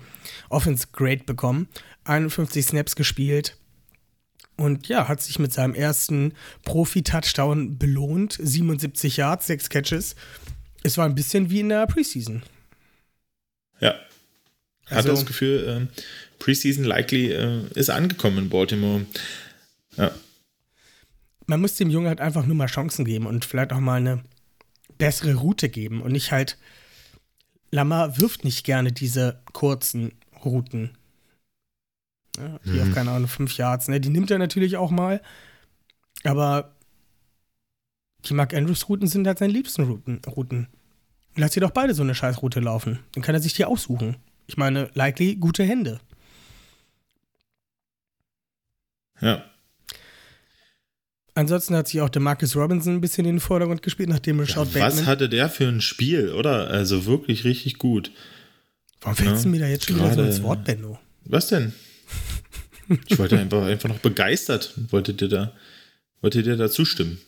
[0.48, 1.68] Offense-Grade bekommen.
[2.04, 3.56] 51 Snaps gespielt.
[4.60, 6.34] Und ja, hat sich mit seinem ersten
[6.66, 8.36] Profi-Touchdown belohnt.
[8.38, 10.16] 77 Yards, 6 Catches.
[10.82, 12.42] Es war ein bisschen wie in der Preseason.
[13.80, 13.94] Ja.
[14.84, 16.02] Ich also, hatte das Gefühl, äh,
[16.38, 19.06] Preseason likely äh, ist angekommen in Baltimore.
[19.96, 20.10] Ja.
[21.46, 24.22] Man muss dem Jungen halt einfach nur mal Chancen geben und vielleicht auch mal eine
[24.98, 26.58] bessere Route geben und nicht halt.
[27.70, 30.12] Lamar wirft nicht gerne diese kurzen
[30.44, 30.98] Routen.
[32.40, 32.82] Ja, die mhm.
[32.82, 33.88] auf keine Ahnung, fünf Yards.
[33.88, 34.00] Ne?
[34.00, 35.20] Die nimmt er natürlich auch mal.
[36.24, 36.74] Aber
[38.24, 40.20] die Mark Andrews-Routen sind halt seine liebsten Routen.
[40.26, 40.68] Routen.
[41.36, 42.98] Lass sie doch beide so eine Scheißroute laufen.
[43.12, 44.16] Dann kann er sich die aussuchen.
[44.46, 46.00] Ich meine, likely gute Hände.
[49.20, 49.44] Ja.
[51.34, 54.74] Ansonsten hat sich auch der Marcus Robinson ein bisschen in den Vordergrund gespielt, nachdem Rashad
[54.74, 56.68] ja, Was hatte der für ein Spiel, oder?
[56.68, 58.10] Also wirklich richtig gut.
[59.00, 60.98] Warum fällst du mir da jetzt schon wieder so ins Wort, Benno?
[61.24, 61.72] Was denn?
[63.06, 65.52] Ich wollte einfach, einfach noch begeistert und wollte dir da,
[66.22, 67.18] wollte dir da zustimmen.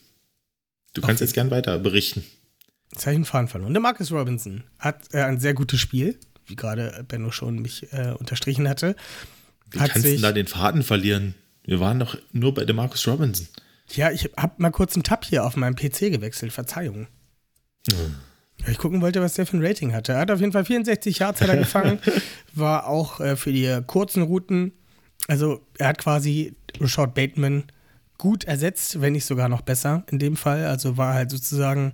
[0.94, 1.24] Du kannst Okay.
[1.24, 2.24] jetzt gern weiter berichten.
[2.90, 3.72] Jetzt habe ich einen Faden verloren.
[3.72, 8.12] Der Marcus Robinson hat äh, ein sehr gutes Spiel, wie gerade Benno schon mich äh,
[8.18, 8.96] unterstrichen hatte.
[9.70, 11.34] Wie Hat kannst du da den Faden verlieren?
[11.64, 13.46] Wir waren doch nur bei Demarcus Robinson.
[13.92, 16.52] Ja, ich habe mal kurz einen Tab hier auf meinem PC gewechselt.
[16.52, 17.06] Verzeihung.
[18.72, 20.12] Ich gucken wollte, was der für ein Rating hatte.
[20.12, 21.98] Er hat auf jeden Fall 64 Yards hat er gefangen.
[22.54, 24.72] War auch äh, für die kurzen Routen.
[25.28, 27.64] Also er hat quasi Rashad Bateman
[28.18, 30.66] gut ersetzt, wenn nicht sogar noch besser in dem Fall.
[30.66, 31.92] Also war halt sozusagen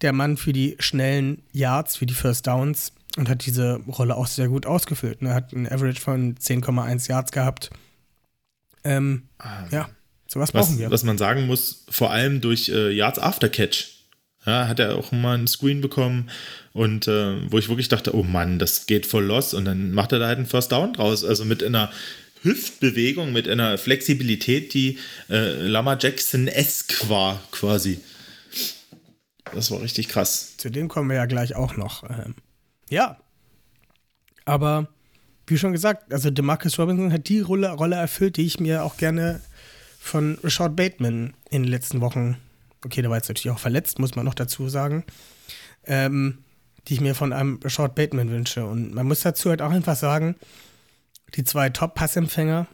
[0.00, 4.26] der Mann für die schnellen Yards, für die First Downs und hat diese Rolle auch
[4.26, 5.22] sehr gut ausgefüllt.
[5.22, 7.70] Er hat ein Average von 10,1 Yards gehabt.
[8.82, 9.28] Ähm,
[9.70, 9.90] ja,
[10.26, 10.90] sowas Was, brauchen wir.
[10.90, 13.99] was man sagen muss, vor allem durch äh, Yards After Catch.
[14.46, 16.30] Ja, hat er auch mal einen Screen bekommen
[16.72, 20.12] und äh, wo ich wirklich dachte, oh Mann, das geht voll los und dann macht
[20.12, 21.24] er da halt einen First Down draus.
[21.24, 21.90] Also mit einer
[22.42, 24.98] Hüftbewegung, mit einer Flexibilität, die
[25.28, 28.00] äh, Lama Jackson-esque war quasi.
[29.52, 30.56] Das war richtig krass.
[30.56, 32.08] Zu dem kommen wir ja gleich auch noch.
[32.08, 32.34] Ähm,
[32.88, 33.18] ja.
[34.46, 34.88] Aber
[35.46, 38.96] wie schon gesagt, also DeMarcus Robinson hat die Rolle, Rolle erfüllt, die ich mir auch
[38.96, 39.40] gerne
[39.98, 42.38] von Rashad Bateman in den letzten Wochen,
[42.84, 45.04] okay, der war jetzt natürlich auch verletzt, muss man noch dazu sagen,
[45.84, 46.38] ähm,
[46.88, 48.64] die ich mir von einem Rashad Bateman wünsche.
[48.64, 50.36] Und man muss dazu halt auch einfach sagen,
[51.34, 52.66] die zwei Top-Passempfänger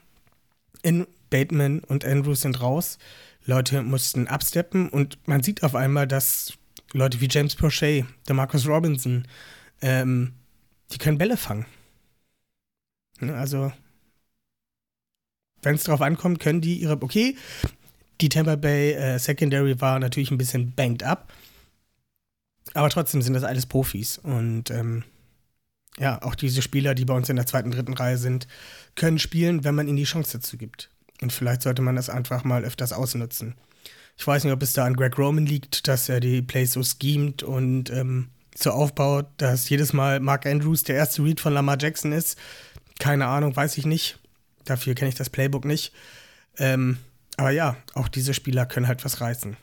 [0.83, 2.99] in Bateman und Andrews sind raus.
[3.45, 6.55] Leute mussten absteppen und man sieht auf einmal, dass
[6.93, 9.27] Leute wie James Prochet, der Marcus Robinson,
[9.83, 10.35] ähm,
[10.93, 11.67] die können Bälle fangen.
[13.21, 13.73] Ne, Also,
[15.63, 17.03] wenn es drauf ankommt, können die ihre.
[17.03, 17.37] Okay,
[18.21, 21.33] die Tampa Bay äh, Secondary war natürlich ein bisschen banked up,
[22.75, 25.05] aber trotzdem sind das alles Profis und ähm,
[25.99, 28.47] ja, auch diese Spieler, die bei uns in der zweiten, dritten Reihe sind,
[28.97, 30.91] können spielen, wenn man ihnen die Chance dazu gibt.
[31.23, 33.55] Und vielleicht sollte man das einfach mal öfters ausnutzen.
[34.19, 36.83] Ich weiß nicht, ob es da an Greg Roman liegt, dass er die Plays so
[36.83, 41.77] schemt und ähm, so aufbaut, dass jedes Mal Mark Andrews der erste Read von Lamar
[41.81, 42.39] Jackson ist.
[42.99, 44.19] Keine Ahnung, weiß ich nicht.
[44.65, 45.93] Dafür kenne ich das Playbook nicht.
[46.59, 46.99] Ähm,
[47.37, 49.57] aber ja, auch diese Spieler können halt was reißen.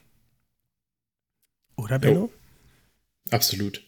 [1.76, 2.32] Oder, Benno?
[3.32, 3.82] Absolut.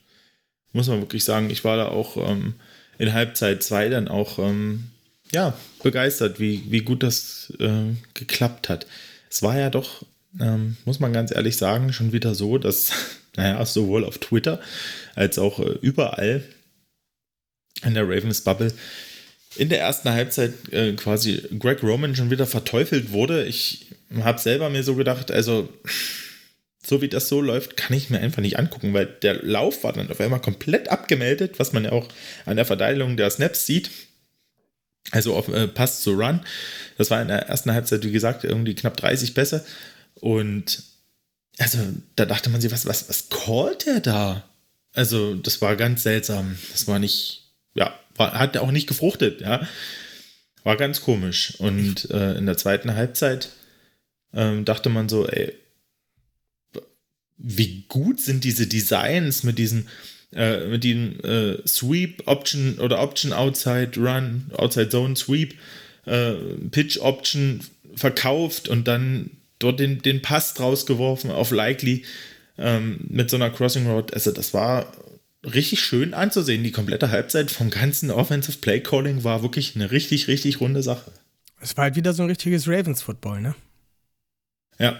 [0.73, 2.55] Muss man wirklich sagen, ich war da auch ähm,
[2.97, 4.91] in Halbzeit 2 dann auch ähm,
[5.31, 8.87] ja, begeistert, wie, wie gut das äh, geklappt hat.
[9.29, 10.05] Es war ja doch,
[10.39, 12.91] ähm, muss man ganz ehrlich sagen, schon wieder so, dass,
[13.35, 14.59] naja, sowohl auf Twitter
[15.13, 16.43] als auch äh, überall
[17.83, 18.73] in der Ravens Bubble
[19.55, 23.45] in der ersten Halbzeit äh, quasi Greg Roman schon wieder verteufelt wurde.
[23.45, 23.87] Ich
[24.21, 25.69] habe selber mir so gedacht, also
[26.85, 29.93] so wie das so läuft, kann ich mir einfach nicht angucken, weil der Lauf war
[29.93, 32.07] dann auf einmal komplett abgemeldet, was man ja auch
[32.45, 33.89] an der Verteilung der Snaps sieht.
[35.11, 36.41] Also auf äh, Pass zu Run.
[36.97, 39.63] Das war in der ersten Halbzeit, wie gesagt, irgendwie knapp 30 besser.
[40.15, 40.83] Und
[41.57, 41.77] also
[42.15, 44.43] da dachte man sich, was, was, was callt der da?
[44.93, 46.57] Also das war ganz seltsam.
[46.71, 49.67] Das war nicht, ja, war, hat auch nicht gefruchtet, ja.
[50.63, 51.55] War ganz komisch.
[51.59, 53.49] Und äh, in der zweiten Halbzeit
[54.33, 55.53] ähm, dachte man so, ey,
[57.37, 59.87] wie gut sind diese Designs mit diesen
[60.33, 65.55] äh, mit den äh, Sweep Option oder Option Outside Run, Outside Zone Sweep,
[66.05, 66.33] äh,
[66.71, 67.61] Pitch Option
[67.95, 72.03] verkauft und dann dort den, den Pass draus geworfen auf Likely
[72.57, 74.13] ähm, mit so einer Crossing Road.
[74.13, 74.91] Also das war
[75.53, 76.63] richtig schön anzusehen.
[76.63, 81.11] Die komplette Halbzeit vom ganzen Offensive Play Calling war wirklich eine richtig, richtig runde Sache.
[81.61, 83.55] Es war halt wieder so ein richtiges Ravens-Football, ne?
[84.79, 84.99] Ja.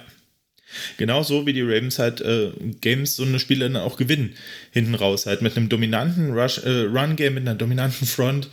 [0.98, 2.52] Genauso wie die Ravens halt äh,
[2.82, 4.36] Games so eine Spiele dann auch gewinnen.
[4.72, 5.26] Hinten raus.
[5.26, 8.50] Halt mit einem dominanten Rush, äh, Run-Game, mit einer dominanten Front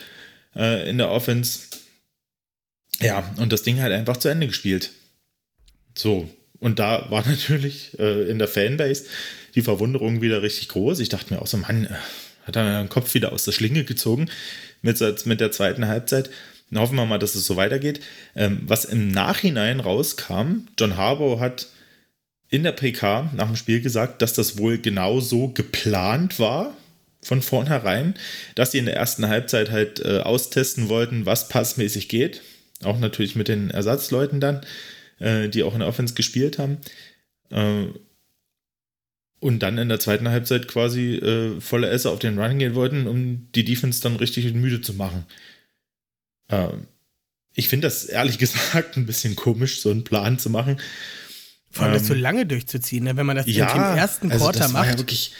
[0.54, 1.60] äh, in der Offense.
[3.00, 4.90] Ja, und das Ding halt einfach zu Ende gespielt.
[5.94, 6.28] So.
[6.58, 9.06] Und da war natürlich äh, in der Fanbase
[9.54, 11.00] die Verwunderung wieder richtig groß.
[11.00, 11.94] Ich dachte mir auch so, Mann, äh,
[12.46, 14.28] hat er den Kopf wieder aus der Schlinge gezogen
[14.80, 16.30] mit, mit der zweiten Halbzeit.
[16.70, 18.00] Dann hoffen wir mal, dass es so weitergeht.
[18.34, 21.68] Ähm, was im Nachhinein rauskam, John Harbaugh hat
[22.48, 26.76] in der PK nach dem Spiel gesagt, dass das wohl genau so geplant war
[27.22, 28.14] von vornherein,
[28.54, 32.42] dass sie in der ersten Halbzeit halt äh, austesten wollten, was passmäßig geht.
[32.82, 34.62] Auch natürlich mit den Ersatzleuten dann,
[35.20, 36.78] äh, die auch in der Offense gespielt haben.
[37.50, 37.84] Äh,
[39.42, 43.06] und dann in der zweiten Halbzeit quasi äh, volle Esse auf den Run gehen wollten,
[43.08, 45.26] um die Defense dann richtig müde zu machen.
[46.48, 46.86] Ähm,
[47.54, 50.80] ich finde das ehrlich gesagt ein bisschen komisch, so einen Plan zu machen.
[51.70, 53.16] Vor allem das Ähm, so lange durchzuziehen, ne?
[53.16, 54.90] wenn man das Ja, im ersten also Quarter das macht.
[54.90, 55.34] Ja, wirklich,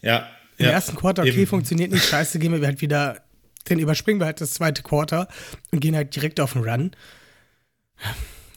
[0.00, 1.46] ja, im Ja, ersten Quarter, okay, eben.
[1.46, 3.22] funktioniert nicht, scheiße, gehen wir halt wieder,
[3.64, 5.28] dann überspringen wir halt das zweite Quarter
[5.72, 6.92] und gehen halt direkt auf den Run.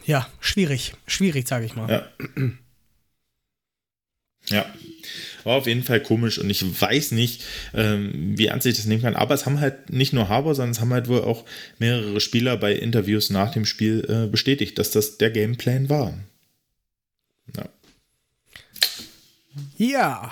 [0.05, 1.89] Ja, schwierig, schwierig, sage ich mal.
[1.89, 2.07] Ja.
[4.49, 4.65] Ja.
[5.43, 7.43] War auf jeden Fall komisch und ich weiß nicht,
[7.75, 9.15] ähm, wie ernst ich das nehmen kann.
[9.15, 11.45] Aber es haben halt nicht nur Harbour, sondern es haben halt wohl auch
[11.77, 16.17] mehrere Spieler bei Interviews nach dem Spiel äh, bestätigt, dass das der Gameplan war.
[17.55, 17.69] Ja.
[19.77, 20.31] Ja,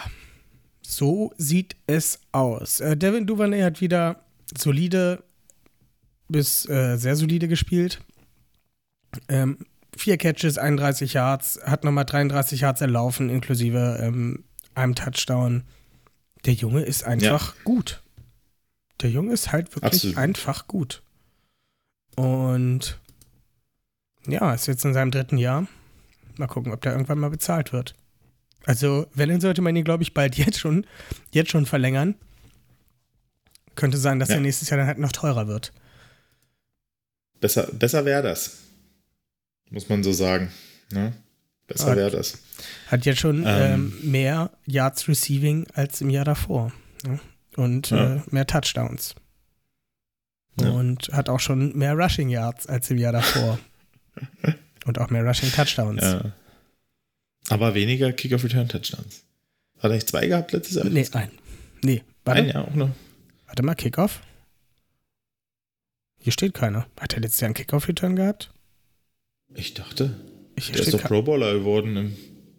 [0.81, 2.80] so sieht es aus.
[2.80, 4.23] Äh, Devin Duvernay hat wieder
[4.57, 5.23] solide
[6.27, 7.99] bis äh, sehr solide gespielt.
[9.27, 9.60] Ähm,
[9.98, 14.44] vier Catches, 31 Yards, hat nochmal 33 Yards erlaufen, inklusive ähm,
[14.76, 15.64] einem Touchdown.
[16.45, 18.02] Der Junge ist einfach gut.
[19.02, 20.18] Der Junge ist halt wirklich Absolut.
[20.18, 21.02] einfach gut.
[22.15, 22.99] Und
[24.28, 25.68] ja, ist jetzt in seinem dritten Jahr.
[26.38, 27.95] Mal gucken, ob der irgendwann mal bezahlt wird.
[28.65, 30.86] Also, wenn, dann sollte man ihn, glaube ich, bald jetzt schon,
[31.32, 32.15] jetzt schon verlängern.
[33.76, 34.36] Könnte sein, dass Ja.
[34.36, 35.74] er nächstes Jahr dann halt noch teurer wird.
[37.41, 38.57] Besser, besser wäre das.
[39.69, 40.52] Muss man so sagen.
[40.91, 41.14] Ne?
[41.68, 42.40] Besser wäre das.
[42.88, 43.94] Hat jetzt schon Ähm.
[44.03, 46.72] ähm, mehr Yards Receiving als im Jahr davor.
[47.06, 47.19] Ja?
[47.56, 48.15] Und Ja.
[48.15, 49.15] äh, mehr Touchdowns.
[50.60, 50.69] Ja.
[50.69, 53.60] Und hat auch schon mehr Rushing Yards als im Jahr davor.
[54.85, 56.02] Und auch mehr Rushing Touchdowns.
[56.03, 56.31] Ja.
[57.49, 59.23] Aber weniger Kick-Off-Return-Touchdowns.
[59.77, 60.85] Hat er nicht zwei gehabt letztes Jahr?
[60.85, 61.31] Nee, ein.
[61.81, 62.90] Nee, warte, Ein Jahr auch noch.
[63.48, 64.22] warte mal, Kickoff.
[66.19, 66.85] Hier steht keiner.
[66.99, 68.53] Hat er letztes Jahr einen Kickoff-Return gehabt?
[69.56, 70.20] Ich dachte,
[70.56, 72.16] Ich, der ist doch Pro Bowler geworden.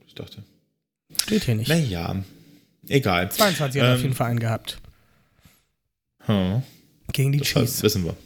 [0.06, 0.42] Ich dachte.
[1.20, 1.68] steht hier nicht.
[1.68, 2.22] Naja,
[2.88, 3.30] egal.
[3.30, 4.78] 22 hat er auf Ähm, jeden Fall einen gehabt.
[6.26, 6.62] Hm,
[7.12, 7.82] Gegen die das Chiefs.
[7.82, 8.16] wissen wir.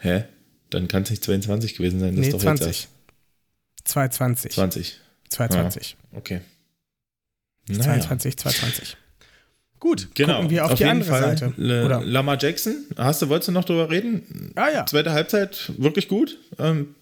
[0.00, 0.24] Hä?
[0.70, 2.10] Dann kann es nicht 22 gewesen sein.
[2.16, 2.66] Das Nee, ist doch 20.
[2.66, 2.88] jetzt erst
[3.84, 4.52] 220.
[4.52, 5.00] 20.
[5.30, 5.96] 220.
[6.12, 6.40] Okay.
[7.68, 7.82] Naja.
[7.82, 8.96] 22, 220.
[9.80, 10.34] Gut, Genau.
[10.36, 11.22] gucken wir auf, die jeden andere Fall.
[11.38, 11.52] Seite.
[11.56, 12.02] Le- Oder?
[12.04, 14.52] Lamar Jackson, hast du, wolltest du noch drüber reden?
[14.56, 14.86] Ah ja.
[14.86, 16.36] Zweite Halbzeit wirklich gut.
[16.58, 16.94] Ähm,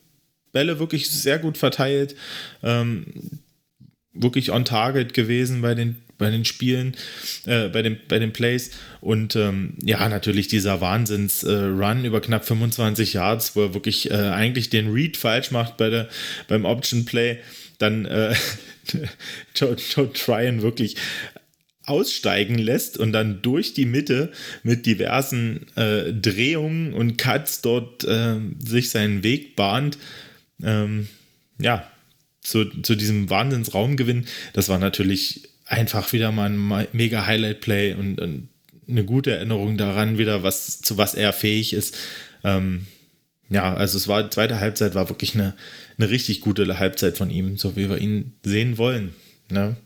[0.53, 2.15] Bälle wirklich sehr gut verteilt.
[2.63, 3.07] Ähm,
[4.13, 6.97] wirklich on target gewesen bei den, bei den Spielen,
[7.45, 8.71] äh, bei, den, bei den Plays.
[9.01, 14.71] Und ähm, ja, natürlich dieser Wahnsinns-Run über knapp 25 Yards, wo er wirklich äh, eigentlich
[14.71, 16.09] den Read falsch macht bei der,
[16.49, 17.39] beim Option-Play.
[17.79, 18.35] Dann äh,
[19.55, 20.97] Joe, Joe Tryon wirklich
[21.87, 24.33] aussteigen lässt und dann durch die Mitte
[24.63, 29.99] mit diversen äh, Drehungen und Cuts dort äh, sich seinen Weg bahnt.
[30.63, 31.09] Ähm,
[31.61, 31.91] ja,
[32.43, 34.27] zu, zu diesem Wahnsinnsraumgewinn.
[34.53, 38.49] Das war natürlich einfach wieder mal ein mega Highlight-Play und, und
[38.89, 41.97] eine gute Erinnerung daran wieder, was, zu was er fähig ist.
[42.45, 42.87] Ähm,
[43.49, 45.55] ja, also es war, zweite Halbzeit war wirklich eine,
[45.99, 49.15] eine richtig gute Halbzeit von ihm, so wie wir ihn sehen wollen.
[49.51, 49.77] Ne?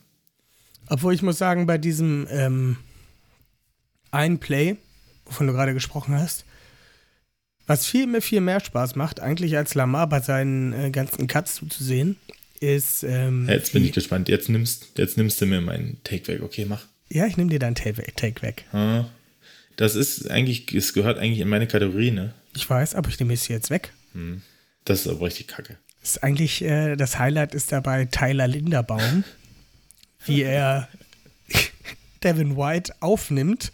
[0.90, 2.76] Obwohl ich muss sagen, bei diesem ähm,
[4.10, 4.76] einen Play,
[5.24, 6.44] wovon du gerade gesprochen hast,
[7.66, 11.54] was viel mehr, viel mehr Spaß macht, eigentlich als Lamar bei seinen äh, ganzen Cuts
[11.54, 12.16] zuzusehen,
[12.58, 13.04] ist.
[13.04, 14.28] Ähm, Jetzt bin ich gespannt.
[14.28, 16.42] Jetzt nimmst, jetzt nimmst du mir meinen Take weg.
[16.42, 16.84] Okay, mach.
[17.08, 18.64] Ja, ich nehme dir deinen Take, Take weg.
[18.72, 19.04] Ah,
[19.76, 22.34] Das ist eigentlich, es gehört eigentlich in meine Kategorie, ne?
[22.56, 23.92] Ich weiß, aber ich nehme es jetzt weg.
[24.84, 25.76] Das ist aber richtig kacke.
[26.00, 29.22] Das ist eigentlich, äh, das Highlight ist dabei Tyler Linderbaum,
[30.26, 30.88] wie er
[32.22, 33.72] Devin White aufnimmt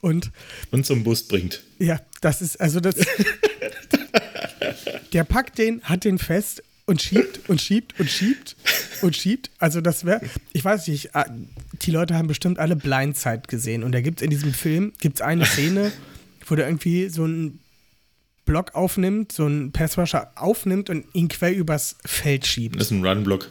[0.00, 0.30] und
[0.70, 1.62] Und zum Bus bringt.
[1.78, 2.94] Ja, das ist, also das.
[5.12, 8.56] der packt den, hat den fest und schiebt und schiebt und schiebt
[9.02, 9.50] und schiebt.
[9.58, 10.20] Also das wäre,
[10.52, 11.26] ich weiß nicht, ah,
[11.82, 13.84] die Leute haben bestimmt alle Blindside gesehen.
[13.84, 15.92] Und da gibt es in diesem Film, gibt es eine Szene,
[16.46, 17.60] wo der irgendwie so einen
[18.46, 22.76] Block aufnimmt, so einen Passrusher aufnimmt und ihn quer übers Feld schiebt.
[22.76, 23.50] Das ist ein Run-Block.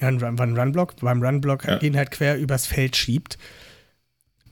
[0.00, 1.76] Ja, ein Run, war ein Runblock, beim Runblock Ja.
[1.78, 3.38] den halt quer übers Feld schiebt.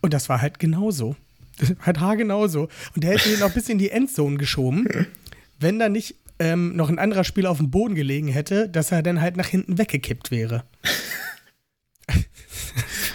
[0.00, 1.16] Und das war halt genauso.
[1.80, 2.68] halt haargenauso.
[2.94, 4.88] Und der hätte ihn auch bis in die Endzone geschoben,
[5.60, 9.02] wenn da nicht ähm, noch ein anderer Spieler auf dem Boden gelegen hätte, dass er
[9.02, 10.64] dann halt nach hinten weggekippt wäre.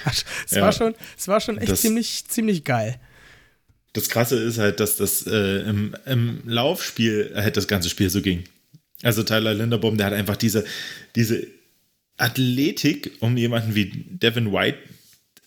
[0.06, 0.61] es, Ja.
[0.61, 2.99] war schon, es war schon echt Das- ziemlich, ziemlich geil.
[3.93, 8.22] Das Krasse ist halt, dass das äh, im, im Laufspiel halt das ganze Spiel so
[8.22, 8.43] ging.
[9.01, 10.64] Also Tyler Linderbaum, der hat einfach diese,
[11.15, 11.47] diese
[12.20, 14.78] Athletik, um jemanden wie Devin White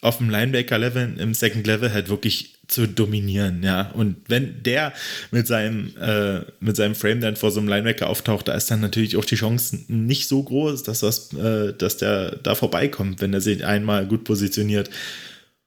[0.01, 3.91] auf dem Linebacker-Level, im Second Level halt wirklich zu dominieren, ja.
[3.93, 4.93] Und wenn der
[5.31, 8.81] mit seinem, äh, mit seinem Frame dann vor so einem Linebacker auftaucht, da ist dann
[8.81, 13.33] natürlich auch die Chance nicht so groß, dass, das, äh, dass der da vorbeikommt, wenn
[13.33, 14.91] er sich einmal gut positioniert.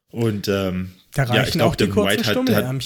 [0.09, 2.81] Und ähm, Da ja, ich reichen glaub, auch die kurzen White hat.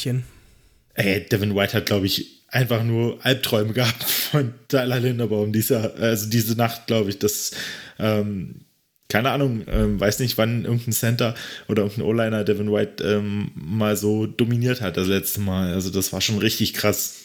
[1.00, 6.30] Ey, Devin White hat, glaube ich, einfach nur Albträume gehabt von Tyler Linderbaum dieser, also
[6.30, 7.20] diese Nacht, glaube ich.
[7.20, 7.52] Das,
[8.00, 8.62] ähm,
[9.08, 11.36] keine Ahnung, ähm, weiß nicht, wann irgendein Center
[11.68, 15.74] oder irgendein O-Liner Devin White ähm, mal so dominiert hat das letzte Mal.
[15.74, 17.16] Also das war schon richtig krass.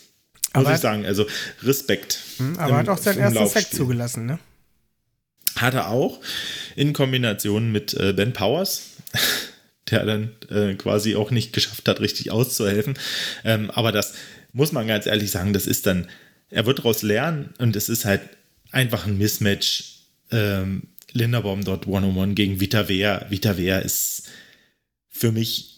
[0.54, 1.04] Muss Aber- ich sagen.
[1.04, 1.26] Also
[1.62, 2.20] Respekt.
[2.38, 3.76] Hm, aber im- hat auch seinen ersten Sack Laufspiel.
[3.78, 4.38] zugelassen, ne?
[5.56, 6.20] Hat er auch
[6.76, 8.82] in Kombination mit äh, Ben Powers,
[9.90, 12.94] der dann äh, quasi auch nicht geschafft hat, richtig auszuhelfen.
[13.44, 14.14] Ähm, aber das
[14.52, 16.08] muss man ganz ehrlich sagen, das ist dann,
[16.50, 18.22] er wird daraus lernen und es ist halt
[18.70, 20.00] einfach ein Mismatch.
[20.30, 23.26] Ähm, Linderbaum dort One-on-One gegen Vita Vea.
[23.30, 24.28] Vita Vea ist
[25.08, 25.74] für mich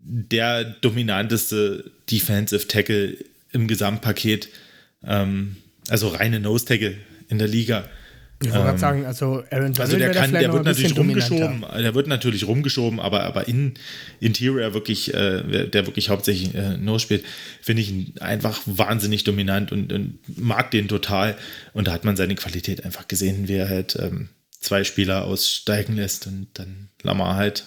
[0.00, 3.16] der dominanteste Defensive Tackle
[3.52, 4.48] im Gesamtpaket.
[5.04, 5.56] Ähm,
[5.88, 6.96] also reine Nose Tackle
[7.28, 7.88] in der Liga.
[8.42, 11.36] Ich wollte gerade sagen, also Aaron Donald Also der kann, der wird natürlich dominanter.
[11.36, 13.74] rumgeschoben, der wird natürlich rumgeschoben, aber, aber in
[14.18, 17.24] Interior wirklich, äh, der wirklich hauptsächlich äh, Nose spielt,
[17.60, 21.36] finde ich ihn einfach wahnsinnig dominant und, und mag den total.
[21.74, 25.96] Und da hat man seine Qualität einfach gesehen, wie er halt ähm, zwei Spieler aussteigen
[25.96, 27.66] lässt und dann Lamar halt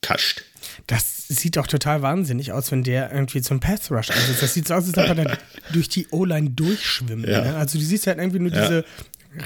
[0.00, 0.42] kascht.
[0.86, 4.66] Das sieht doch total wahnsinnig aus, wenn der irgendwie zum Pass Rush also Das sieht
[4.68, 5.38] so aus, als ob er da
[5.72, 7.26] durch die O-Line durchschwimmt.
[7.26, 7.44] Ja.
[7.44, 7.56] Ne?
[7.56, 8.62] Also du siehst halt irgendwie nur Ja.
[8.62, 8.84] diese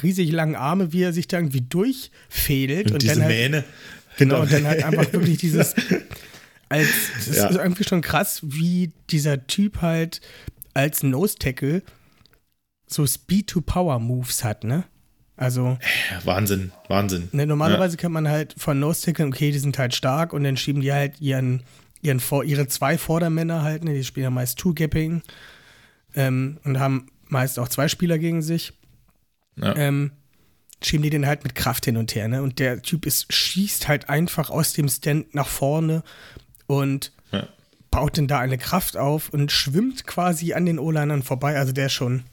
[0.02, 2.88] riesig langen Arme, wie er sich da irgendwie durchfädelt.
[2.88, 3.64] Und, Und, diese dann halt, Mähne.
[4.18, 5.74] Genau, und dann halt einfach wirklich dieses.
[6.68, 6.88] Als,
[7.26, 7.46] das Ja.
[7.48, 10.20] ist irgendwie schon krass, wie dieser Typ halt
[10.74, 11.82] als Nose Tackle
[12.88, 14.84] so Speed-to-Power-Moves hat, ne?
[15.36, 15.78] Also,
[16.10, 17.28] Ja, Wahnsinn, Wahnsinn.
[17.32, 20.56] ne, normalerweise kennt man halt von Nose Tackle, okay, die sind halt stark und dann
[20.56, 21.62] schieben die halt ihren,
[22.02, 23.94] ihren ihre zwei Vordermänner halt, ne?
[23.94, 25.22] Die spielen ja meist Two-Gapping
[26.16, 28.72] ähm, und haben meist auch zwei Spieler gegen sich.
[29.60, 29.74] Ja.
[29.76, 30.12] ähm,
[30.82, 32.42] schieben die den halt mit Kraft hin und her, ne?
[32.42, 36.02] Und der Typ ist, schießt halt einfach aus dem Stand nach vorne
[36.66, 37.48] und Ja.
[37.90, 41.56] baut denn da eine Kraft auf und schwimmt quasi an den O-Linern vorbei.
[41.56, 42.24] Also der schon.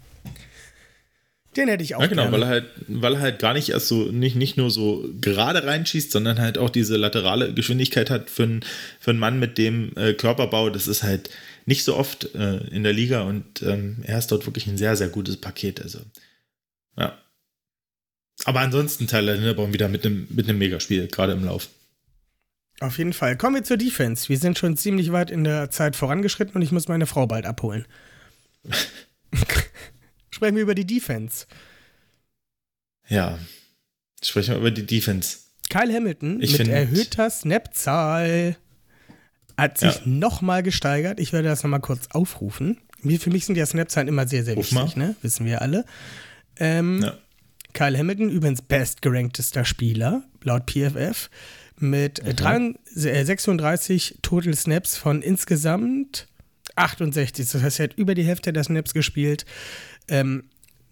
[1.56, 2.34] Den hätte ich auch Ja, genau, gerne.
[2.38, 5.64] weil er halt, weil er halt gar nicht erst so, nicht, nicht nur so gerade
[5.64, 8.66] reinschießt, sondern halt auch diese laterale Geschwindigkeit hat für, einen-
[9.00, 10.72] für einen Mann mit dem äh, Körperbau.
[10.72, 11.30] Das ist halt
[11.68, 14.96] nicht so oft äh, in der Liga und ähm, er ist dort wirklich ein sehr,
[14.96, 15.80] sehr gutes Paket.
[15.82, 16.00] Also,
[16.98, 17.18] ja.
[18.46, 21.70] Aber ansonsten Tyler Linderbaum wieder mit einem, mit einem Megaspiel, gerade im Lauf.
[22.80, 23.38] Auf jeden Fall.
[23.38, 24.28] Kommen wir zur Defense.
[24.28, 27.46] Wir sind schon ziemlich weit in der Zeit vorangeschritten und ich muss meine Frau bald
[27.46, 27.86] abholen.
[30.32, 31.46] Sprechen wir über die Defense.
[33.08, 33.38] Ja.
[34.24, 35.38] Sprechen wir über die Defense.
[35.70, 38.58] Kyle Hamilton Ich mit erhöhter Snap-Zahl
[39.58, 40.02] hat sich Ja.
[40.06, 41.20] nochmal gesteigert.
[41.20, 42.80] Ich werde das nochmal kurz aufrufen.
[43.20, 45.16] Für mich sind ja Snap-Zahlen immer sehr, sehr Ruf wichtig, ne?
[45.22, 45.86] Wissen wir alle.
[46.60, 47.18] Ähm, Ja.
[47.74, 51.30] Kyle Hamilton, übrigens bestgeranktester Spieler, laut PFF,
[51.80, 52.30] mit Mhm.
[52.30, 56.28] äh, 33, äh, 36 Total Snaps von insgesamt
[56.76, 57.50] 68.
[57.52, 59.46] Das heißt, er hat über die Hälfte der Snaps gespielt.
[60.08, 60.44] Ähm,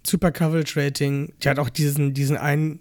[0.05, 1.33] super Coverage Rating.
[1.43, 2.79] Der hat auch diesen, diesen einen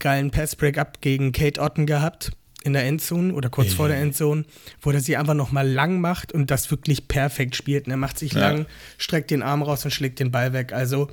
[0.00, 2.32] geilen Pass-Break-Up gegen Kate Otten gehabt
[2.64, 4.44] in der Endzone oder kurz vor der Endzone,
[4.82, 7.86] wo er sie einfach nochmal lang macht und das wirklich perfekt spielt.
[7.86, 8.40] Und er macht sich Ja.
[8.40, 8.66] lang,
[8.98, 10.72] streckt den Arm raus und schlägt den Ball weg.
[10.72, 11.08] Also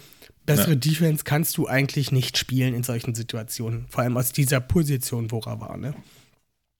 [0.45, 0.75] bessere Ja.
[0.75, 3.87] Defense kannst du eigentlich nicht spielen in solchen Situationen.
[3.89, 5.77] Vor allem aus dieser Position, wo er war.
[5.77, 5.93] Ne?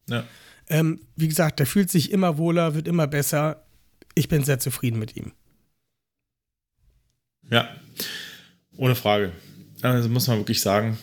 [0.07, 0.23] Ja.
[0.67, 3.63] Ähm, wie gesagt, der fühlt sich immer wohler, wird immer besser.
[4.15, 5.33] Ich bin sehr zufrieden mit ihm.
[7.49, 7.69] Ja,
[8.77, 9.31] ohne Frage.
[9.81, 10.97] Also muss man wirklich sagen,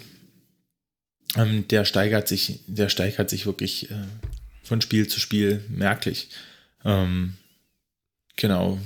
[1.37, 4.05] ähm, der steigert sich, der steigert sich wirklich äh,
[4.63, 6.31] von Spiel zu Spiel merklich.
[6.85, 7.35] Ähm,
[8.37, 8.79] genau.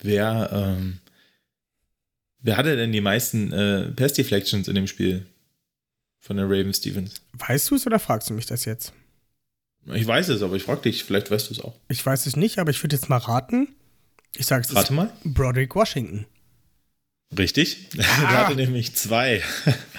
[0.00, 0.98] Wer, ähm,
[2.46, 5.26] wer hatte denn die meisten äh, Pass Deflections in dem Spiel
[6.20, 7.20] von der Ravens Stevens?
[7.32, 8.92] Weißt du es oder fragst du mich das jetzt?
[9.92, 11.74] Ich weiß es, aber ich frage dich, vielleicht weißt du es auch.
[11.88, 13.68] Ich weiß es nicht, aber ich würde jetzt mal raten.
[14.36, 15.12] Ich sage es Rate mal.
[15.24, 16.26] Broderick Washington.
[17.36, 17.88] Richtig.
[17.98, 18.22] Ah.
[18.22, 19.42] Er hatte nämlich zwei.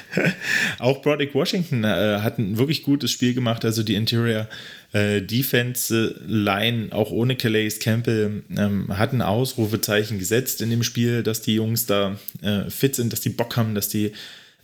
[0.79, 3.65] Auch Broderick Washington äh, hat ein wirklich gutes Spiel gemacht.
[3.65, 4.47] Also die Interior
[4.93, 11.23] äh, Defense Line, auch ohne Calais Campbell, ähm, hat ein Ausrufezeichen gesetzt in dem Spiel,
[11.23, 14.13] dass die Jungs da äh, fit sind, dass die Bock haben, dass die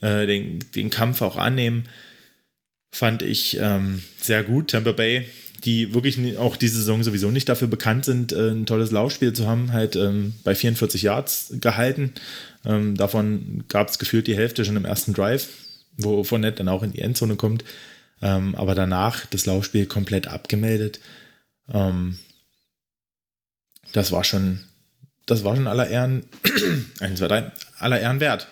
[0.01, 1.83] äh, den, den Kampf auch annehmen.
[2.91, 4.71] Fand ich ähm, sehr gut.
[4.71, 5.25] Tampa Bay,
[5.63, 9.47] die wirklich auch diese Saison sowieso nicht dafür bekannt sind, äh, ein tolles Laufspiel zu
[9.47, 12.13] haben, halt ähm, bei 44 Yards gehalten.
[12.65, 15.49] Ähm, davon gab es gefühlt die Hälfte schon im ersten Drive,
[15.97, 17.63] wo Fournette dann auch in die Endzone kommt.
[18.21, 20.99] Ähm, aber danach das Laufspiel komplett abgemeldet.
[21.71, 22.17] Ähm,
[23.91, 24.59] das war schon,
[25.25, 26.25] das war schon aller Ehren,
[26.99, 28.47] eins, zwei, drei, aller Ehren wert.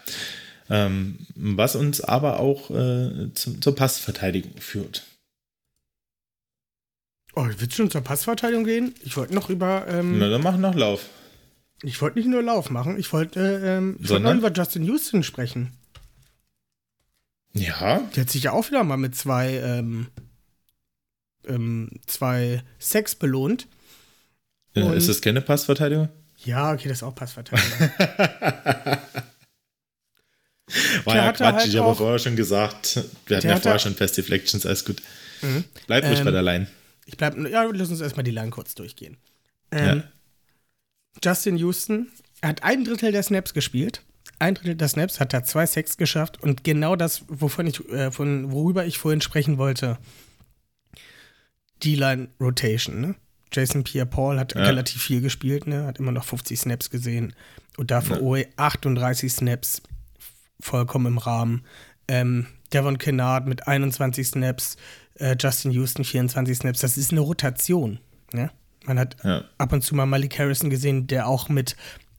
[0.69, 5.03] Ähm, was uns aber auch äh, zu, zur Passverteidigung führt.
[7.35, 8.93] Oh, willst du schon zur Passverteidigung gehen?
[9.03, 9.85] Ich wollte noch über.
[9.87, 11.05] Ähm, Na, dann machen noch Lauf.
[11.83, 15.23] Ich wollte nicht nur Lauf machen, ich wollte ähm, ich wollte noch über Justin Houston
[15.23, 15.71] sprechen.
[17.53, 17.99] Ja.
[18.15, 20.07] Die hat sich ja auch wieder mal mit zwei, ähm,
[21.47, 23.67] ähm, zwei Sex belohnt.
[24.73, 26.09] Äh, Und- ist das keine Passverteidigung?
[26.43, 27.89] Ja, okay, das ist auch Passverteidigung.
[31.03, 32.95] War Der ja Quatsch, halt ich habe vorher schon gesagt,
[33.25, 35.01] wir hatten Der ja vorher schon Fast Deflections, alles gut.
[35.41, 35.65] Mhm.
[35.87, 36.67] Bleib ruhig Ähm, bei der Line.
[37.05, 39.17] Ich bleib, ja, lass uns erstmal die Line kurz durchgehen.
[39.71, 40.03] Ähm,
[41.23, 42.11] Justin Houston
[42.43, 44.03] hat ein Drittel der Snaps gespielt.
[44.39, 48.11] Ein Drittel der Snaps hat er zwei Sacks geschafft und genau das, wovon ich, äh,
[48.11, 49.97] von, worüber ich vorhin sprechen wollte,
[51.83, 53.15] die Line Rotation, ne?
[53.53, 54.61] Jason Pierre-Paul hat Ja.
[54.63, 55.85] relativ viel gespielt, ne?
[55.85, 57.33] Hat immer noch 50 Snaps gesehen.
[57.77, 58.21] Und dafür Ja.
[58.21, 59.81] OE 38 Snaps
[60.61, 61.65] vollkommen im Rahmen.
[62.07, 64.77] Ähm, Devon Kennard mit 21 Snaps,
[65.15, 66.79] äh, Justin Houston 24 Snaps.
[66.79, 67.99] Das ist eine Rotation.
[68.31, 68.51] Ne?
[68.85, 69.43] Man hat Ja.
[69.57, 71.75] ab und zu mal Malik Harrison gesehen, der auch mit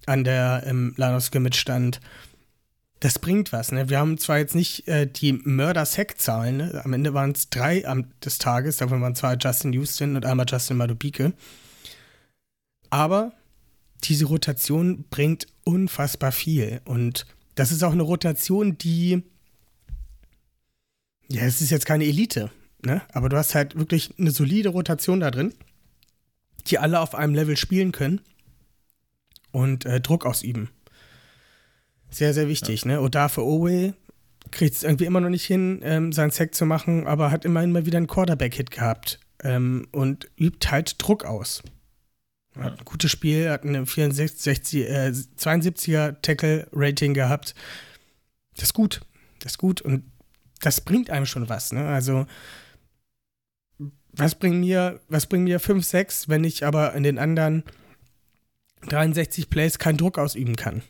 [0.06, 2.00] an der ähm, Line of Scrimmage stand.
[3.00, 3.72] Das bringt was.
[3.72, 3.88] Ne?
[3.88, 6.56] Wir haben zwar jetzt nicht äh, die Mörder-Sack-Zahlen.
[6.58, 6.82] Ne?
[6.84, 8.76] Am Ende waren es drei am, des Tages.
[8.76, 11.32] Davon waren zwei Justin Houston und einmal Justin Madubike.
[12.90, 13.32] Aber
[14.04, 16.80] diese Rotation bringt unfassbar viel.
[16.84, 19.22] Und das ist auch eine Rotation, die.
[21.28, 22.50] Ja, es ist jetzt keine Elite,
[22.84, 23.02] ne?
[23.12, 25.54] Aber du hast halt wirklich eine solide Rotation da drin,
[26.66, 28.20] die alle auf einem Level spielen können
[29.50, 30.70] und äh, Druck ausüben.
[32.10, 33.00] Sehr, sehr wichtig, ne?
[33.00, 33.94] Und dafür Owe
[34.50, 37.72] kriegt es irgendwie immer noch nicht hin, ähm, seinen Sack zu machen, aber hat immerhin
[37.72, 41.62] mal wieder einen Quarterback-Hit gehabt ähm, und übt halt Druck aus.
[42.58, 47.54] Hat ein gutes Spiel, hat eine 64, äh, 72er Tackle-Rating gehabt.
[48.54, 49.00] Das ist gut.
[49.40, 50.04] Das ist gut und
[50.60, 51.88] das bringt einem schon was, ne?
[51.88, 52.26] Also,
[54.12, 57.64] was bringt mir, was bringt mir 5, 6, wenn ich aber in den anderen
[58.88, 60.82] 63 Plays keinen Druck ausüben kann?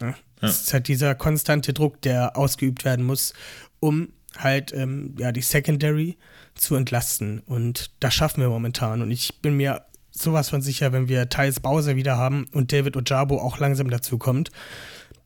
[0.00, 0.14] Ja?
[0.40, 3.32] Das ist halt dieser konstante Druck, der ausgeübt werden muss,
[3.80, 6.18] um halt ähm, ja, die Secondary
[6.54, 7.40] zu entlasten.
[7.40, 9.00] Und das schaffen wir momentan.
[9.00, 12.96] Und ich bin mir sowas von sicher, wenn wir Thais Bowser wieder haben und David
[12.96, 14.50] Ojabo auch langsam dazu kommt,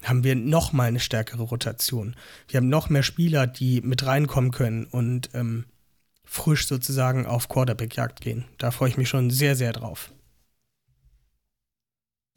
[0.03, 2.15] haben wir noch mal eine stärkere Rotation.
[2.49, 5.65] Wir haben noch mehr Spieler, die mit reinkommen können und ähm,
[6.29, 8.45] frisch sozusagen auf Quarterback-Jagd gehen.
[8.59, 10.13] Da freue ich mich schon sehr, sehr drauf.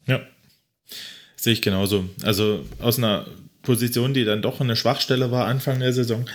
[0.06, 0.20] Ja.
[1.36, 2.08] Sehe ich genauso.
[2.22, 3.26] Also aus einer
[3.62, 6.28] Position, die dann doch eine Schwachstelle war Anfang der Saison,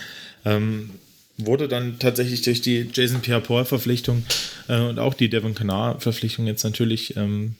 [0.44, 0.90] ähm,
[1.36, 4.24] wurde dann tatsächlich durch die Jason Pierre-Paul-Verpflichtung
[4.68, 7.56] äh, und auch die Devon Canard-Verpflichtung jetzt natürlich ähm,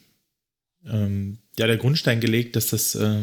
[0.86, 3.22] ähm, ja, der Grundstein gelegt, dass das äh,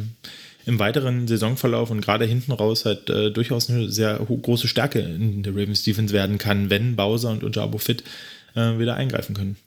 [0.65, 5.43] im weiteren Saisonverlauf und gerade hinten raus halt äh, durchaus eine sehr große Stärke in
[5.43, 8.03] der Ravens Defense werden kann, wenn Bowser und Ojabo fit
[8.55, 9.57] äh, wieder eingreifen können.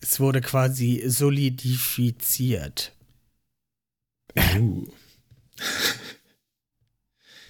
[0.00, 2.92] Es wurde quasi solidifiziert.
[4.56, 4.86] Uh,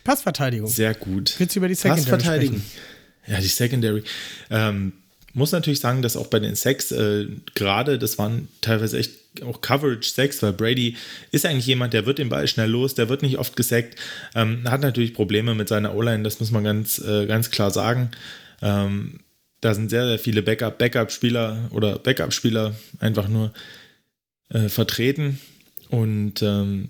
[0.05, 0.69] Passverteidigung.
[0.69, 1.35] sehr gut.
[1.39, 2.59] Willst du über die Secondary Passverteidigen.
[2.59, 3.33] sprechen?
[3.33, 4.03] Ja, die Secondary.
[4.51, 4.93] Ähm,
[5.35, 9.61] muss natürlich sagen, dass auch bei den Sacks äh, gerade, das waren teilweise echt auch
[9.61, 10.97] Coverage-Sacks, weil Brady
[11.31, 13.97] ist eigentlich jemand, der wird den Ball schnell los, der wird nicht oft gesackt,
[14.35, 18.11] ähm, hat natürlich Probleme mit seiner O-Line, das muss man ganz, äh, ganz klar sagen.
[18.61, 19.21] Ähm,
[19.63, 23.53] da sind sehr, sehr viele Backup, Backup-Spieler oder Backup-Spieler einfach nur
[24.51, 25.41] äh, vertreten
[25.89, 26.89] und ähm,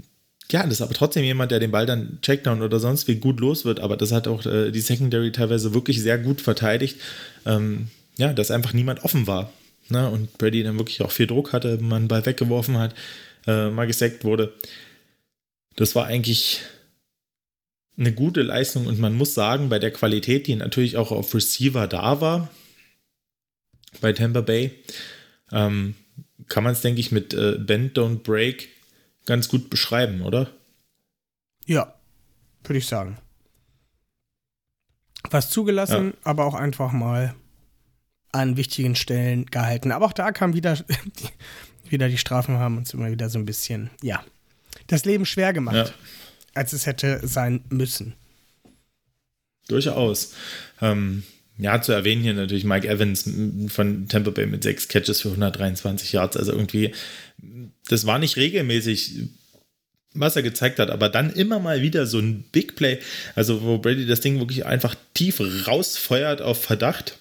[0.50, 3.40] ja, das ist aber trotzdem jemand, der den Ball dann Checkdown oder sonst wie gut
[3.40, 6.98] los wird, aber das hat auch äh, die Secondary teilweise wirklich sehr gut verteidigt.
[7.46, 9.52] Ähm, ja, dass einfach niemand offen war.
[9.88, 10.08] Ne?
[10.08, 12.94] Und Brady dann wirklich auch viel Druck hatte, man einen Ball weggeworfen hat,
[13.46, 14.54] äh, mal gesackt wurde.
[15.76, 16.62] Das war eigentlich
[17.96, 21.86] eine gute Leistung und man muss sagen, bei der Qualität, die natürlich auch auf Receiver
[21.86, 22.48] da war,
[24.00, 24.72] bei Tampa Bay,
[25.50, 25.94] ähm,
[26.48, 28.68] kann man es, denke ich, mit äh, Bend Don't Break
[29.26, 30.50] ganz gut beschreiben, oder?
[31.66, 31.94] Ja,
[32.64, 33.18] würde ich sagen.
[35.30, 37.34] Was zugelassen, aber auch einfach mal
[38.32, 39.92] an wichtigen Stellen gehalten.
[39.92, 41.28] Aber auch da kam wieder, die,
[41.90, 44.24] wieder die Strafen haben uns immer wieder so ein bisschen, ja,
[44.86, 45.90] das Leben schwer gemacht, Ja.
[46.54, 48.14] als es hätte sein müssen.
[49.68, 50.34] Durchaus.
[50.80, 51.22] Ähm,
[51.58, 53.28] ja, zu erwähnen hier natürlich Mike Evans
[53.68, 56.36] von Tampa Bay mit sechs Catches für 123 Yards.
[56.36, 56.92] Also irgendwie,
[57.88, 59.28] das war nicht regelmäßig,
[60.14, 62.98] was er gezeigt hat, aber dann immer mal wieder so ein Big Play,
[63.34, 67.18] also wo Brady das Ding wirklich einfach tief rausfeuert auf Verdacht.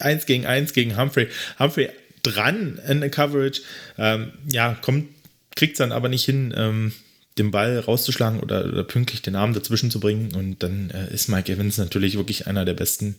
[0.00, 1.28] Eins gegen eins gegen Humphrey.
[1.58, 1.90] Humphrey
[2.22, 3.62] dran in der Coverage.
[3.96, 5.08] Ähm, ja, kommt,
[5.56, 6.92] kriegt es dann aber nicht hin, ähm,
[7.38, 10.34] den Ball rauszuschlagen oder, oder pünktlich den Arm dazwischen zu bringen.
[10.34, 13.16] Und dann äh, ist Mike Evans natürlich wirklich einer der besten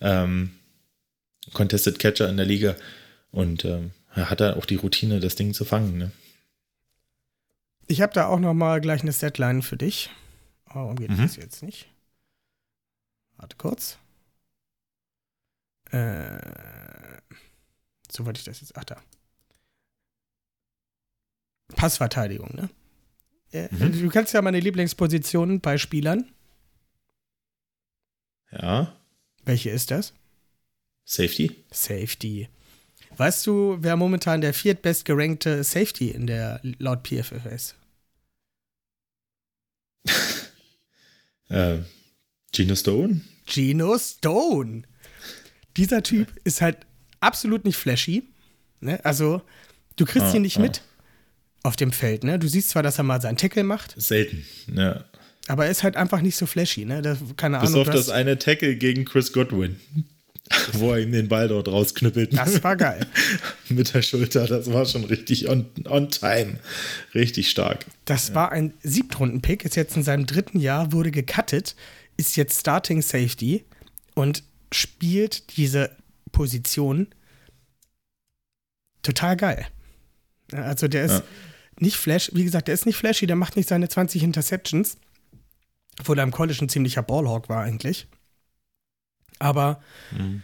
[0.00, 0.52] ähm,
[1.52, 2.76] Contested Catcher in der Liga.
[3.32, 5.98] Und ähm, er hat da auch die Routine, das Ding zu fangen.
[5.98, 6.12] Ne?
[7.88, 10.10] Ich habe da auch noch mal gleich eine Setline für dich.
[10.72, 11.18] Warum geht Mhm.
[11.22, 11.86] das jetzt nicht?
[13.36, 13.98] Warte kurz.
[15.90, 17.20] Äh,
[18.10, 18.76] so wollte ich das jetzt.
[18.76, 19.00] Ach da.
[21.74, 22.70] Passverteidigung, ne?
[23.52, 23.92] Äh, Mhm.
[24.00, 26.30] Du kennst ja meine Lieblingsposition bei Spielern.
[28.50, 28.96] Ja.
[29.44, 30.12] Welche ist das?
[31.04, 31.64] Safety?
[31.70, 32.48] Safety.
[33.16, 37.76] Weißt du, wer momentan der viertbest gerankte Safety in der laut PFF ist?
[41.48, 41.78] Äh,
[42.52, 43.20] Gino Stone?
[43.46, 44.82] Geno Stone.
[45.76, 46.78] Dieser Typ ist halt
[47.20, 48.24] absolut nicht flashy.
[48.80, 48.98] Ne?
[49.04, 49.42] Also,
[49.96, 50.62] du kriegst Ah, ihn nicht ah.
[50.62, 50.82] mit
[51.62, 52.24] auf dem Feld.
[52.24, 52.38] Ne?
[52.38, 54.44] Du siehst zwar, dass er mal seinen Tackle macht, Selten.
[54.72, 55.04] Ja.
[55.48, 56.84] aber er ist halt einfach nicht so flashy.
[56.84, 57.02] Ne?
[57.02, 57.82] Das, keine Bis Ahnung.
[57.82, 59.76] auf das eine Tackle gegen Chris Godwin.
[60.74, 62.38] Wo er ihm den Ball dort rausknüppelt.
[62.38, 63.04] das war geil.
[63.68, 64.46] Mit der Schulter.
[64.46, 66.60] Das war schon richtig on, on time.
[67.16, 67.84] Richtig stark.
[68.04, 71.74] Das war ein Siebtrunden-Pick, ist jetzt in seinem dritten Jahr, wurde gecuttet,
[72.16, 73.64] ist jetzt Starting Safety
[74.14, 74.44] und
[74.76, 75.96] spielt diese
[76.32, 77.08] Position
[79.02, 79.66] total geil.
[80.52, 81.22] Also der ist Ja.
[81.80, 84.96] nicht flash, wie gesagt, der ist nicht flashy, der macht nicht seine 20 Interceptions,
[85.98, 88.06] obwohl er im College ein ziemlicher Ballhawk war eigentlich.
[89.38, 89.82] Aber
[90.12, 90.42] Mhm.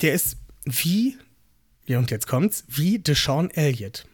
[0.00, 1.16] der ist wie,
[1.86, 4.06] ja und jetzt kommt's, wie Deshaun Elliott.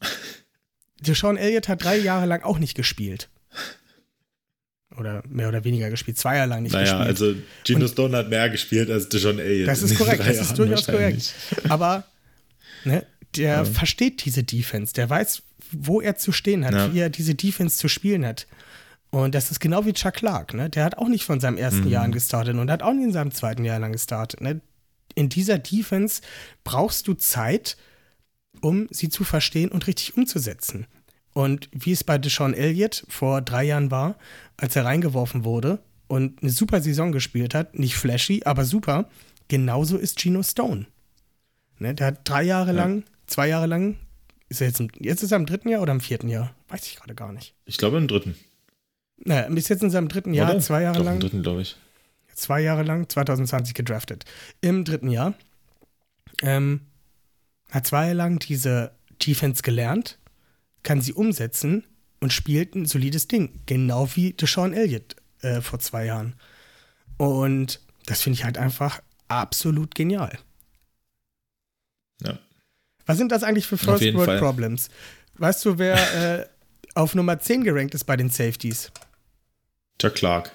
[1.00, 3.28] Deshaun Elliott hat drei Jahre lang auch nicht gespielt.
[4.98, 7.08] Oder mehr oder weniger gespielt, zwei Jahre lang nicht Naja, gespielt.
[7.08, 7.34] also
[7.64, 9.68] Gino Stone hat mehr gespielt als Deshaun Elliott.
[9.68, 11.34] Das ist korrekt, das ist durchaus korrekt.
[11.68, 12.04] Aber
[12.84, 13.04] ne,
[13.36, 15.42] der versteht diese Defense, der weiß,
[15.72, 16.94] wo er zu stehen hat, Ja.
[16.94, 18.46] wie er diese Defense zu spielen hat.
[19.10, 20.70] Und das ist genau wie Chuck Clark, ne?
[20.70, 21.88] Der hat auch nicht von seinem ersten Mhm.
[21.90, 24.40] Jahr an gestartet und hat auch nicht in seinem zweiten Jahr lang gestartet.
[24.40, 24.60] Ne?
[25.16, 26.20] In dieser Defense
[26.64, 27.76] brauchst du Zeit,
[28.60, 30.86] um sie zu verstehen und richtig umzusetzen.
[31.34, 34.16] Und wie es bei Deshaun Elliott vor drei Jahren war,
[34.56, 39.10] als er reingeworfen wurde und eine super Saison gespielt hat, nicht flashy, aber super,
[39.48, 40.86] genauso ist Geno Stone.
[41.78, 43.96] Ne, der hat drei Jahre lang, zwei Jahre lang,
[44.48, 46.54] ist er jetzt, im, jetzt ist er im dritten Jahr oder im vierten Jahr?
[46.68, 47.54] Weiß ich gerade gar nicht.
[47.66, 48.36] Ich glaube im dritten.
[49.16, 50.60] Naja, ist jetzt in seinem dritten Jahr, oder?
[50.60, 51.76] zwei Jahre lang, Im dritten, glaube ich.
[52.34, 54.24] zwei Jahre lang, 2020 gedraftet.
[54.60, 55.34] Im dritten Jahr.
[56.42, 56.82] Ähm,
[57.70, 58.92] hat zwei Jahre lang diese
[59.24, 60.18] Defense gelernt,
[60.84, 61.84] kann sie umsetzen
[62.20, 63.60] und spielt ein solides Ding.
[63.66, 66.34] Genau wie Deshaun Elliott äh, vor zwei Jahren.
[67.16, 70.38] Und das finde ich halt einfach absolut genial.
[72.22, 72.38] Ja.
[73.06, 74.38] Was sind das eigentlich für First World Fall.
[74.38, 74.88] Problems?
[75.34, 76.46] Weißt du, wer äh,
[76.94, 78.92] auf Nummer 10 gerankt ist bei den Safeties?
[79.98, 80.52] Chuck Clark,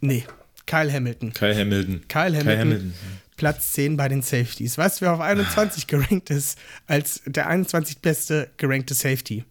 [0.00, 0.24] Nee,
[0.66, 1.32] Kyle Hamilton.
[1.32, 2.02] Kai Hamilton.
[2.08, 2.94] Kyle Hamilton, Kai Hamilton.
[3.36, 4.78] Platz 10 bei den Safeties.
[4.78, 9.44] Weißt du, wer auf 21 gerankt ist als der 21 beste gerankte Safety?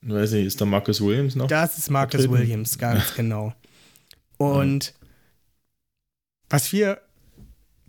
[0.00, 1.48] Weiß nicht, ist da Marcus Williams noch?
[1.48, 2.32] Das ist Marcus Vertreten.
[2.42, 3.52] Williams, ganz genau.
[4.36, 4.94] Und
[6.48, 7.00] was wir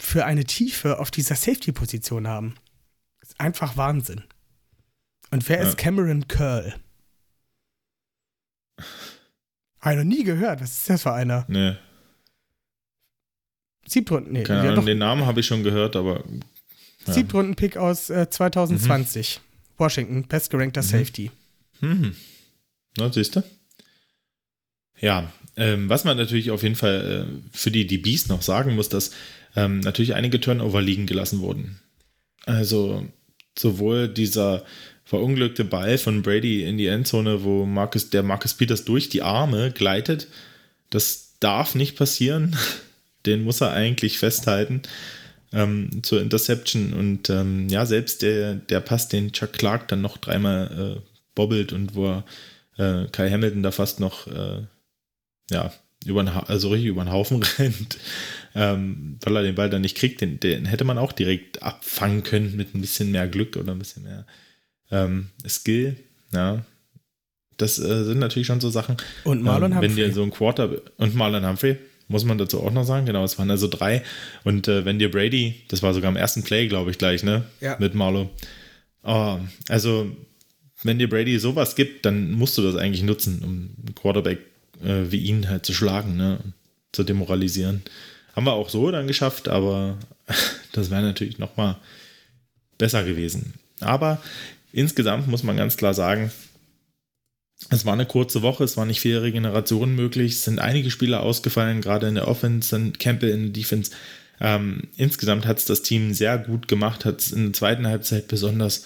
[0.01, 2.55] für eine Tiefe auf dieser Safety-Position haben,
[3.21, 4.23] ist einfach Wahnsinn.
[5.31, 5.67] Und wer Ja.
[5.69, 6.73] ist Cameron Curl?
[9.81, 10.61] Habe ich noch nie gehört.
[10.61, 11.45] Was ist das für einer?
[11.47, 11.75] Nee,
[13.87, 16.23] Siebtrunden, nee, keine ja, Ahnung, den Namen habe ich schon gehört, aber
[17.07, 17.13] ja.
[17.13, 19.41] Siebtrunden-Pick aus äh, 2020.
[19.77, 21.31] Washington, bestgerankter Safety.
[21.79, 22.15] Hm.
[22.97, 23.43] Na, siehst du?
[24.99, 28.89] Ja, ähm, was man natürlich auf jeden Fall äh, für die DBs noch sagen muss,
[28.89, 29.11] dass
[29.55, 31.79] ähm, natürlich einige Turnover liegen gelassen wurden.
[32.45, 33.07] Also
[33.57, 34.65] sowohl dieser
[35.05, 39.71] verunglückte Ball von Brady in die Endzone, wo Marcus, der Marcus Peters durch die Arme
[39.71, 40.27] gleitet,
[40.89, 42.55] das darf nicht passieren.
[43.25, 44.81] Den muss er eigentlich festhalten
[45.51, 46.93] ähm, zur Interception.
[46.93, 51.73] Und ähm, ja, selbst der, der Pass, den Chuck Clark dann noch dreimal äh, bobbelt
[51.73, 52.23] und wo er
[52.77, 54.63] äh, Kai Hamilton da fast noch äh,
[55.51, 55.71] ja,
[56.05, 57.97] über den, also richtig über den Haufen rennt,
[58.55, 62.23] ähm, weil er den Ball dann nicht kriegt, den, den hätte man auch direkt abfangen
[62.23, 64.25] können mit ein bisschen mehr Glück oder ein bisschen mehr
[64.91, 65.97] ähm, Skill.
[66.33, 66.63] Ja,
[67.57, 68.97] das äh, sind natürlich schon so Sachen.
[69.23, 70.07] Und Marlon ähm, Wenn Humphrey.
[70.07, 71.77] dir so ein Quarter und Marlon Humphrey,
[72.07, 74.01] muss man dazu auch noch sagen, genau, es waren also drei.
[74.43, 77.43] Und äh, wenn dir Brady, das war sogar am ersten Play, glaube ich, gleich, ne?
[77.61, 77.77] Ja.
[77.79, 78.29] Mit Marlo.
[79.03, 79.37] Oh,
[79.67, 80.11] also,
[80.83, 84.39] wenn dir Brady sowas gibt, dann musst du das eigentlich nutzen, um einen Quarterback
[84.83, 86.39] äh, wie ihn halt zu schlagen, ne?
[86.91, 87.83] Zu demoralisieren.
[88.35, 89.97] Haben wir auch so dann geschafft, aber
[90.71, 91.77] das wäre natürlich nochmal
[92.77, 93.53] besser gewesen.
[93.79, 94.21] Aber
[94.71, 96.31] insgesamt muss man ganz klar sagen,
[97.69, 101.21] es war eine kurze Woche, es war nicht viel Regeneration möglich, es sind einige Spieler
[101.21, 103.91] ausgefallen, gerade in der Offense, dann Campbell in der Defense.
[104.39, 108.29] Ähm, insgesamt hat es das Team sehr gut gemacht, hat es in der zweiten Halbzeit
[108.29, 108.85] besonders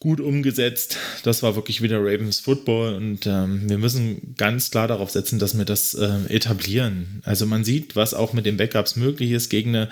[0.00, 0.96] gut umgesetzt.
[1.24, 5.56] Das war wirklich wieder Ravens Football und ähm, wir müssen ganz klar darauf setzen, dass
[5.56, 7.22] wir das äh, etablieren.
[7.24, 9.88] Also man sieht, was auch mit den Backups möglich ist gegen eine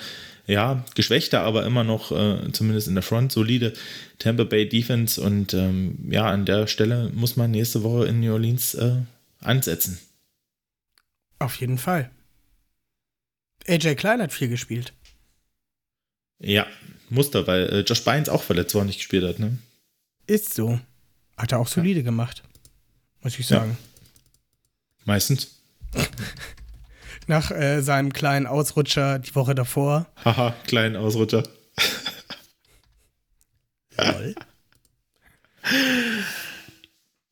[0.47, 3.73] ja, geschwächte, aber immer noch äh, zumindest in der Front solide
[4.19, 8.33] Tampa Bay Defense und ähm, ja, an der Stelle muss man nächste Woche in New
[8.33, 8.97] Orleans äh,
[9.41, 9.99] ansetzen.
[11.39, 12.11] Auf jeden Fall.
[13.67, 14.93] AJ Klein hat viel gespielt.
[16.39, 16.67] Ja,
[17.11, 19.59] Muster, weil äh, Josh Bynes auch verletzt war und nicht gespielt hat, ne?
[20.27, 20.81] Ist so.
[21.37, 22.43] Hat er auch solide gemacht.
[23.23, 23.77] Muss ich sagen.
[23.79, 24.03] Ja.
[25.05, 25.61] Meistens.
[27.27, 30.07] Nach äh, seinem kleinen Ausrutscher die Woche davor.
[30.25, 31.43] Haha, kleinen Ausrutscher.
[33.97, 34.35] Toll.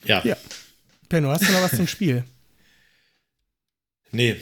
[0.04, 0.24] ja.
[0.24, 0.36] Ja.
[1.08, 2.24] Benno, hast du noch was zum Spiel?
[4.10, 4.36] Nee,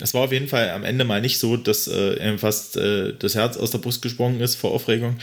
[0.00, 3.34] es war auf jeden Fall am Ende mal nicht so, dass äh, fast äh, das
[3.34, 5.18] Herz aus der Brust gesprungen ist vor Aufregung,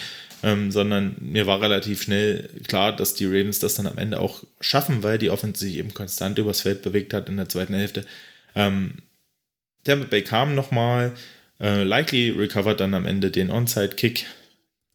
[0.46, 4.44] ähm, sondern mir war relativ schnell klar, dass die Ravens das dann am Ende auch
[4.62, 8.06] schaffen, weil die Offense sich eben konstant übers Feld bewegt hat in der zweiten Hälfte.
[8.54, 9.00] Ähm,
[9.84, 11.14] Tampa Bay kam nochmal,
[11.60, 14.28] äh, likely recovered dann am Ende den Onside-Kick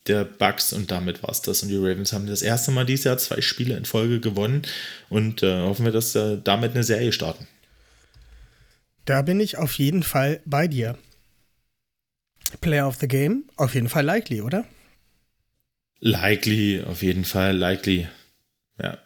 [0.07, 1.65] der Bucks und damit war es das.
[1.65, 4.63] Und die Ravens haben das erste Mal dieses Jahr zwei Spiele in Folge gewonnen
[5.09, 7.49] und äh, hoffen wir, dass äh, damit eine Serie starten.
[9.05, 10.97] Da bin ich auf jeden Fall bei dir.
[12.61, 14.65] Player of the Game, auf jeden Fall likely, oder?
[16.01, 18.09] Likely, auf jeden Fall, likely.
[18.83, 18.99] Ja.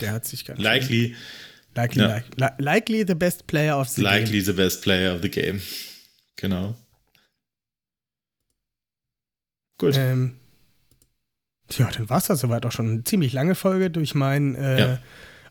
[0.00, 0.60] Der hat sich ganz.
[0.60, 1.16] Likely.
[1.74, 2.22] Likely, ja.
[2.36, 4.24] li likely the best player of the likely game.
[4.24, 5.60] Likely the best player of the game.
[6.36, 6.76] Genau.
[9.78, 9.96] Gut.
[9.96, 10.36] Ähm,
[11.70, 12.90] ja, dann war es das soweit auch schon.
[12.90, 14.98] Eine ziemlich lange Folge durch meinen äh, ja.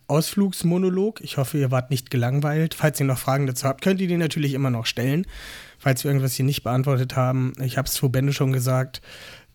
[0.08, 1.22] Ausflugsmonolog.
[1.22, 2.74] Ich hoffe, ihr wart nicht gelangweilt.
[2.74, 5.28] Falls ihr noch Fragen dazu habt, könnt ihr die natürlich immer noch stellen.
[5.78, 9.02] Falls wir irgendwas hier nicht beantwortet haben, ich habe es vor Bände schon gesagt,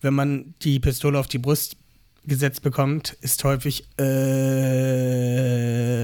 [0.01, 1.77] wenn man die Pistole auf die Brust
[2.25, 5.31] gesetzt bekommt, ist häufig äh,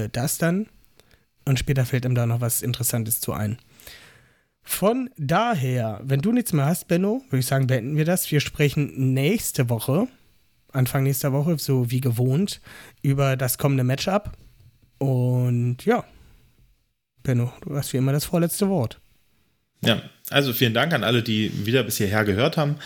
[0.08, 0.66] das dann.
[1.44, 3.58] Und später fällt ihm da noch was Interessantes zu ein.
[4.62, 8.30] Von daher, wenn du nichts mehr hast, Benno, würde ich sagen, beenden wir das.
[8.30, 10.08] Wir sprechen nächste Woche,
[10.72, 12.60] Anfang nächster Woche, so wie gewohnt,
[13.00, 14.32] über das kommende Matchup.
[14.98, 16.04] Und ja,
[17.22, 19.00] Benno, du hast wie immer das vorletzte Wort.
[19.80, 22.76] Ja, also vielen Dank an alle, die wieder bis hierher gehört haben.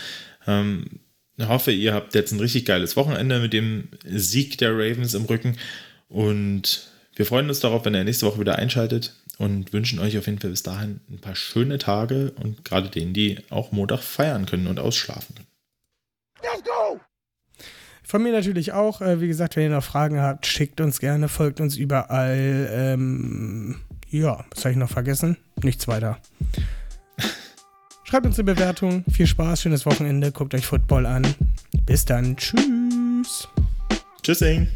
[0.47, 0.99] Ähm,
[1.37, 5.25] ich hoffe, ihr habt jetzt ein richtig geiles Wochenende mit dem Sieg der Ravens im
[5.25, 5.57] Rücken.
[6.09, 10.27] Und wir freuen uns darauf, wenn ihr nächste Woche wieder einschaltet und wünschen euch auf
[10.27, 14.45] jeden Fall bis dahin ein paar schöne Tage und gerade denen, die auch Montag feiern
[14.45, 15.47] können und ausschlafen können.
[16.41, 16.99] Let's go!
[18.03, 19.01] Von mir natürlich auch.
[19.01, 22.69] Äh, wie gesagt, wenn ihr noch Fragen habt, schickt uns gerne, folgt uns überall.
[22.71, 23.79] Ähm,
[24.09, 25.37] ja, was habe ich noch vergessen?
[25.63, 26.19] Nichts weiter.
[28.13, 29.03] Schreibt uns eine Bewertung.
[29.11, 30.31] Viel Spaß, schönes Wochenende.
[30.31, 31.25] Guckt euch Football an.
[31.87, 32.37] Bis dann.
[32.37, 33.47] Tschüss.
[34.21, 34.67] Tschüssing.